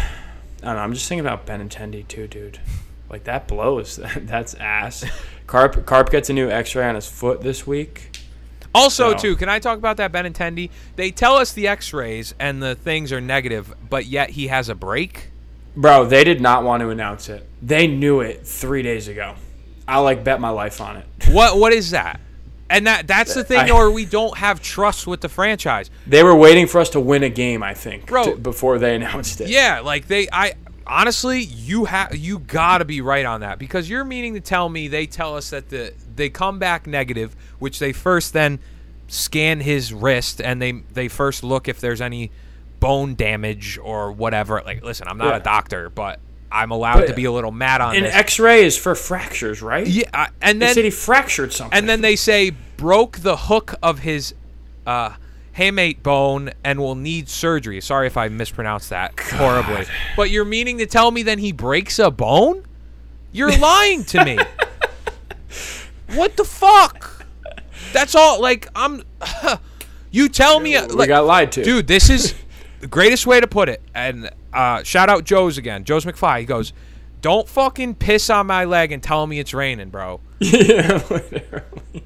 don't 0.62 0.76
know. 0.76 0.82
I'm 0.82 0.94
just 0.94 1.08
thinking 1.08 1.26
about 1.26 1.46
Benintendi 1.46 2.08
too, 2.08 2.28
dude. 2.28 2.60
Like 3.10 3.24
that 3.26 3.48
blows. 3.48 3.98
That's 4.18 4.54
ass. 4.56 5.06
Carp 5.48 5.86
Carp 5.86 6.10
gets 6.10 6.30
a 6.30 6.34
new 6.34 6.50
X-ray 6.50 6.86
on 6.88 6.96
his 6.96 7.08
foot 7.08 7.42
this 7.42 7.66
week. 7.66 8.18
Also, 8.76 9.12
So- 9.14 9.18
too, 9.18 9.36
can 9.36 9.50
I 9.50 9.60
talk 9.60 9.78
about 9.78 9.98
that 9.98 10.12
Benintendi? 10.12 10.70
They 10.96 11.10
tell 11.12 11.36
us 11.38 11.54
the 11.54 11.68
X-rays 11.68 12.36
and 12.40 12.62
the 12.62 12.76
things 12.76 13.12
are 13.12 13.22
negative, 13.22 13.74
but 13.90 14.06
yet 14.06 14.32
he 14.32 14.48
has 14.48 14.68
a 14.70 14.76
break. 14.76 15.30
Bro, 15.78 16.08
they 16.08 16.24
did 16.24 16.42
not 16.42 16.64
want 16.64 16.82
to 16.82 16.90
announce 16.90 17.30
it. 17.30 17.48
They 17.62 17.88
knew 17.88 18.20
it 18.22 18.46
three 18.46 18.82
days 18.82 19.08
ago. 19.08 19.36
I 19.88 20.00
like 20.00 20.24
bet 20.24 20.42
my 20.42 20.50
life 20.50 20.82
on 20.82 20.98
it. 20.98 21.06
What 21.32 21.58
what 21.58 21.72
is 21.72 21.92
that? 21.92 22.20
And 22.70 22.86
that 22.88 23.08
that's 23.08 23.34
the 23.34 23.44
thing, 23.46 23.70
I- 23.70 23.70
or 23.70 23.90
we 23.92 24.04
don't 24.06 24.38
have 24.38 24.62
trust 24.62 25.08
with 25.08 25.22
the 25.22 25.30
franchise. 25.30 25.90
They 26.06 26.24
were 26.24 26.36
waiting 26.36 26.68
for 26.68 26.82
us 26.82 26.90
to 26.92 27.00
win 27.00 27.24
a 27.24 27.30
game, 27.30 27.64
I 27.64 27.74
think, 27.74 28.08
Bro. 28.08 28.24
to- 28.24 28.36
before 28.36 28.78
they 28.80 28.96
announced 28.96 29.40
it. 29.40 29.50
Yeah, 29.50 29.80
like 29.80 30.08
they 30.08 30.28
I 30.34 30.54
honestly 30.86 31.42
you 31.42 31.86
have 31.86 32.16
you 32.16 32.40
got 32.40 32.80
to 32.80 32.86
be 32.86 33.00
right 33.02 33.26
on 33.26 33.42
that 33.42 33.60
because 33.60 33.90
you're 33.90 34.04
meaning 34.06 34.34
to 34.34 34.40
tell 34.42 34.68
me 34.70 34.88
they 34.88 35.06
tell 35.06 35.36
us 35.38 35.50
that 35.52 35.70
the 35.70 35.94
they 36.16 36.30
come 36.30 36.60
back 36.60 36.88
negative, 36.88 37.36
which 37.60 37.80
they 37.80 37.94
first 37.94 38.34
then 38.34 38.60
scan 39.08 39.60
his 39.62 39.94
wrist 39.94 40.42
and 40.42 40.62
they 40.62 40.72
they 40.94 41.08
first 41.08 41.44
look 41.44 41.68
if 41.70 41.80
there's 41.80 42.02
any 42.02 42.32
bone 42.80 43.16
damage 43.16 43.78
or 43.82 44.12
whatever. 44.12 44.62
Like 44.66 44.84
listen, 44.84 45.08
I'm 45.08 45.18
not 45.18 45.30
Yeah. 45.30 45.38
a 45.38 45.40
doctor, 45.44 45.90
but 45.90 46.20
I'm 46.52 46.72
allowed 46.72 47.02
But- 47.02 47.08
to 47.08 47.14
be 47.14 47.26
a 47.26 47.32
little 47.32 47.52
mad 47.52 47.82
on 47.82 47.96
An 47.96 48.04
this. 48.04 48.14
X-ray 48.16 48.64
is 48.66 48.78
for 48.78 48.96
fractures, 48.96 49.62
right? 49.62 49.86
yeah, 49.86 50.04
I- 50.14 50.28
and 50.42 50.62
They 50.62 50.68
then 50.68 50.76
said 50.76 50.84
he 50.86 50.92
fractured 50.92 51.52
something. 51.54 51.78
and 51.78 51.90
then 51.90 52.02
they 52.02 52.16
say 52.16 52.52
broke 52.78 53.20
the 53.20 53.36
hook 53.38 53.76
of 53.84 54.00
his 54.00 54.34
uh, 54.86 55.12
hamate 55.58 56.02
bone 56.04 56.52
and 56.64 56.80
will 56.80 56.96
need 56.96 57.28
surgery. 57.28 57.82
Sorry 57.82 58.08
if 58.08 58.16
I 58.16 58.30
mispronounced 58.30 58.90
that 58.92 59.20
horribly. 59.20 59.86
But 60.16 60.30
you're 60.30 60.46
meaning 60.46 60.78
to 60.78 60.86
tell 60.86 61.12
me 61.12 61.24
then 61.24 61.40
he 61.40 61.52
breaks 61.52 62.00
a 62.00 62.10
bone? 62.12 62.64
You're 63.34 63.58
lying 63.58 64.04
to 64.06 64.24
me. 64.24 64.38
what 66.14 66.38
the 66.38 66.46
fuck? 66.46 67.26
That's 67.94 68.16
all. 68.16 68.42
Like 68.42 68.68
I'm. 68.76 69.04
you 70.12 70.30
tell 70.30 70.60
me, 70.60 70.72
we 70.80 70.88
like, 70.88 71.08
got 71.10 71.26
lied 71.26 71.52
to. 71.54 71.64
dude. 71.64 71.88
This 71.88 72.10
is 72.10 72.34
the 72.80 72.88
greatest 72.88 73.26
way 73.28 73.40
to 73.40 73.48
put 73.48 73.70
it. 73.70 73.82
And 73.94 74.30
uh, 74.54 74.84
shout 74.84 75.10
out 75.10 75.24
Joe's 75.24 75.58
again. 75.58 75.84
Joe's 75.84 76.06
McFly. 76.06 76.40
He 76.40 76.46
goes, 76.46 76.74
"Don't 77.22 77.48
fucking 77.48 77.96
piss 77.96 78.30
on 78.30 78.48
my 78.48 78.66
leg 78.66 78.92
and 78.92 79.02
tell 79.02 79.26
me 79.28 79.40
it's 79.40 79.54
raining, 79.54 79.90
bro." 79.90 80.20
yeah, 80.40 81.02
literally. 81.10 82.04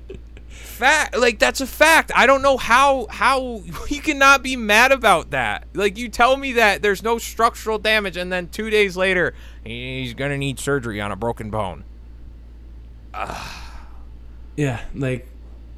fact 0.49 1.15
like 1.15 1.37
that's 1.37 1.61
a 1.61 1.67
fact 1.67 2.11
i 2.15 2.25
don't 2.25 2.41
know 2.41 2.57
how 2.57 3.05
how 3.11 3.61
you 3.87 4.01
cannot 4.01 4.41
be 4.41 4.55
mad 4.55 4.91
about 4.91 5.29
that 5.29 5.67
like 5.75 5.95
you 5.95 6.09
tell 6.09 6.35
me 6.37 6.53
that 6.53 6.81
there's 6.81 7.03
no 7.03 7.19
structural 7.19 7.77
damage 7.77 8.17
and 8.17 8.31
then 8.33 8.47
two 8.47 8.67
days 8.71 8.97
later 8.97 9.35
he's 9.63 10.15
gonna 10.15 10.37
need 10.39 10.57
surgery 10.59 10.99
on 10.99 11.11
a 11.11 11.15
broken 11.15 11.51
bone 11.51 11.83
Yeah, 14.55 14.81
like 14.95 15.27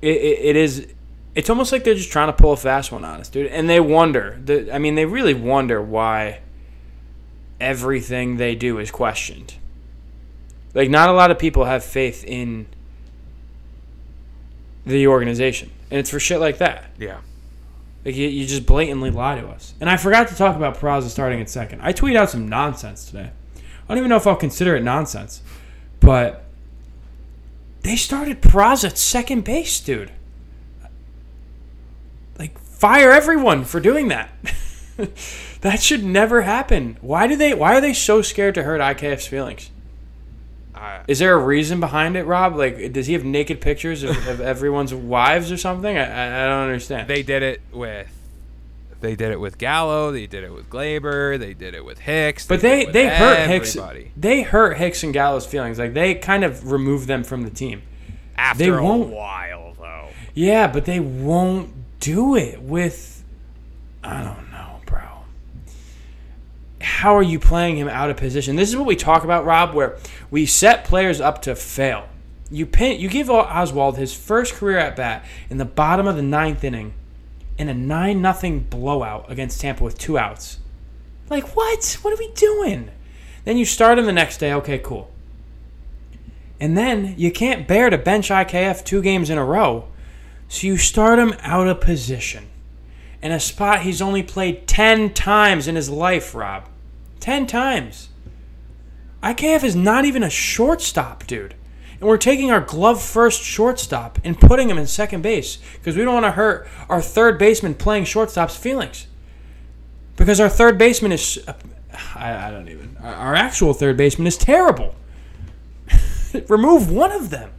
it, 0.01 0.15
it, 0.15 0.39
it 0.41 0.55
is. 0.55 0.87
It's 1.35 1.49
almost 1.49 1.71
like 1.71 1.83
they're 1.83 1.95
just 1.95 2.11
trying 2.11 2.27
to 2.27 2.33
pull 2.33 2.53
a 2.53 2.57
fast 2.57 2.91
one 2.91 3.03
on 3.03 3.19
us, 3.19 3.29
dude. 3.29 3.47
And 3.47 3.69
they 3.69 3.79
wonder. 3.79 4.39
The, 4.43 4.73
I 4.73 4.77
mean, 4.77 4.95
they 4.95 5.05
really 5.05 5.33
wonder 5.33 5.81
why 5.81 6.41
everything 7.59 8.37
they 8.37 8.55
do 8.55 8.77
is 8.77 8.91
questioned. 8.91 9.55
Like, 10.73 10.89
not 10.89 11.09
a 11.09 11.13
lot 11.13 11.31
of 11.31 11.39
people 11.39 11.65
have 11.65 11.83
faith 11.83 12.23
in 12.23 12.67
the 14.85 15.07
organization, 15.07 15.71
and 15.89 15.99
it's 15.99 16.09
for 16.09 16.19
shit 16.19 16.39
like 16.39 16.57
that. 16.57 16.91
yeah 16.97 17.19
Like 18.03 18.15
you, 18.15 18.27
you 18.27 18.45
just 18.45 18.65
blatantly 18.65 19.11
lie 19.11 19.39
to 19.39 19.47
us. 19.47 19.73
And 19.79 19.89
I 19.89 19.97
forgot 19.97 20.27
to 20.29 20.35
talk 20.35 20.55
about 20.55 20.77
Peraza 20.77 21.09
starting 21.09 21.39
at 21.41 21.49
second. 21.49 21.81
I 21.81 21.93
tweeted 21.93 22.17
out 22.17 22.29
some 22.29 22.47
nonsense 22.47 23.05
today. 23.05 23.31
I 23.57 23.87
don't 23.87 23.97
even 23.97 24.09
know 24.09 24.17
if 24.17 24.27
I'll 24.27 24.35
consider 24.35 24.75
it 24.75 24.83
nonsense, 24.83 25.41
but 25.99 26.45
they 27.81 27.95
started 27.95 28.41
Peraza 28.41 28.85
at 28.85 28.97
second 28.97 29.43
base, 29.43 29.79
dude. 29.79 30.11
Fire 32.83 33.11
everyone 33.11 33.63
for 33.63 33.79
doing 33.79 34.09
that. 34.09 34.29
that 35.61 35.81
should 35.81 36.03
never 36.03 36.41
happen. 36.41 36.97
Why 36.99 37.27
do 37.27 37.37
they? 37.37 37.53
Why 37.53 37.77
are 37.77 37.79
they 37.79 37.93
so 37.93 38.21
scared 38.21 38.55
to 38.55 38.63
hurt 38.63 38.81
IKF's 38.81 39.25
feelings? 39.25 39.71
Is 41.07 41.19
there 41.19 41.33
a 41.33 41.37
reason 41.37 41.79
behind 41.79 42.17
it, 42.17 42.25
Rob? 42.25 42.57
Like, 42.57 42.91
does 42.91 43.07
he 43.07 43.13
have 43.13 43.23
naked 43.23 43.61
pictures 43.61 44.03
of, 44.03 44.27
of 44.27 44.41
everyone's 44.41 44.93
wives 44.93 45.49
or 45.49 45.55
something? 45.55 45.97
I, 45.97 46.43
I, 46.43 46.45
don't 46.45 46.63
understand. 46.63 47.09
they 47.09 47.23
did 47.23 47.41
it 47.41 47.61
with. 47.71 48.09
They 48.99 49.15
did 49.15 49.31
it 49.31 49.39
with 49.39 49.57
Gallo. 49.57 50.11
They 50.11 50.27
did 50.27 50.43
it 50.43 50.51
with 50.53 50.69
Gleyber. 50.69 51.39
They 51.39 51.53
did 51.53 51.75
it 51.75 51.85
with 51.85 51.99
Hicks. 51.99 52.45
but 52.45 52.59
did 52.59 52.89
they 52.89 52.91
they 52.91 53.07
hurt 53.07 53.47
Hicks. 53.47 53.77
They 54.17 54.41
hurt 54.41 54.75
Hicks 54.75 55.03
and 55.03 55.13
Gallo's 55.13 55.45
feelings. 55.45 55.79
Like 55.79 55.93
they 55.93 56.15
kind 56.15 56.43
of 56.43 56.69
removed 56.69 57.07
them 57.07 57.23
from 57.23 57.43
the 57.43 57.49
team. 57.49 57.81
After 58.35 58.65
they 58.65 58.69
a 58.71 58.83
won't- 58.83 59.07
while, 59.07 59.73
though. 59.79 60.09
Yeah, 60.33 60.67
but 60.67 60.83
they 60.83 60.99
won't 60.99 61.82
do 62.03 62.35
it 62.35 62.61
with. 62.61 63.23
I 64.03 64.21
don't 64.21 64.51
know, 64.51 64.81
bro. 64.85 65.01
How 66.81 67.15
are 67.15 67.23
you 67.23 67.39
playing 67.39 67.77
him 67.77 67.87
out 67.87 68.09
of 68.09 68.17
position? 68.17 68.57
This 68.57 68.69
is 68.69 68.75
what 68.75 68.85
we 68.85 68.97
talk 68.97 69.23
about, 69.23 69.45
Rob, 69.45 69.73
where 69.73 69.97
we 70.29 70.45
set 70.45 70.83
players 70.83 71.21
up 71.21 71.41
to 71.43 71.55
fail. 71.55 72.09
You 72.51 72.65
pin, 72.65 72.99
you 72.99 73.07
give 73.07 73.29
Oswald 73.29 73.97
his 73.97 74.13
first 74.13 74.53
career 74.55 74.77
at 74.77 74.97
bat 74.97 75.25
in 75.49 75.57
the 75.57 75.65
bottom 75.65 76.05
of 76.05 76.17
the 76.17 76.21
ninth 76.21 76.63
inning, 76.63 76.93
in 77.57 77.69
a 77.69 77.73
nine 77.73 78.21
nothing 78.21 78.59
blowout 78.59 79.31
against 79.31 79.61
Tampa 79.61 79.83
with 79.83 79.97
two 79.97 80.17
outs. 80.17 80.59
Like 81.29 81.55
what? 81.55 81.97
What 82.01 82.13
are 82.13 82.17
we 82.17 82.31
doing? 82.33 82.91
Then 83.45 83.57
you 83.57 83.63
start 83.63 83.97
him 83.97 84.05
the 84.05 84.11
next 84.11 84.37
day. 84.39 84.51
Okay, 84.53 84.79
cool. 84.79 85.09
And 86.59 86.77
then 86.77 87.15
you 87.17 87.31
can't 87.31 87.65
bear 87.65 87.89
to 87.89 87.97
bench 87.97 88.29
IKF 88.29 88.83
two 88.83 89.01
games 89.01 89.29
in 89.29 89.37
a 89.37 89.45
row. 89.45 89.87
So 90.47 90.67
you 90.67 90.77
start 90.77 91.19
him 91.19 91.33
out 91.41 91.67
of 91.67 91.81
position 91.81 92.47
in 93.23 93.31
a 93.31 93.39
spot 93.39 93.81
he's 93.81 94.01
only 94.01 94.21
played 94.21 94.67
10 94.67 95.13
times 95.13 95.67
in 95.67 95.75
his 95.75 95.89
life, 95.89 96.35
Rob. 96.35 96.67
10 97.21 97.47
times. 97.47 98.09
IKF 99.23 99.63
is 99.63 99.77
not 99.77 100.03
even 100.03 100.21
a 100.21 100.29
shortstop, 100.29 101.25
dude. 101.25 101.55
And 101.93 102.09
we're 102.09 102.17
taking 102.17 102.51
our 102.51 102.59
glove 102.59 103.01
first 103.01 103.41
shortstop 103.41 104.19
and 104.25 104.37
putting 104.37 104.69
him 104.69 104.77
in 104.77 104.85
second 104.87 105.21
base 105.21 105.57
because 105.75 105.95
we 105.95 106.03
don't 106.03 106.13
want 106.13 106.25
to 106.25 106.31
hurt 106.31 106.67
our 106.89 107.01
third 107.01 107.39
baseman 107.39 107.75
playing 107.75 108.03
shortstop's 108.03 108.57
feelings. 108.57 109.07
Because 110.17 110.41
our 110.41 110.49
third 110.49 110.77
baseman 110.77 111.13
is. 111.13 111.39
Uh, 111.47 111.53
I, 112.15 112.47
I 112.47 112.51
don't 112.51 112.67
even. 112.67 112.97
Our, 113.01 113.13
our 113.13 113.35
actual 113.35 113.73
third 113.73 113.95
baseman 113.95 114.27
is 114.27 114.35
terrible. 114.37 114.95
Remove 116.49 116.91
one 116.91 117.13
of 117.13 117.29
them. 117.29 117.51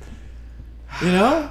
You 1.00 1.12
know? 1.12 1.50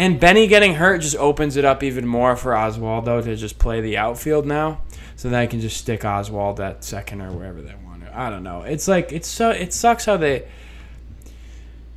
And 0.00 0.18
Benny 0.18 0.46
getting 0.46 0.76
hurt 0.76 1.02
just 1.02 1.16
opens 1.16 1.58
it 1.58 1.66
up 1.66 1.82
even 1.82 2.06
more 2.06 2.34
for 2.34 2.52
Oswaldo 2.52 3.22
to 3.22 3.36
just 3.36 3.58
play 3.58 3.82
the 3.82 3.98
outfield 3.98 4.46
now, 4.46 4.80
so 5.14 5.30
I 5.34 5.46
can 5.46 5.60
just 5.60 5.76
stick 5.76 6.06
Oswald 6.06 6.58
at 6.58 6.82
second 6.82 7.20
or 7.20 7.30
wherever 7.32 7.60
they 7.60 7.74
want 7.84 8.06
to. 8.06 8.18
I 8.18 8.30
don't 8.30 8.42
know. 8.42 8.62
It's 8.62 8.88
like 8.88 9.12
it's 9.12 9.28
so 9.28 9.50
it 9.50 9.74
sucks 9.74 10.06
how 10.06 10.16
they 10.16 10.48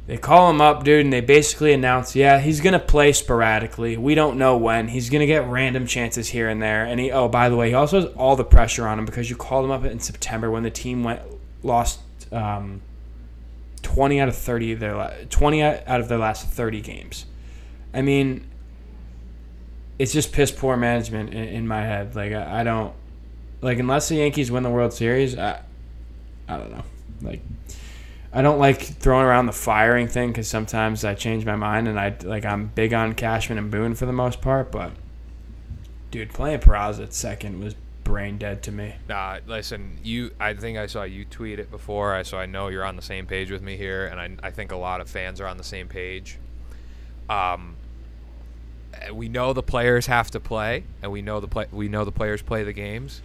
they 0.05 0.17
call 0.17 0.49
him 0.49 0.59
up, 0.59 0.83
dude, 0.83 1.05
and 1.05 1.13
they 1.13 1.21
basically 1.21 1.71
announce, 1.71 2.13
yeah, 2.13 2.41
he's 2.41 2.59
gonna 2.59 2.77
play 2.77 3.13
sporadically. 3.13 3.95
We 3.95 4.15
don't 4.15 4.37
know 4.37 4.57
when. 4.57 4.89
He's 4.89 5.09
gonna 5.09 5.25
get 5.25 5.47
random 5.47 5.87
chances 5.87 6.27
here 6.27 6.49
and 6.49 6.61
there. 6.61 6.83
And 6.83 6.99
he, 6.99 7.09
oh, 7.09 7.29
by 7.29 7.47
the 7.47 7.55
way, 7.55 7.69
he 7.69 7.73
also 7.73 8.01
has 8.01 8.11
all 8.15 8.35
the 8.35 8.43
pressure 8.43 8.85
on 8.85 8.99
him 8.99 9.05
because 9.05 9.29
you 9.29 9.37
called 9.37 9.63
him 9.63 9.71
up 9.71 9.85
in 9.85 10.01
September 10.01 10.51
when 10.51 10.63
the 10.63 10.69
team 10.69 11.05
went 11.05 11.21
lost 11.63 12.01
um, 12.33 12.81
twenty 13.81 14.19
out 14.19 14.27
of 14.27 14.35
thirty 14.35 14.73
of 14.73 14.81
their 14.81 15.25
twenty 15.29 15.63
out 15.63 16.01
of 16.01 16.09
their 16.09 16.17
last 16.17 16.49
thirty 16.49 16.81
games. 16.81 17.27
I 17.93 18.01
mean, 18.01 18.47
it's 19.99 20.13
just 20.13 20.31
piss 20.31 20.51
poor 20.51 20.75
management 20.75 21.33
in, 21.33 21.43
in 21.43 21.67
my 21.67 21.81
head. 21.81 22.15
Like 22.15 22.33
I, 22.33 22.61
I 22.61 22.63
don't 22.63 22.93
like 23.61 23.79
unless 23.79 24.09
the 24.09 24.15
Yankees 24.15 24.51
win 24.51 24.63
the 24.63 24.69
World 24.69 24.93
Series. 24.93 25.37
I, 25.37 25.61
I 26.47 26.57
don't 26.57 26.71
know. 26.71 26.83
Like 27.21 27.41
I 28.33 28.41
don't 28.41 28.59
like 28.59 28.81
throwing 28.81 29.25
around 29.25 29.45
the 29.45 29.53
firing 29.53 30.07
thing 30.07 30.29
because 30.29 30.47
sometimes 30.47 31.05
I 31.05 31.13
change 31.13 31.45
my 31.45 31.55
mind 31.55 31.87
and 31.87 31.99
I 31.99 32.15
like 32.23 32.45
I'm 32.45 32.67
big 32.67 32.93
on 32.93 33.13
Cashman 33.13 33.57
and 33.57 33.69
Boone 33.69 33.95
for 33.95 34.05
the 34.05 34.13
most 34.13 34.41
part. 34.41 34.71
But 34.71 34.91
dude, 36.11 36.33
playing 36.33 36.59
Peraza 36.59 37.03
at 37.03 37.13
second 37.13 37.63
was 37.63 37.75
brain 38.03 38.37
dead 38.37 38.63
to 38.63 38.71
me. 38.71 38.95
Nah, 39.07 39.39
listen, 39.47 39.97
you. 40.03 40.31
I 40.39 40.53
think 40.53 40.77
I 40.77 40.87
saw 40.87 41.03
you 41.03 41.25
tweet 41.25 41.59
it 41.59 41.71
before, 41.71 42.23
so 42.23 42.37
I 42.37 42.45
know 42.45 42.67
you're 42.67 42.85
on 42.85 42.95
the 42.95 43.01
same 43.01 43.25
page 43.25 43.51
with 43.51 43.61
me 43.61 43.77
here, 43.77 44.07
and 44.07 44.19
I, 44.19 44.47
I 44.47 44.51
think 44.51 44.71
a 44.71 44.75
lot 44.75 44.99
of 44.99 45.09
fans 45.09 45.39
are 45.39 45.47
on 45.47 45.57
the 45.57 45.63
same 45.63 45.87
page. 45.87 46.37
Um, 47.29 47.75
Uh, 49.09 49.13
we 49.13 49.29
know 49.29 49.53
the 49.53 49.63
players 49.63 50.05
have 50.07 50.29
to 50.31 50.39
play, 50.39 50.83
and 51.01 51.11
we 51.11 51.21
know 51.21 51.39
the 51.39 51.47
play. 51.47 51.65
We 51.71 51.87
know 51.89 52.05
the 52.05 52.11
players 52.11 52.41
play 52.41 52.63
the 52.63 52.73
games. 52.73 53.21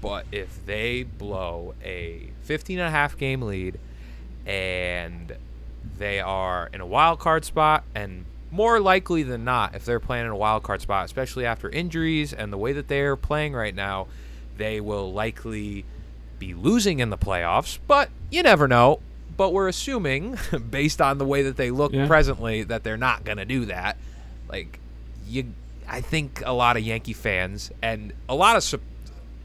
But 0.00 0.26
if 0.30 0.64
they 0.64 1.02
blow 1.02 1.74
a 1.84 2.30
15 2.44 2.78
and 2.78 2.86
a 2.88 2.90
half 2.90 3.16
game 3.18 3.42
lead, 3.42 3.78
and 4.46 5.36
they 5.98 6.20
are 6.20 6.70
in 6.72 6.80
a 6.80 6.86
wild 6.86 7.18
card 7.18 7.44
spot, 7.44 7.84
and 7.94 8.24
more 8.50 8.80
likely 8.80 9.22
than 9.22 9.44
not, 9.44 9.74
if 9.74 9.84
they're 9.84 10.00
playing 10.00 10.26
in 10.26 10.30
a 10.30 10.36
wild 10.36 10.62
card 10.62 10.80
spot, 10.80 11.04
especially 11.04 11.44
after 11.44 11.68
injuries 11.68 12.32
and 12.32 12.52
the 12.52 12.58
way 12.58 12.72
that 12.72 12.88
they're 12.88 13.16
playing 13.16 13.52
right 13.54 13.74
now, 13.74 14.06
they 14.56 14.80
will 14.80 15.12
likely 15.12 15.84
be 16.38 16.54
losing 16.54 17.00
in 17.00 17.10
the 17.10 17.18
playoffs. 17.18 17.78
But 17.88 18.10
you 18.30 18.42
never 18.42 18.68
know. 18.68 19.00
But 19.36 19.52
we're 19.52 19.68
assuming, 19.68 20.36
based 20.70 21.00
on 21.00 21.18
the 21.18 21.24
way 21.24 21.42
that 21.42 21.56
they 21.56 21.70
look 21.70 21.92
Yeah. 21.92 22.06
presently, 22.06 22.62
that 22.64 22.84
they're 22.84 22.96
not 22.96 23.24
gonna 23.24 23.44
do 23.44 23.64
that. 23.66 23.96
Like, 24.48 24.78
you, 25.26 25.52
I 25.88 26.00
think 26.00 26.42
a 26.44 26.52
lot 26.52 26.76
of 26.76 26.82
Yankee 26.82 27.12
fans 27.12 27.70
and 27.82 28.12
a 28.28 28.34
lot 28.34 28.56
of, 28.56 28.80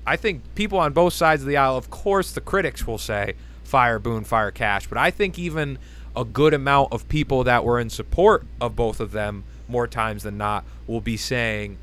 I 0.06 0.16
think 0.16 0.42
people 0.56 0.80
on 0.80 0.94
both 0.94 1.14
sides 1.14 1.42
of 1.42 1.48
the 1.48 1.58
aisle. 1.58 1.78
Of 1.78 1.90
course, 1.90 2.32
the 2.32 2.42
critics 2.42 2.86
will 2.88 2.98
say 2.98 3.36
fire 3.64 4.00
Boone, 4.00 4.24
fire 4.24 4.52
Cash, 4.52 4.88
but 4.88 4.98
I 4.98 5.12
think 5.12 5.40
even 5.40 5.78
a 6.16 6.24
good 6.24 6.54
amount 6.54 6.94
of 6.94 7.08
people 7.10 7.44
that 7.46 7.64
were 7.64 7.80
in 7.80 7.90
support 7.90 8.46
of 8.62 8.76
both 8.76 9.00
of 9.00 9.12
them 9.12 9.44
more 9.68 9.88
times 9.88 10.24
than 10.24 10.38
not 10.38 10.64
will 10.86 11.02
be 11.02 11.18
saying 11.18 11.78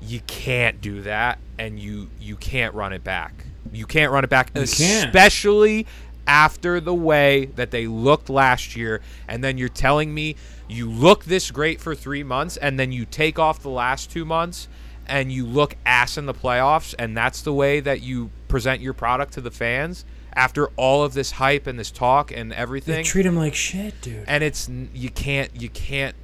you 0.00 0.20
can't 0.26 0.80
do 0.80 1.02
that 1.02 1.38
and 1.58 1.80
you 1.80 2.08
you 2.20 2.36
can't 2.36 2.74
run 2.74 2.92
it 2.92 3.02
back. 3.02 3.44
You 3.72 3.86
can't 3.86 4.12
run 4.12 4.24
it 4.24 4.30
back, 4.30 4.54
can't. 4.54 4.64
especially 4.64 5.86
after 6.26 6.80
the 6.80 6.94
way 6.94 7.46
that 7.56 7.70
they 7.70 7.86
looked 7.86 8.28
last 8.28 8.76
year. 8.76 9.00
And 9.28 9.42
then 9.42 9.58
you're 9.58 9.68
telling 9.68 10.12
me 10.12 10.36
you 10.68 10.90
look 10.90 11.24
this 11.24 11.50
great 11.50 11.80
for 11.80 11.94
three 11.94 12.22
months, 12.22 12.56
and 12.56 12.78
then 12.78 12.92
you 12.92 13.04
take 13.04 13.38
off 13.38 13.62
the 13.62 13.68
last 13.70 14.10
two 14.10 14.24
months, 14.24 14.68
and 15.06 15.30
you 15.30 15.46
look 15.46 15.76
ass 15.86 16.18
in 16.18 16.26
the 16.26 16.34
playoffs, 16.34 16.94
and 16.98 17.16
that's 17.16 17.42
the 17.42 17.52
way 17.52 17.78
that 17.80 18.02
you 18.02 18.30
present 18.48 18.80
your 18.80 18.92
product 18.92 19.32
to 19.34 19.40
the 19.40 19.50
fans 19.50 20.04
after 20.34 20.66
all 20.76 21.02
of 21.02 21.14
this 21.14 21.32
hype 21.32 21.66
and 21.66 21.78
this 21.78 21.90
talk 21.90 22.30
and 22.30 22.52
everything. 22.52 22.96
They 22.96 23.02
treat 23.02 23.24
him 23.24 23.36
like 23.36 23.54
shit, 23.54 24.00
dude. 24.02 24.24
and 24.28 24.44
it's 24.44 24.68
you 24.92 25.08
can't 25.08 25.50
you 25.60 25.68
can't 25.70 26.14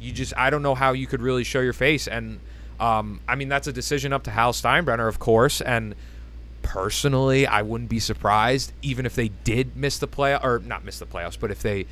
you 0.00 0.12
just 0.12 0.32
I 0.36 0.50
don't 0.50 0.62
know 0.62 0.74
how 0.74 0.92
you 0.92 1.06
could 1.06 1.20
really 1.20 1.44
show 1.44 1.60
your 1.60 1.72
face 1.72 2.06
and 2.08 2.40
um, 2.80 3.20
I 3.28 3.34
mean 3.34 3.48
that's 3.48 3.66
a 3.66 3.72
decision 3.72 4.12
up 4.12 4.22
to 4.24 4.30
Hal 4.30 4.52
Steinbrenner 4.52 5.08
of 5.08 5.18
course 5.18 5.60
and 5.60 5.94
personally 6.66 7.46
I 7.46 7.62
wouldn't 7.62 7.88
be 7.88 8.00
surprised 8.00 8.72
even 8.82 9.06
if 9.06 9.14
they 9.14 9.28
did 9.28 9.76
miss 9.76 9.98
the 9.98 10.06
play 10.06 10.36
or 10.36 10.60
not 10.64 10.84
miss 10.84 10.98
the 10.98 11.06
playoffs 11.06 11.38
but 11.38 11.50
if 11.50 11.62
they 11.62 11.86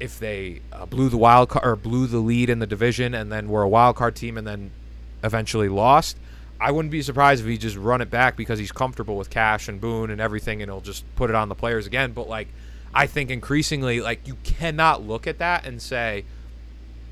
if 0.00 0.18
they 0.18 0.60
uh, 0.72 0.86
blew 0.86 1.08
the 1.08 1.16
wild 1.16 1.48
card 1.48 1.64
or 1.64 1.76
blew 1.76 2.06
the 2.06 2.18
lead 2.18 2.50
in 2.50 2.58
the 2.58 2.66
division 2.66 3.14
and 3.14 3.30
then 3.30 3.48
were 3.48 3.62
a 3.62 3.68
wild 3.68 3.96
card 3.96 4.16
team 4.16 4.36
and 4.36 4.46
then 4.46 4.70
eventually 5.22 5.68
lost 5.68 6.16
I 6.60 6.72
wouldn't 6.72 6.90
be 6.90 7.02
surprised 7.02 7.42
if 7.42 7.48
he 7.48 7.56
just 7.56 7.76
run 7.76 8.00
it 8.00 8.10
back 8.10 8.36
because 8.36 8.58
he's 8.58 8.72
comfortable 8.72 9.16
with 9.16 9.30
Cash 9.30 9.68
and 9.68 9.80
Boone 9.80 10.10
and 10.10 10.20
everything 10.20 10.60
and 10.60 10.68
he'll 10.68 10.80
just 10.80 11.04
put 11.14 11.30
it 11.30 11.36
on 11.36 11.48
the 11.48 11.54
players 11.54 11.86
again 11.86 12.12
but 12.12 12.28
like 12.28 12.48
I 12.94 13.06
think 13.06 13.30
increasingly 13.30 14.00
like 14.00 14.26
you 14.26 14.36
cannot 14.42 15.06
look 15.06 15.26
at 15.26 15.38
that 15.38 15.66
and 15.66 15.80
say 15.80 16.24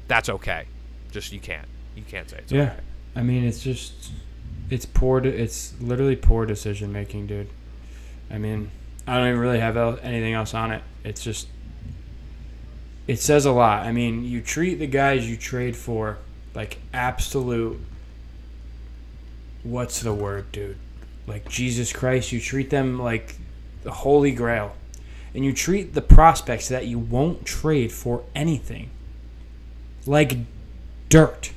that's 0.08 0.28
okay. 0.28 0.66
Just 1.10 1.32
you 1.32 1.40
can't. 1.40 1.68
You 1.94 2.02
can't 2.02 2.28
say 2.28 2.38
it's 2.38 2.52
Yeah, 2.52 2.62
okay. 2.62 2.80
I 3.14 3.22
mean 3.22 3.44
it's 3.44 3.62
just 3.62 4.10
it's 4.70 4.86
poor. 4.86 5.20
De- 5.20 5.28
it's 5.28 5.74
literally 5.80 6.16
poor 6.16 6.46
decision 6.46 6.92
making, 6.92 7.26
dude. 7.26 7.48
I 8.30 8.38
mean, 8.38 8.70
I 9.06 9.16
don't 9.16 9.28
even 9.28 9.40
really 9.40 9.60
have 9.60 9.76
el- 9.76 9.98
anything 10.02 10.34
else 10.34 10.54
on 10.54 10.72
it. 10.72 10.82
It's 11.04 11.22
just 11.22 11.48
it 13.06 13.20
says 13.20 13.44
a 13.44 13.52
lot. 13.52 13.86
I 13.86 13.92
mean, 13.92 14.24
you 14.24 14.40
treat 14.40 14.74
the 14.76 14.86
guys 14.86 15.28
you 15.28 15.36
trade 15.36 15.76
for 15.76 16.18
like 16.54 16.78
absolute. 16.92 17.80
What's 19.62 20.00
the 20.00 20.12
word, 20.12 20.50
dude? 20.52 20.78
Like 21.26 21.48
Jesus 21.48 21.92
Christ, 21.92 22.32
you 22.32 22.40
treat 22.40 22.70
them 22.70 22.98
like 22.98 23.36
the 23.82 23.90
Holy 23.92 24.32
Grail, 24.32 24.74
and 25.34 25.44
you 25.44 25.52
treat 25.52 25.94
the 25.94 26.02
prospects 26.02 26.68
that 26.68 26.86
you 26.86 26.98
won't 26.98 27.44
trade 27.44 27.92
for 27.92 28.24
anything 28.34 28.90
like 30.06 30.38
dirt. 31.08 31.52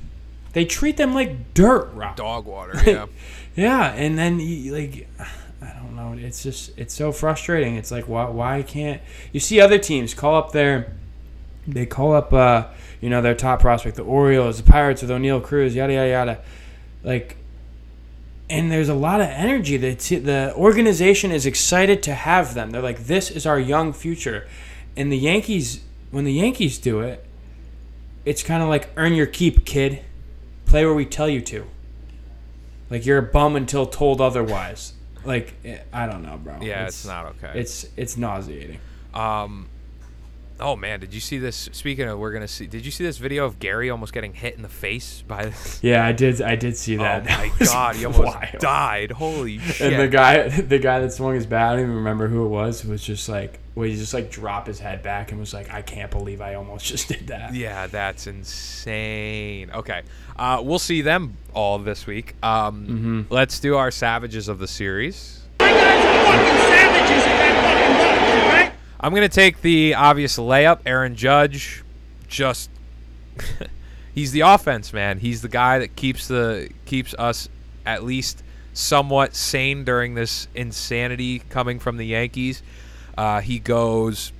They 0.52 0.64
treat 0.64 0.96
them 0.96 1.14
like 1.14 1.54
dirt, 1.54 1.90
Rob. 1.94 2.16
Dog 2.16 2.46
water, 2.46 2.80
yeah. 2.84 3.06
Yeah, 3.56 3.92
and 3.92 4.18
then 4.18 4.38
you, 4.40 4.72
like 4.72 5.08
I 5.62 5.72
don't 5.74 5.96
know, 5.96 6.14
it's 6.18 6.42
just 6.42 6.76
it's 6.78 6.94
so 6.94 7.12
frustrating. 7.12 7.76
It's 7.76 7.90
like 7.90 8.08
why 8.08 8.28
why 8.28 8.62
can't 8.62 9.00
you 9.32 9.40
see 9.40 9.60
other 9.60 9.78
teams 9.78 10.14
call 10.14 10.36
up 10.36 10.52
their 10.52 10.94
they 11.66 11.86
call 11.86 12.14
up, 12.14 12.32
uh, 12.32 12.66
you 13.00 13.10
know, 13.10 13.22
their 13.22 13.34
top 13.34 13.60
prospect, 13.60 13.96
the 13.96 14.02
Orioles, 14.02 14.62
the 14.62 14.70
Pirates 14.70 15.02
with 15.02 15.10
O'Neill 15.10 15.40
Cruz, 15.40 15.74
yada 15.74 15.92
yada 15.92 16.08
yada. 16.08 16.38
Like, 17.02 17.36
and 18.48 18.70
there's 18.70 18.88
a 18.88 18.94
lot 18.94 19.20
of 19.20 19.28
energy. 19.28 19.76
The 19.76 19.94
t- 19.94 20.16
the 20.16 20.52
organization 20.56 21.30
is 21.30 21.46
excited 21.46 22.02
to 22.04 22.14
have 22.14 22.54
them. 22.54 22.70
They're 22.70 22.82
like, 22.82 23.04
this 23.04 23.30
is 23.30 23.46
our 23.46 23.58
young 23.58 23.92
future, 23.92 24.48
and 24.96 25.12
the 25.12 25.18
Yankees, 25.18 25.80
when 26.10 26.24
the 26.24 26.32
Yankees 26.32 26.78
do 26.78 27.00
it, 27.00 27.24
it's 28.24 28.42
kind 28.42 28.62
of 28.62 28.68
like 28.68 28.90
earn 28.96 29.14
your 29.14 29.26
keep, 29.26 29.64
kid. 29.64 30.04
Play 30.70 30.84
where 30.84 30.94
we 30.94 31.04
tell 31.04 31.28
you 31.28 31.40
to. 31.40 31.66
Like 32.90 33.04
you're 33.04 33.18
a 33.18 33.22
bum 33.22 33.56
until 33.56 33.86
told 33.86 34.20
otherwise. 34.20 34.92
Like 35.24 35.54
eh, 35.64 35.78
I 35.92 36.06
don't 36.06 36.22
know, 36.22 36.36
bro. 36.42 36.58
Yeah, 36.62 36.86
it's, 36.86 37.04
not 37.04 37.26
okay. 37.26 37.52
It's 37.58 37.86
it's 37.96 38.16
nauseating. 38.16 38.78
Um, 39.12 39.68
oh 40.60 40.76
man, 40.76 41.00
did 41.00 41.12
you 41.12 41.20
see 41.20 41.38
this? 41.38 41.68
Speaking 41.72 42.06
of, 42.08 42.18
we're 42.18 42.32
gonna 42.32 42.48
see. 42.48 42.66
Did 42.66 42.84
you 42.84 42.90
see 42.92 43.04
this 43.04 43.18
video 43.18 43.44
of 43.44 43.58
Gary 43.58 43.90
almost 43.90 44.12
getting 44.12 44.32
hit 44.32 44.54
in 44.54 44.62
the 44.62 44.68
face 44.68 45.22
by? 45.26 45.46
The, 45.46 45.78
Yeah, 45.82 46.04
I 46.06 46.12
did. 46.12 46.40
I 46.40 46.56
did 46.56 46.76
see 46.76 46.96
that. 46.96 47.22
oh 47.22 47.24
That 47.26 47.38
my 47.58 47.66
god, 47.66 47.96
he 47.96 48.04
almost 48.06 48.24
wild. 48.36 48.58
died. 48.60 49.10
Holy 49.12 49.58
shit! 49.58 49.92
And 49.92 50.00
the 50.00 50.08
guy, 50.08 50.48
the 50.60 50.78
guy 50.78 51.00
that 51.00 51.12
swung 51.12 51.34
his 51.34 51.46
bat, 51.46 51.72
I 51.72 51.72
don't 51.74 51.82
even 51.84 51.94
remember 51.96 52.28
who 52.28 52.44
it 52.44 52.48
was. 52.48 52.84
It 52.84 52.88
was 52.90 53.02
just 53.02 53.28
like, 53.28 53.59
well, 53.74 53.86
he 53.88 53.94
just 53.96 54.12
like 54.14 54.30
dropped 54.30 54.66
his 54.66 54.78
head 54.80 55.02
back 55.02 55.30
and 55.30 55.40
was 55.40 55.54
like, 55.54 55.72
I 55.72 55.82
can't 55.82 56.10
believe 56.10 56.40
I 56.40 56.54
almost 56.54 56.86
just 56.92 57.08
did 57.08 57.28
that. 57.28 57.54
Yeah, 57.54 57.86
that's 57.86 58.26
insane. 58.26 59.70
Okay, 59.70 60.02
uh, 60.36 60.60
we'll 60.64 60.78
see 60.78 61.02
them 61.02 61.36
all 61.54 61.78
this 61.78 62.06
week. 62.06 62.34
Um, 62.42 62.86
Mm-hmm. 62.86 63.22
Let's 63.34 63.60
do 63.60 63.76
our 63.76 63.90
savages 63.90 64.48
of 64.48 64.58
the 64.58 64.68
series. 64.68 65.36
I'm 69.02 69.14
gonna 69.14 69.28
take 69.30 69.62
the 69.62 69.94
obvious 69.94 70.36
layup. 70.38 70.80
Aaron 70.84 71.16
Judge, 71.16 71.82
just 72.28 72.68
he's 74.14 74.32
the 74.32 74.40
offense 74.40 74.92
man. 74.92 75.18
He's 75.18 75.40
the 75.42 75.48
guy 75.48 75.78
that 75.78 75.96
keeps 75.96 76.28
the 76.28 76.68
keeps 76.84 77.14
us 77.14 77.48
at 77.86 78.04
least 78.04 78.42
somewhat 78.74 79.34
sane 79.34 79.84
during 79.84 80.14
this 80.14 80.48
insanity 80.54 81.38
coming 81.48 81.78
from 81.78 81.96
the 81.96 82.04
Yankees. 82.06 82.62
Uh, 83.16 83.40
he 83.40 83.58
goes. 83.58 84.32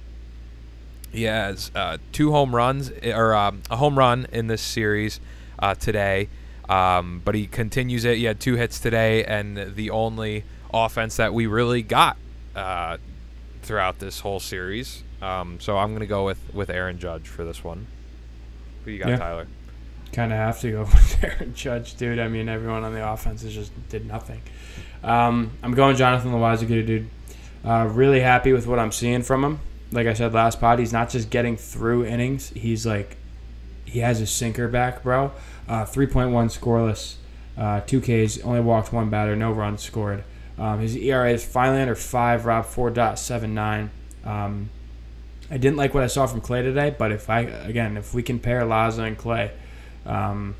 He 1.12 1.24
has 1.24 1.72
uh, 1.74 1.98
two 2.12 2.30
home 2.30 2.54
runs 2.54 2.90
or 3.04 3.34
um, 3.34 3.62
a 3.68 3.76
home 3.76 3.98
run 3.98 4.26
in 4.32 4.46
this 4.46 4.62
series 4.62 5.18
uh, 5.58 5.74
today, 5.74 6.28
um, 6.68 7.20
but 7.24 7.34
he 7.34 7.46
continues 7.48 8.04
it. 8.04 8.18
He 8.18 8.24
had 8.24 8.38
two 8.38 8.54
hits 8.54 8.78
today, 8.78 9.24
and 9.24 9.74
the 9.74 9.90
only 9.90 10.44
offense 10.72 11.16
that 11.16 11.34
we 11.34 11.46
really 11.48 11.82
got 11.82 12.16
uh, 12.54 12.98
throughout 13.62 13.98
this 13.98 14.20
whole 14.20 14.38
series. 14.38 15.02
Um, 15.20 15.58
so 15.58 15.78
I'm 15.78 15.92
gonna 15.92 16.06
go 16.06 16.24
with 16.24 16.38
with 16.54 16.70
Aaron 16.70 16.98
Judge 16.98 17.26
for 17.26 17.44
this 17.44 17.64
one. 17.64 17.88
Who 18.84 18.92
you 18.92 18.98
got, 19.00 19.08
Yeah. 19.08 19.16
Tyler? 19.16 19.46
kind 20.12 20.32
of 20.32 20.38
have 20.38 20.60
to 20.60 20.70
go 20.72 20.80
with 20.84 21.24
Aaron 21.24 21.54
Judge, 21.54 21.96
dude. 21.96 22.18
I 22.18 22.28
mean, 22.28 22.48
everyone 22.48 22.82
on 22.84 22.94
the 22.94 23.08
offense 23.08 23.42
just 23.42 23.72
did 23.88 24.06
nothing. 24.06 24.42
Um, 25.04 25.52
I'm 25.62 25.72
going 25.72 25.96
Jonathan 25.96 26.32
Loáisiga, 26.32 26.84
dude. 26.86 27.08
Uh, 27.64 27.88
really 27.90 28.20
happy 28.20 28.52
with 28.52 28.66
what 28.66 28.78
I'm 28.78 28.92
seeing 28.92 29.22
from 29.22 29.44
him. 29.44 29.60
Like 29.92 30.06
I 30.06 30.14
said 30.14 30.32
last 30.32 30.60
pod, 30.60 30.78
he's 30.78 30.92
not 30.92 31.10
just 31.10 31.30
getting 31.30 31.56
through 31.56 32.06
innings. 32.06 32.50
He's 32.50 32.86
like, 32.86 33.16
he 33.84 33.98
has 34.00 34.18
his 34.18 34.30
sinker 34.30 34.68
back, 34.68 35.02
bro. 35.02 35.32
Uh, 35.68 35.84
3.1 35.84 36.30
scoreless, 36.56 37.16
uh, 37.58 37.80
two 37.80 38.00
Ks, 38.00 38.40
only 38.42 38.60
walked 38.60 38.92
one 38.92 39.10
batter, 39.10 39.36
no 39.36 39.52
runs 39.52 39.82
scored. 39.82 40.24
Um, 40.58 40.80
his 40.80 40.94
ERA 40.96 41.32
is 41.32 41.44
finally 41.44 41.80
under 41.80 41.94
five, 41.94 42.44
Rob 42.44 42.66
4.79. 42.66 43.88
Um, 44.24 44.70
I 45.50 45.56
didn't 45.56 45.76
like 45.76 45.94
what 45.94 46.04
I 46.04 46.06
saw 46.06 46.26
from 46.26 46.40
Clay 46.40 46.62
today, 46.62 46.94
but 46.96 47.10
if 47.10 47.28
I 47.28 47.40
again, 47.40 47.96
if 47.96 48.14
we 48.14 48.22
can 48.22 48.38
pair 48.38 48.62
Laza 48.62 49.06
and 49.06 49.18
Clay, 49.18 49.50
um, 50.06 50.54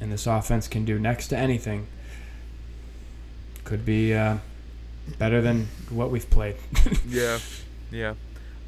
and 0.00 0.12
this 0.12 0.26
offense 0.26 0.68
can 0.68 0.84
do 0.84 0.98
next 0.98 1.28
to 1.28 1.38
anything, 1.38 1.86
could 3.64 3.86
be 3.86 4.12
uh, 4.12 4.38
better 5.18 5.40
than 5.40 5.68
what 5.90 6.10
we've 6.10 6.28
played. 6.28 6.56
Yeah, 7.08 7.38
yeah. 7.90 8.14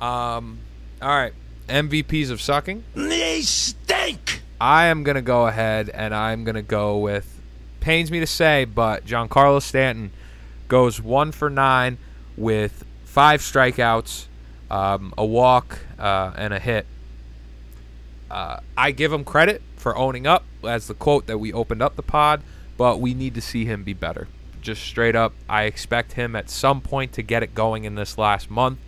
Um, 0.01 0.59
all 1.03 1.09
right. 1.09 1.32
MVPs 1.68 2.30
of 2.30 2.41
sucking. 2.41 2.84
They 2.95 3.41
stink. 3.43 4.43
I 4.61 4.87
am 4.87 5.03
gonna 5.03 5.22
go 5.22 5.47
ahead 5.47 5.89
and 5.91 6.14
I'm 6.14 6.45
gonna 6.45 6.62
go 6.62 6.99
with. 6.99 7.41
Pains 7.80 8.11
me 8.11 8.20
to 8.20 8.26
say, 8.26 8.64
but 8.64 9.05
Giancarlo 9.05 9.61
Stanton 9.62 10.11
goes 10.68 11.01
one 11.01 11.32
for 11.32 11.49
nine 11.51 11.99
with 12.37 12.84
five 13.05 13.41
strikeouts, 13.41 14.26
um, 14.70 15.14
a 15.16 15.24
walk, 15.24 15.78
uh, 15.99 16.32
and 16.37 16.53
a 16.53 16.59
hit. 16.59 16.87
Uh, 18.30 18.61
I 18.76 18.91
give 18.91 19.12
him 19.12 19.24
credit 19.24 19.62
for 19.76 19.97
owning 19.97 20.26
up, 20.26 20.45
as 20.64 20.89
the 20.89 20.95
quote 20.95 21.26
that 21.26 21.39
we 21.39 21.53
opened 21.53 21.80
up 21.80 21.97
the 21.97 22.03
pod, 22.03 22.43
but 22.76 23.01
we 23.01 23.14
need 23.14 23.34
to 23.34 23.41
see 23.41 23.64
him 23.64 23.84
be 23.84 23.93
better. 23.93 24.26
Just 24.66 24.82
straight 24.82 25.14
up, 25.14 25.32
I 25.48 25.62
expect 25.62 26.14
him 26.14 26.34
at 26.34 26.50
some 26.50 26.80
point 26.80 27.12
to 27.12 27.22
get 27.22 27.44
it 27.44 27.54
going 27.54 27.84
in 27.84 27.94
this 27.94 28.18
last 28.18 28.50
month. 28.50 28.80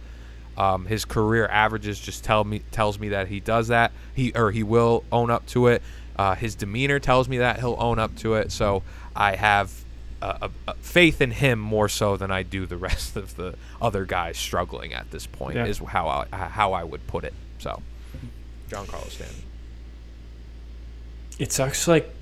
Um, 0.57 0.87
his 0.87 1.05
career 1.05 1.47
averages 1.47 2.01
just 2.01 2.25
tell 2.25 2.43
me 2.43 2.63
tells 2.73 2.99
me 2.99 3.11
that 3.11 3.29
he 3.29 3.39
does 3.39 3.69
that. 3.69 3.93
He 4.13 4.33
or 4.35 4.51
he 4.51 4.65
will 4.65 5.05
own 5.13 5.31
up 5.31 5.47
to 5.47 5.69
it. 5.69 5.81
Uh, 6.17 6.35
his 6.35 6.57
demeanor 6.57 6.99
tells 6.99 7.29
me 7.29 7.39
that 7.39 7.61
he'll 7.61 7.77
own 7.79 8.01
up 8.01 8.17
to 8.17 8.35
it. 8.35 8.51
So 8.51 8.83
I 9.15 9.37
have 9.37 9.73
uh, 10.21 10.49
a, 10.67 10.73
a 10.73 10.75
faith 10.75 11.21
in 11.21 11.31
him 11.31 11.61
more 11.61 11.89
so 11.89 12.17
than 12.17 12.33
I 12.33 12.43
do 12.43 12.67
the 12.67 12.77
rest 12.89 13.15
of 13.15 13.37
the 13.37 13.55
other 13.81 14.05
guys 14.05 14.37
struggling 14.37 14.93
at 14.95 15.13
this 15.13 15.29
point. 15.29 15.59
Yeah. 15.59 15.67
Is 15.67 15.79
how 15.79 16.09
I 16.09 16.37
how 16.37 16.73
I 16.73 16.83
would 16.83 17.07
put 17.07 17.23
it. 17.23 17.35
So, 17.59 17.81
Giancarlo 18.69 19.09
Stanton. 19.11 19.45
it 21.39 21.53
sucks. 21.53 21.87
Like, 21.87 22.13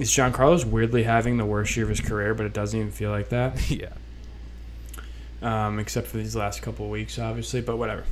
is 0.00 0.10
Giancarlo 0.10 0.64
weirdly 0.64 1.02
having 1.02 1.36
the 1.36 1.44
worst 1.44 1.76
year 1.76 1.84
of 1.84 1.90
his 1.90 2.00
career, 2.00 2.34
but 2.34 2.46
it 2.46 2.54
doesn't 2.54 2.78
even 2.78 2.90
feel 2.90 3.10
like 3.10 3.28
that. 3.28 3.70
yeah. 3.70 3.90
um, 5.42 5.78
except 5.78 6.06
for 6.06 6.16
these 6.16 6.34
last 6.34 6.62
couple 6.62 6.86
of 6.86 6.90
weeks, 6.90 7.18
obviously. 7.18 7.60
But 7.60 7.76
whatever. 7.76 8.04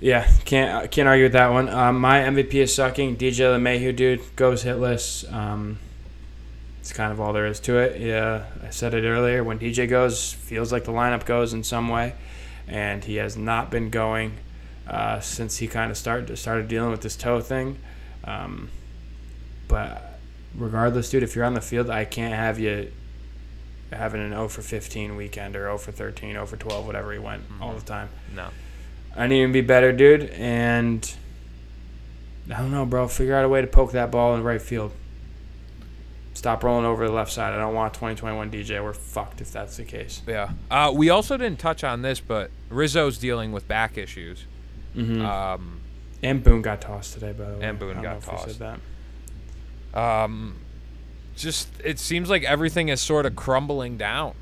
Yeah, 0.00 0.28
can't 0.44 0.90
can't 0.90 1.08
argue 1.08 1.24
with 1.24 1.32
that 1.32 1.50
one. 1.50 1.68
Um, 1.68 2.00
my 2.00 2.20
MVP 2.20 2.54
is 2.54 2.74
sucking. 2.74 3.16
DJ 3.16 3.56
LeMahieu, 3.56 3.94
dude, 3.94 4.20
goes 4.36 4.64
hitless. 4.64 5.30
Um, 5.32 5.78
it's 6.80 6.92
kind 6.92 7.12
of 7.12 7.20
all 7.20 7.32
there 7.32 7.46
is 7.46 7.60
to 7.60 7.78
it. 7.78 8.00
Yeah, 8.00 8.46
I 8.64 8.70
said 8.70 8.94
it 8.94 9.04
earlier. 9.04 9.44
When 9.44 9.58
DJ 9.58 9.88
goes, 9.88 10.32
feels 10.32 10.72
like 10.72 10.84
the 10.84 10.92
lineup 10.92 11.24
goes 11.24 11.52
in 11.52 11.62
some 11.62 11.88
way, 11.88 12.14
and 12.66 13.04
he 13.04 13.16
has 13.16 13.36
not 13.36 13.70
been 13.70 13.90
going 13.90 14.38
uh, 14.88 15.20
since 15.20 15.58
he 15.58 15.68
kind 15.68 15.90
of 15.90 15.96
started 15.96 16.36
started 16.36 16.68
dealing 16.68 16.90
with 16.90 17.02
this 17.02 17.16
toe 17.16 17.40
thing. 17.40 17.78
Um, 18.24 18.70
but 19.68 20.11
regardless, 20.54 21.10
dude, 21.10 21.22
if 21.22 21.34
you're 21.34 21.44
on 21.44 21.54
the 21.54 21.60
field, 21.60 21.90
I 21.90 22.04
can't 22.04 22.34
have 22.34 22.58
you 22.58 22.92
having 23.92 24.20
an 24.20 24.30
0 24.30 24.48
for 24.48 24.62
15 24.62 25.16
weekend 25.16 25.56
or 25.56 25.64
0 25.64 25.78
for 25.78 25.92
13, 25.92 26.32
0 26.32 26.46
for 26.46 26.56
12, 26.56 26.86
whatever 26.86 27.12
he 27.12 27.18
went 27.18 27.44
all 27.60 27.74
the 27.74 27.84
time. 27.84 28.08
No. 28.34 28.48
I 29.14 29.26
need 29.26 29.42
him 29.42 29.50
to 29.50 29.52
be 29.52 29.60
better, 29.60 29.92
dude. 29.92 30.30
And 30.30 31.14
I 32.50 32.58
don't 32.58 32.70
know, 32.70 32.86
bro. 32.86 33.08
Figure 33.08 33.34
out 33.34 33.44
a 33.44 33.48
way 33.48 33.60
to 33.60 33.66
poke 33.66 33.92
that 33.92 34.10
ball 34.10 34.34
in 34.34 34.42
right 34.42 34.62
field. 34.62 34.92
Stop 36.34 36.64
rolling 36.64 36.86
over 36.86 37.06
the 37.06 37.12
left 37.12 37.30
side. 37.30 37.52
I 37.52 37.58
don't 37.58 37.74
want 37.74 37.92
2021 37.92 38.50
DJ. 38.50 38.82
We're 38.82 38.94
fucked 38.94 39.42
if 39.42 39.52
that's 39.52 39.76
the 39.76 39.84
case. 39.84 40.22
Yeah. 40.26 40.50
Uh, 40.70 40.90
we 40.94 41.10
also 41.10 41.36
didn't 41.36 41.58
touch 41.58 41.84
on 41.84 42.00
this, 42.00 42.20
but 42.20 42.50
Rizzo's 42.70 43.18
dealing 43.18 43.52
with 43.52 43.68
back 43.68 43.98
issues. 43.98 44.46
Mm-hmm. 44.96 45.24
Um, 45.24 45.80
and 46.22 46.42
Boone 46.42 46.62
got 46.62 46.80
tossed 46.80 47.14
today, 47.14 47.32
by 47.32 47.50
the 47.50 47.58
way. 47.58 47.64
And 47.66 47.78
Boone 47.78 47.90
I 47.90 47.94
don't 47.94 48.02
got 48.02 48.12
know 48.12 48.18
if 48.18 48.26
we 48.26 48.32
tossed. 48.32 48.58
Said 49.92 50.00
that. 50.00 50.24
um, 50.24 50.56
just 51.36 51.68
it 51.84 51.98
seems 51.98 52.28
like 52.30 52.44
everything 52.44 52.88
is 52.88 53.00
sort 53.00 53.26
of 53.26 53.34
crumbling 53.36 53.96
down. 53.96 54.34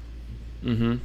Mm-hmm. 0.64 0.96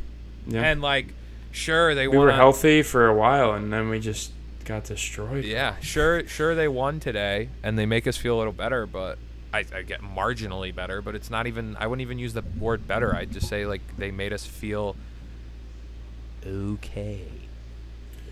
Yeah. 0.47 0.61
And 0.63 0.81
like, 0.81 1.07
sure 1.51 1.93
they 1.95 2.07
we 2.07 2.17
won. 2.17 2.25
were 2.27 2.31
on- 2.31 2.37
healthy 2.37 2.81
for 2.81 3.07
a 3.07 3.13
while, 3.15 3.53
and 3.53 3.71
then 3.71 3.89
we 3.89 3.99
just 3.99 4.31
got 4.65 4.83
destroyed. 4.83 5.45
Yeah, 5.45 5.75
sure, 5.81 6.27
sure 6.27 6.55
they 6.55 6.67
won 6.67 6.99
today, 6.99 7.49
and 7.63 7.77
they 7.77 7.85
make 7.85 8.07
us 8.07 8.17
feel 8.17 8.35
a 8.35 8.39
little 8.39 8.51
better, 8.53 8.85
but 8.87 9.17
I, 9.53 9.63
I 9.73 9.83
get 9.83 10.01
marginally 10.01 10.73
better, 10.73 11.01
but 11.03 11.13
it's 11.15 11.29
not 11.29 11.45
even. 11.47 11.77
I 11.79 11.87
wouldn't 11.87 12.01
even 12.01 12.17
use 12.19 12.33
the 12.33 12.43
word 12.59 12.87
better. 12.87 13.15
I'd 13.15 13.31
just 13.31 13.47
say 13.47 13.65
like 13.65 13.81
they 13.97 14.09
made 14.11 14.33
us 14.33 14.45
feel 14.45 14.95
okay, 16.45 17.21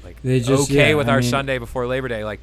like 0.03 0.21
They 0.21 0.39
just- 0.39 0.69
okay 0.71 0.89
yeah, 0.89 0.95
with 0.95 1.07
I 1.07 1.13
our 1.13 1.19
mean- 1.21 1.29
Sunday 1.29 1.57
before 1.59 1.87
Labor 1.87 2.07
Day. 2.07 2.23
Like 2.25 2.39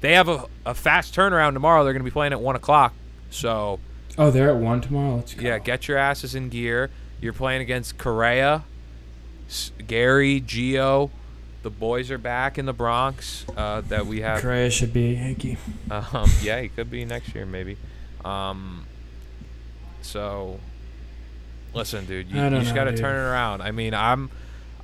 they 0.00 0.14
have 0.14 0.28
a, 0.28 0.46
a 0.66 0.74
fast 0.74 1.14
turnaround 1.14 1.52
tomorrow. 1.52 1.84
They're 1.84 1.92
going 1.92 2.00
to 2.04 2.10
be 2.10 2.10
playing 2.12 2.32
at 2.32 2.40
one 2.40 2.56
o'clock, 2.56 2.92
so 3.32 3.80
Oh, 4.18 4.30
they're 4.30 4.50
at 4.50 4.56
one 4.56 4.80
tomorrow. 4.80 5.16
Let's 5.16 5.34
go. 5.34 5.46
yeah, 5.46 5.58
get 5.58 5.88
your 5.88 5.96
asses 5.96 6.34
in 6.34 6.48
gear. 6.50 6.90
You're 7.20 7.32
playing 7.32 7.62
against 7.62 7.98
Correa, 7.98 8.64
Gary, 9.86 10.40
Gio. 10.40 11.10
The 11.62 11.70
boys 11.70 12.10
are 12.10 12.18
back 12.18 12.58
in 12.58 12.66
the 12.66 12.72
Bronx. 12.72 13.46
Uh, 13.56 13.80
that 13.82 14.06
we 14.06 14.20
have. 14.20 14.42
Correa 14.42 14.70
should 14.70 14.92
be 14.92 15.12
a 15.14 15.18
Yankee. 15.18 15.56
Um, 15.90 16.30
yeah, 16.42 16.60
he 16.60 16.68
could 16.68 16.90
be 16.90 17.04
next 17.04 17.34
year, 17.34 17.46
maybe. 17.46 17.76
Um, 18.24 18.84
so, 20.02 20.58
listen, 21.72 22.04
dude, 22.04 22.28
you, 22.30 22.42
you 22.42 22.50
just 22.50 22.74
got 22.74 22.84
to 22.84 22.96
turn 22.96 23.14
it 23.14 23.28
around. 23.30 23.62
I 23.62 23.70
mean, 23.70 23.94
I'm, 23.94 24.30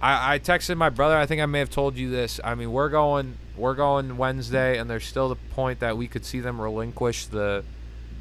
I, 0.01 0.34
I 0.34 0.38
texted 0.38 0.76
my 0.76 0.90
brother. 0.90 1.16
I 1.16 1.26
think 1.26 1.42
I 1.42 1.46
may 1.46 1.59
have 1.59 1.70
told 1.70 1.96
you 1.96 2.11
this. 2.11 2.40
I 2.42 2.55
mean, 2.55 2.72
we're 2.72 2.88
going 2.88 3.36
we're 3.57 3.74
going 3.74 4.16
Wednesday, 4.16 4.78
and 4.78 4.88
there's 4.88 5.05
still 5.05 5.28
the 5.28 5.36
point 5.36 5.80
that 5.80 5.96
we 5.96 6.07
could 6.07 6.24
see 6.24 6.38
them 6.40 6.61
relinquish 6.61 7.26
the, 7.26 7.64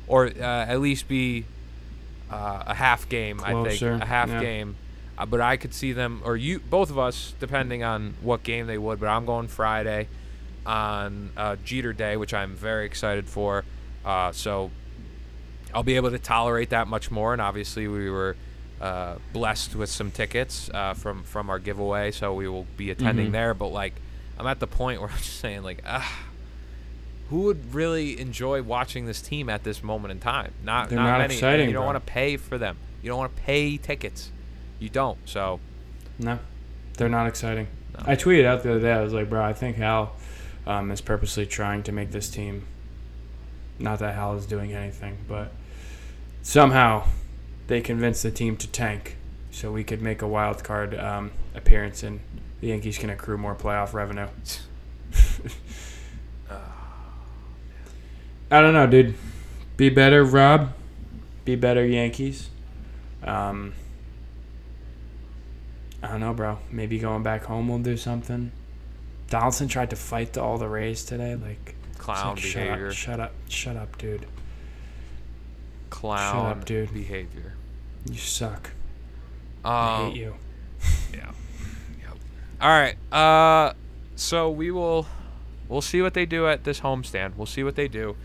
or 0.08 0.28
uh, 0.28 0.32
at 0.42 0.80
least 0.80 1.08
be 1.08 1.46
uh, 2.32 2.64
a 2.68 2.74
half 2.74 3.08
game. 3.10 3.42
I 3.44 3.64
think 3.64 3.82
a 3.82 4.06
half 4.06 4.30
yeah. 4.30 4.42
game. 4.42 4.76
Uh, 5.18 5.26
but 5.26 5.42
I 5.42 5.58
could 5.58 5.74
see 5.74 5.94
them, 5.94 6.22
or 6.24 6.38
you, 6.38 6.60
both 6.60 6.92
of 6.92 7.00
us, 7.00 7.34
depending 7.40 7.84
on 7.84 8.14
what 8.22 8.44
game 8.44 8.68
they 8.68 8.78
would. 8.78 9.00
But 9.00 9.08
I'm 9.08 9.26
going 9.26 9.48
Friday 9.48 10.08
on 10.66 11.32
uh, 11.36 11.56
Jeter 11.66 11.92
Day, 11.94 12.18
which 12.18 12.34
I'm 12.34 12.56
very 12.56 12.86
excited 12.86 13.28
for. 13.28 13.64
Uh, 14.06 14.32
so 14.32 14.70
I'll 15.74 15.84
be 15.84 15.96
able 15.96 16.12
to 16.12 16.20
tolerate 16.20 16.70
that 16.70 16.88
much 16.88 17.10
more. 17.10 17.34
And 17.34 17.42
obviously, 17.42 17.88
we 17.88 18.10
were 18.12 18.36
uh, 18.80 19.16
blessed 19.34 19.76
with 19.76 19.90
some 19.90 20.12
tickets 20.12 20.70
uh, 20.74 20.94
from 20.94 21.24
from 21.24 21.50
our 21.50 21.58
giveaway, 21.58 22.12
so 22.12 22.34
we 22.36 22.48
will 22.48 22.68
be 22.78 22.92
attending 22.92 23.30
Mhm. 23.30 23.32
there. 23.32 23.54
But 23.56 23.70
like, 23.70 23.96
I'm 24.38 24.46
at 24.46 24.60
the 24.60 24.68
point 24.68 25.02
where 25.02 25.10
I'm 25.10 25.18
just 25.18 25.40
saying, 25.40 25.64
like, 25.64 25.82
ah, 25.86 26.27
who 27.30 27.42
would 27.42 27.74
really 27.74 28.20
enjoy 28.20 28.62
watching 28.62 29.06
this 29.06 29.22
team 29.22 29.50
at 29.50 29.64
this 29.64 29.84
moment 29.84 30.12
in 30.12 30.20
time? 30.20 30.54
Not 30.64 30.90
They're 30.90 30.98
not, 30.98 31.06
not 31.06 31.18
many. 31.20 31.34
exciting, 31.34 31.68
You 31.68 31.74
don't 31.74 31.82
bro. 31.84 31.94
want 31.94 32.06
to 32.06 32.12
pay 32.12 32.38
for 32.38 32.58
them. 32.58 32.78
You 33.02 33.10
don't 33.10 33.20
want 33.20 33.36
to 33.36 33.42
pay 33.42 33.78
tickets. 33.78 34.32
You 34.80 34.90
don't. 34.90 35.18
So 35.26 35.60
No, 36.20 36.40
they're 36.98 37.10
not 37.10 37.28
exciting. 37.28 37.68
No. 37.94 38.04
I 38.06 38.16
tweeted 38.16 38.46
out 38.46 38.64
the 38.64 38.72
other 38.72 38.80
day. 38.80 38.92
I 38.94 39.02
was 39.02 39.14
like, 39.14 39.30
bro, 39.30 39.44
I 39.44 39.54
think 39.54 39.78
Hal 39.78 40.16
um, 40.66 40.92
is 40.92 41.02
purposely 41.02 41.46
trying 41.46 41.84
to 41.84 41.92
make 41.92 42.12
this 42.12 42.30
team. 42.30 42.66
Not 43.80 44.00
that 44.00 44.16
Hal 44.16 44.36
is 44.36 44.46
doing 44.46 44.74
anything, 44.74 45.18
but 45.28 45.52
somehow 46.42 47.08
they 47.68 47.82
convinced 47.82 48.24
the 48.24 48.32
team 48.32 48.56
to 48.58 48.68
tank 48.68 49.18
so 49.52 49.72
we 49.72 49.84
could 49.84 50.02
make 50.02 50.22
a 50.22 50.28
wild 50.28 50.64
card 50.64 50.96
um, 50.96 51.32
appearance 51.56 52.04
and 52.04 52.20
the 52.62 52.68
Yankees 52.68 52.98
can 52.98 53.10
accrue 53.10 53.38
more 53.38 53.56
playoff 53.56 53.94
revenue. 53.94 54.28
I 58.50 58.62
don't 58.62 58.74
know, 58.74 58.88
dude. 58.88 59.16
Be 59.76 59.90
better, 59.90 60.24
Rob. 60.24 60.74
Be 61.46 61.56
better, 61.56 61.86
Yankees. 61.86 62.50
Um, 63.24 63.74
I 66.02 66.08
don't 66.10 66.20
know, 66.20 66.34
bro. 66.34 66.60
Maybe 66.72 67.00
going 67.00 67.24
back 67.24 67.44
home 67.46 67.68
will 67.68 67.80
do 67.80 67.98
something. 67.98 68.52
Donaldson 69.30 69.68
tried 69.68 69.90
to 69.90 69.96
fight 69.96 70.34
the, 70.34 70.42
all 70.42 70.58
the 70.58 70.68
Rays 70.70 71.04
today. 71.04 71.36
Like, 71.36 71.76
clown 71.98 72.36
like, 72.36 72.40
shut 72.40 72.64
behavior. 72.64 72.88
up, 72.88 72.94
shut 72.94 73.20
up, 73.20 73.32
shut 73.50 73.76
up, 73.76 73.98
dude. 73.98 74.26
Clown 75.90 76.62
dude. 76.66 76.94
behavior. 76.94 77.54
You 78.10 78.18
suck. 78.18 78.72
I 79.66 79.98
Um, 80.06 80.12
hate 80.12 80.20
you. 80.20 80.36
Yeah. 81.14 81.32
Yep. 82.02 82.18
All 82.62 82.70
right. 82.70 82.96
Uh, 83.12 83.74
so 84.16 84.50
we 84.50 84.72
will, 84.72 85.08
we'll 85.68 85.82
see 85.82 86.02
what 86.02 86.14
they 86.14 86.26
do 86.26 86.48
at 86.48 86.64
this 86.64 86.82
homestand. 86.82 87.36
We'll 87.36 87.46
see 87.46 87.64
what 87.64 87.76
they 87.76 87.88
do. 87.88 88.16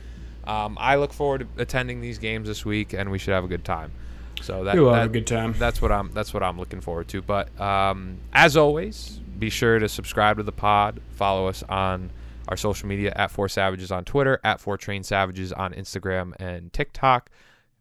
Um, 0.45 0.77
I 0.81 0.97
look 0.97 1.13
forward 1.13 1.47
to 1.57 1.63
attending 1.63 2.01
these 2.01 2.19
games 2.19 2.49
this 2.49 2.65
week, 2.65 2.93
and 2.93 3.11
we 3.11 3.19
should 3.19 3.35
have 3.35 3.45
a 3.45 3.49
good 3.49 3.65
time. 3.65 3.93
So 4.41 4.65
that, 4.65 4.75
You 4.75 4.83
will 4.83 4.93
that 4.93 5.03
have 5.03 5.11
a 5.11 5.13
good 5.13 5.27
time. 5.27 5.55
that's 5.57 5.81
what 5.81 5.93
I'm 5.93 6.11
that's 6.13 6.35
what 6.35 6.43
I'm 6.43 6.59
looking 6.59 6.81
forward 6.81 7.09
to. 7.09 7.23
But 7.23 7.59
um, 7.61 8.19
as 8.33 8.57
always, 8.57 9.21
be 9.39 9.51
sure 9.51 9.79
to 9.79 9.89
subscribe 9.89 10.39
to 10.39 10.43
the 10.43 10.53
pod. 10.53 11.01
Follow 11.11 11.47
us 11.47 11.63
on 11.69 12.11
our 12.49 12.57
social 12.57 12.89
media 12.89 13.13
at 13.15 13.31
Four 13.31 13.49
Savages 13.49 13.93
on 13.93 14.05
Twitter, 14.05 14.41
at 14.43 14.61
Four 14.61 14.77
Train 14.77 15.05
Savages 15.05 15.53
on 15.53 15.73
Instagram 15.75 16.33
and 16.41 16.73
TikTok. 16.73 17.31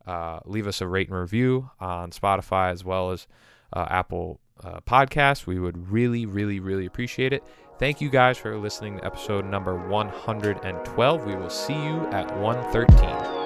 Uh, 0.06 0.40
leave 0.46 0.68
us 0.68 0.82
a 0.82 0.88
rate 0.88 1.10
and 1.10 1.18
review 1.18 1.70
on 1.80 2.12
Spotify 2.12 2.72
as 2.72 2.84
well 2.86 3.12
as 3.12 3.28
uh, 3.74 3.88
Apple 3.90 4.40
uh, 4.64 4.80
Podcasts. 4.82 5.48
We 5.48 5.60
would 5.60 5.92
really, 5.92 6.26
really, 6.28 6.60
really 6.60 6.86
appreciate 6.86 7.34
it. 7.34 7.44
Thank 7.82 8.00
you 8.00 8.10
guys 8.12 8.38
for 8.38 8.56
listening 8.58 9.00
to 9.00 9.06
episode 9.06 9.44
number 9.44 9.76
112. 9.76 11.26
We 11.26 11.36
will 11.36 11.50
see 11.50 11.74
you 11.74 12.06
at 12.12 12.32
113. 12.38 13.41